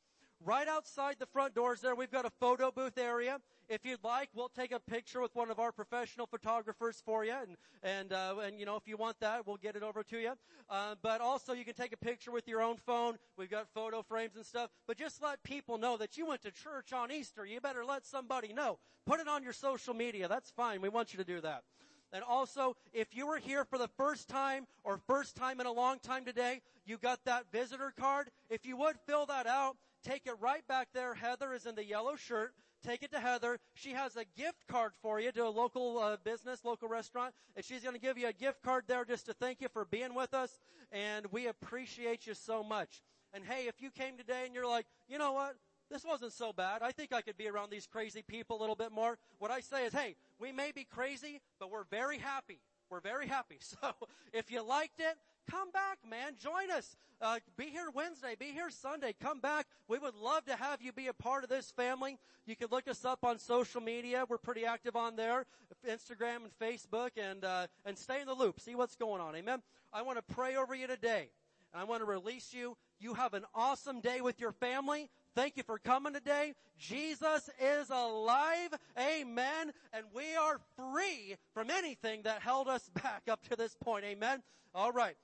Right 0.46 0.70
outside 0.70 1.18
the 1.20 1.26
front 1.26 1.54
doors 1.54 1.82
there, 1.82 1.96
we've 1.96 2.12
got 2.12 2.26
a 2.26 2.30
photo 2.30 2.72
booth 2.72 2.98
area. 2.98 3.40
If 3.68 3.86
you'd 3.86 4.04
like, 4.06 4.30
we'll 4.34 4.48
take 4.50 4.72
a 4.72 4.80
picture 4.80 5.20
with 5.20 5.36
one 5.36 5.52
of 5.52 5.60
our 5.60 5.74
professional 5.74 6.28
photographers 6.28 7.02
for 7.06 7.26
you, 7.26 7.34
and 7.34 7.58
and 7.84 8.14
uh, 8.14 8.36
and 8.44 8.58
you 8.58 8.66
know 8.66 8.78
if 8.78 8.88
you 8.88 8.96
want 8.96 9.20
that, 9.20 9.46
we'll 9.46 9.58
get 9.58 9.76
it 9.76 9.84
over 9.84 10.02
to 10.02 10.18
you. 10.18 10.32
Uh, 10.70 10.96
but 11.02 11.20
also, 11.20 11.52
you 11.52 11.66
can 11.66 11.74
take 11.74 11.92
a 11.92 11.98
picture 11.98 12.32
with 12.32 12.48
your 12.48 12.62
own 12.62 12.78
phone. 12.78 13.18
We've 13.38 13.50
got 13.50 13.68
photo 13.74 14.02
frames 14.02 14.38
and 14.38 14.46
stuff. 14.46 14.70
But 14.88 14.98
just 14.98 15.22
let 15.22 15.44
people 15.44 15.78
know 15.78 15.98
that 15.98 16.18
you 16.18 16.26
went 16.26 16.42
to 16.44 16.52
church 16.52 16.94
on 16.94 17.12
Easter. 17.12 17.46
You 17.46 17.60
better 17.60 17.84
let 17.84 18.06
somebody 18.06 18.54
know. 18.54 18.80
Put 19.06 19.20
it 19.20 19.28
on 19.28 19.44
your 19.44 19.54
social 19.54 19.94
media. 19.94 20.30
That's 20.30 20.52
fine. 20.52 20.80
We 20.82 20.90
want 20.90 21.14
you 21.14 21.18
to 21.18 21.26
do 21.26 21.42
that. 21.42 21.64
And 22.12 22.24
also, 22.24 22.76
if 22.94 23.16
you 23.16 23.28
were 23.28 23.38
here 23.38 23.66
for 23.66 23.78
the 23.78 23.88
first 23.88 24.28
time 24.28 24.66
or 24.84 25.00
first 25.08 25.36
time 25.36 25.60
in 25.60 25.68
a 25.68 25.72
long 25.72 26.00
time 26.00 26.26
today, 26.26 26.62
you 26.86 26.98
got 26.98 27.24
that 27.26 27.52
visitor 27.52 27.94
card. 27.98 28.30
If 28.50 28.66
you 28.66 28.78
would 28.78 28.96
fill 29.06 29.28
that 29.28 29.46
out, 29.46 29.78
take 30.04 30.26
it 30.26 30.34
right 30.40 30.68
back 30.68 30.88
there. 30.94 31.14
Heather 31.14 31.54
is 31.54 31.66
in 31.66 31.76
the 31.76 31.86
yellow 31.86 32.16
shirt. 32.16 32.54
Take 32.82 33.04
it 33.04 33.12
to 33.12 33.20
Heather. 33.20 33.60
She 33.74 33.92
has 33.92 34.16
a 34.16 34.24
gift 34.38 34.66
card 34.68 34.94
for 35.02 35.20
you 35.20 35.32
to 35.34 35.46
a 35.46 35.50
local 35.50 36.00
uh, 36.00 36.18
business, 36.24 36.64
local 36.64 36.88
restaurant, 36.88 37.34
and 37.56 37.66
she's 37.66 37.82
going 37.82 37.94
to 37.94 38.02
give 38.02 38.18
you 38.18 38.28
a 38.28 38.34
gift 38.34 38.64
card 38.64 38.86
there 38.88 39.04
just 39.04 39.26
to 39.26 39.34
thank 39.34 39.62
you 39.62 39.68
for 39.68 39.86
being 39.86 40.14
with 40.16 40.34
us. 40.34 40.60
And 40.92 41.26
we 41.32 41.48
appreciate 41.48 42.26
you 42.26 42.34
so 42.34 42.64
much. 42.64 43.04
And 43.34 43.44
hey, 43.44 43.68
if 43.68 43.82
you 43.82 43.92
came 43.92 44.18
today 44.18 44.44
and 44.46 44.56
you're 44.56 44.68
like, 44.68 44.86
you 45.08 45.18
know 45.18 45.34
what? 45.34 45.56
This 45.90 46.06
wasn't 46.06 46.34
so 46.34 46.54
bad. 46.54 46.82
I 46.82 46.92
think 46.92 47.12
I 47.14 47.22
could 47.22 47.38
be 47.38 47.48
around 47.48 47.72
these 47.72 47.88
crazy 47.88 48.22
people 48.22 48.58
a 48.58 48.62
little 48.62 48.76
bit 48.76 48.92
more. 48.92 49.18
What 49.40 49.52
I 49.52 49.60
say 49.62 49.86
is, 49.86 49.94
hey, 49.94 50.16
we 50.40 50.52
may 50.52 50.72
be 50.72 50.84
crazy, 50.84 51.42
but 51.60 51.72
we're 51.72 51.86
very 51.86 52.20
happy. 52.20 52.60
We're 52.90 53.02
very 53.02 53.28
happy. 53.28 53.58
So 53.82 53.94
if 54.34 54.52
you 54.52 54.62
liked 54.64 55.00
it, 55.00 55.18
come 55.50 55.72
back, 55.72 56.00
man. 56.08 56.34
Join 56.42 56.70
us. 56.72 56.96
Uh, 57.22 57.40
be 57.58 57.66
here 57.66 57.90
Wednesday. 57.94 58.36
Be 58.40 58.48
here 58.48 58.70
Sunday. 58.70 59.14
Come 59.20 59.40
back. 59.40 59.68
We 59.88 59.98
would 60.00 60.16
love 60.16 60.46
to 60.46 60.56
have 60.56 60.82
you 60.82 60.92
be 60.92 61.08
a 61.08 61.14
part 61.14 61.44
of 61.44 61.50
this 61.50 61.72
family. 61.72 62.18
You 62.46 62.56
can 62.56 62.68
look 62.72 62.88
us 62.88 63.04
up 63.06 63.24
on 63.24 63.40
social 63.40 63.82
media. 63.82 64.26
We're 64.28 64.38
pretty 64.38 64.66
active 64.66 64.96
on 64.96 65.16
there, 65.16 65.46
Instagram 65.88 66.38
and 66.46 66.60
Facebook, 66.62 67.12
and 67.18 67.44
uh, 67.44 67.68
and 67.86 67.98
stay 67.98 68.22
in 68.22 68.28
the 68.28 68.34
loop. 68.34 68.60
See 68.60 68.76
what's 68.76 68.96
going 68.96 69.22
on. 69.22 69.36
Amen. 69.36 69.62
I 69.92 70.02
want 70.04 70.18
to 70.18 70.34
pray 70.36 70.56
over 70.56 70.74
you 70.74 70.88
today. 70.88 71.30
and 71.74 71.82
I 71.82 71.84
want 71.84 72.02
to 72.02 72.06
release 72.06 72.54
you. 72.54 72.78
You 73.00 73.16
have 73.16 73.34
an 73.34 73.44
awesome 73.54 74.02
day 74.02 74.22
with 74.22 74.40
your 74.40 74.52
family. 74.52 75.10
Thank 75.40 75.56
you 75.56 75.64
for 75.64 75.80
coming 75.80 76.12
today. 76.12 76.54
Jesus 76.78 77.50
is 77.62 77.90
alive. 77.90 78.74
Amen. 79.00 79.72
And 79.94 80.06
we 80.14 80.36
are 80.36 80.60
free 80.76 81.38
from 81.54 81.70
anything 81.70 82.24
that 82.24 82.42
held 82.42 82.68
us 82.68 82.90
back 83.02 83.22
up 83.32 83.48
to 83.48 83.56
this 83.56 83.74
point. 83.82 84.04
Amen. 84.04 84.44
All 84.76 84.92
right. 84.92 85.16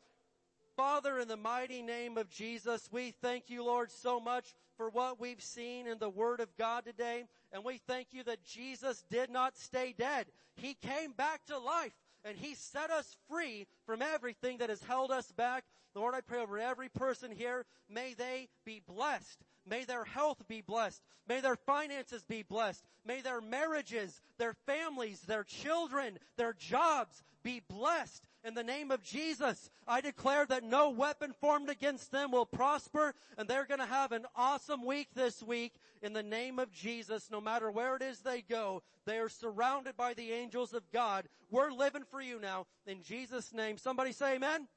Father, 0.78 1.20
in 1.20 1.28
the 1.28 1.36
mighty 1.36 1.82
name 1.82 2.18
of 2.18 2.30
Jesus, 2.30 2.88
we 2.94 3.12
thank 3.22 3.50
you, 3.50 3.66
Lord, 3.66 3.92
so 3.92 4.22
much 4.22 4.54
for 4.78 4.90
what 4.90 5.20
we've 5.20 5.44
seen 5.44 5.86
in 5.86 6.00
the 6.00 6.10
Word 6.10 6.40
of 6.40 6.56
God 6.56 6.86
today. 6.86 7.26
And 7.52 7.66
we 7.66 7.82
thank 7.86 8.14
you 8.14 8.24
that 8.24 8.42
Jesus 8.46 9.04
did 9.12 9.30
not 9.30 9.58
stay 9.58 9.94
dead. 9.98 10.28
He 10.56 10.76
came 10.76 11.12
back 11.12 11.46
to 11.48 11.58
life 11.58 11.92
and 12.24 12.38
He 12.38 12.56
set 12.56 12.90
us 12.90 13.18
free 13.30 13.68
from 13.86 14.02
everything 14.02 14.60
that 14.60 14.70
has 14.70 14.82
held 14.82 15.12
us 15.12 15.34
back. 15.34 15.66
Lord, 15.94 16.16
I 16.16 16.22
pray 16.22 16.40
over 16.40 16.58
every 16.58 16.88
person 16.88 17.32
here. 17.32 17.66
May 17.90 18.14
they 18.14 18.48
be 18.64 18.82
blessed. 18.88 19.44
May 19.68 19.84
their 19.84 20.06
health 20.06 20.48
be 20.48 20.62
blessed. 20.62 21.02
May 21.28 21.42
their 21.42 21.56
finances 21.56 22.24
be 22.24 22.44
blessed. 22.44 22.84
May 23.06 23.22
their 23.22 23.42
marriages, 23.42 24.22
their 24.38 24.54
families, 24.66 25.22
their 25.22 25.44
children, 25.44 26.20
their 26.38 26.54
jobs 26.54 27.24
be 27.44 27.62
blessed. 27.68 28.24
In 28.44 28.54
the 28.54 28.64
name 28.64 28.92
of 28.92 29.02
Jesus, 29.02 29.72
I 29.88 30.02
declare 30.02 30.46
that 30.46 30.64
no 30.64 30.92
weapon 30.92 31.34
formed 31.34 31.70
against 31.70 32.12
them 32.12 32.32
will 32.32 32.46
prosper 32.46 33.16
and 33.38 33.48
they're 33.48 33.66
going 33.66 33.80
to 33.80 33.88
have 33.88 34.12
an 34.12 34.26
awesome 34.36 34.86
week 34.86 35.10
this 35.16 35.42
week 35.42 35.74
in 36.04 36.14
the 36.14 36.24
name 36.24 36.60
of 36.60 36.72
Jesus. 36.72 37.32
No 37.32 37.42
matter 37.42 37.72
where 37.72 37.96
it 37.96 38.04
is 38.04 38.20
they 38.20 38.42
go, 38.42 38.84
they 39.06 39.18
are 39.18 39.30
surrounded 39.30 39.98
by 39.98 40.14
the 40.14 40.32
angels 40.32 40.74
of 40.74 40.92
God. 40.92 41.26
We're 41.50 41.72
living 41.72 42.04
for 42.12 42.22
you 42.22 42.40
now 42.40 42.68
in 42.86 43.02
Jesus 43.02 43.52
name. 43.52 43.78
Somebody 43.80 44.12
say 44.12 44.36
amen. 44.36 44.68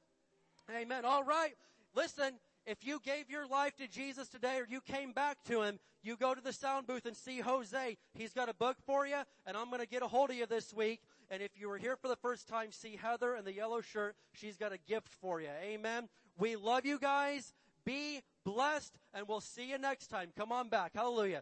Amen. 0.75 1.05
All 1.05 1.23
right. 1.23 1.53
Listen, 1.95 2.33
if 2.69 2.85
you 2.85 3.01
gave 3.03 3.31
your 3.31 3.47
life 3.47 3.75
to 3.77 3.87
Jesus 3.87 4.29
today 4.29 4.57
or 4.57 4.67
you 4.69 4.79
came 4.79 5.11
back 5.11 5.43
to 5.45 5.63
Him, 5.63 5.79
you 6.03 6.15
go 6.15 6.35
to 6.35 6.41
the 6.41 6.53
sound 6.53 6.85
booth 6.85 7.07
and 7.07 7.17
see 7.17 7.39
Jose. 7.39 7.97
He's 8.13 8.31
got 8.31 8.47
a 8.47 8.53
book 8.53 8.77
for 8.85 9.07
you 9.07 9.17
and 9.47 9.57
I'm 9.57 9.69
going 9.69 9.81
to 9.81 9.87
get 9.87 10.03
a 10.03 10.07
hold 10.07 10.29
of 10.29 10.35
you 10.35 10.45
this 10.45 10.71
week. 10.71 11.01
And 11.31 11.41
if 11.41 11.51
you 11.59 11.67
were 11.67 11.79
here 11.79 11.95
for 11.95 12.07
the 12.07 12.15
first 12.15 12.47
time, 12.47 12.71
see 12.71 12.95
Heather 13.01 13.35
in 13.35 13.43
the 13.43 13.53
yellow 13.53 13.81
shirt. 13.81 14.15
She's 14.33 14.55
got 14.55 14.71
a 14.71 14.77
gift 14.77 15.09
for 15.19 15.41
you. 15.41 15.49
Amen. 15.63 16.09
We 16.37 16.55
love 16.55 16.85
you 16.85 16.99
guys. 16.99 17.53
Be 17.85 18.21
blessed 18.43 18.93
and 19.15 19.27
we'll 19.27 19.41
see 19.41 19.71
you 19.71 19.79
next 19.79 20.07
time. 20.07 20.29
Come 20.37 20.51
on 20.51 20.69
back. 20.69 20.91
Hallelujah. 20.93 21.41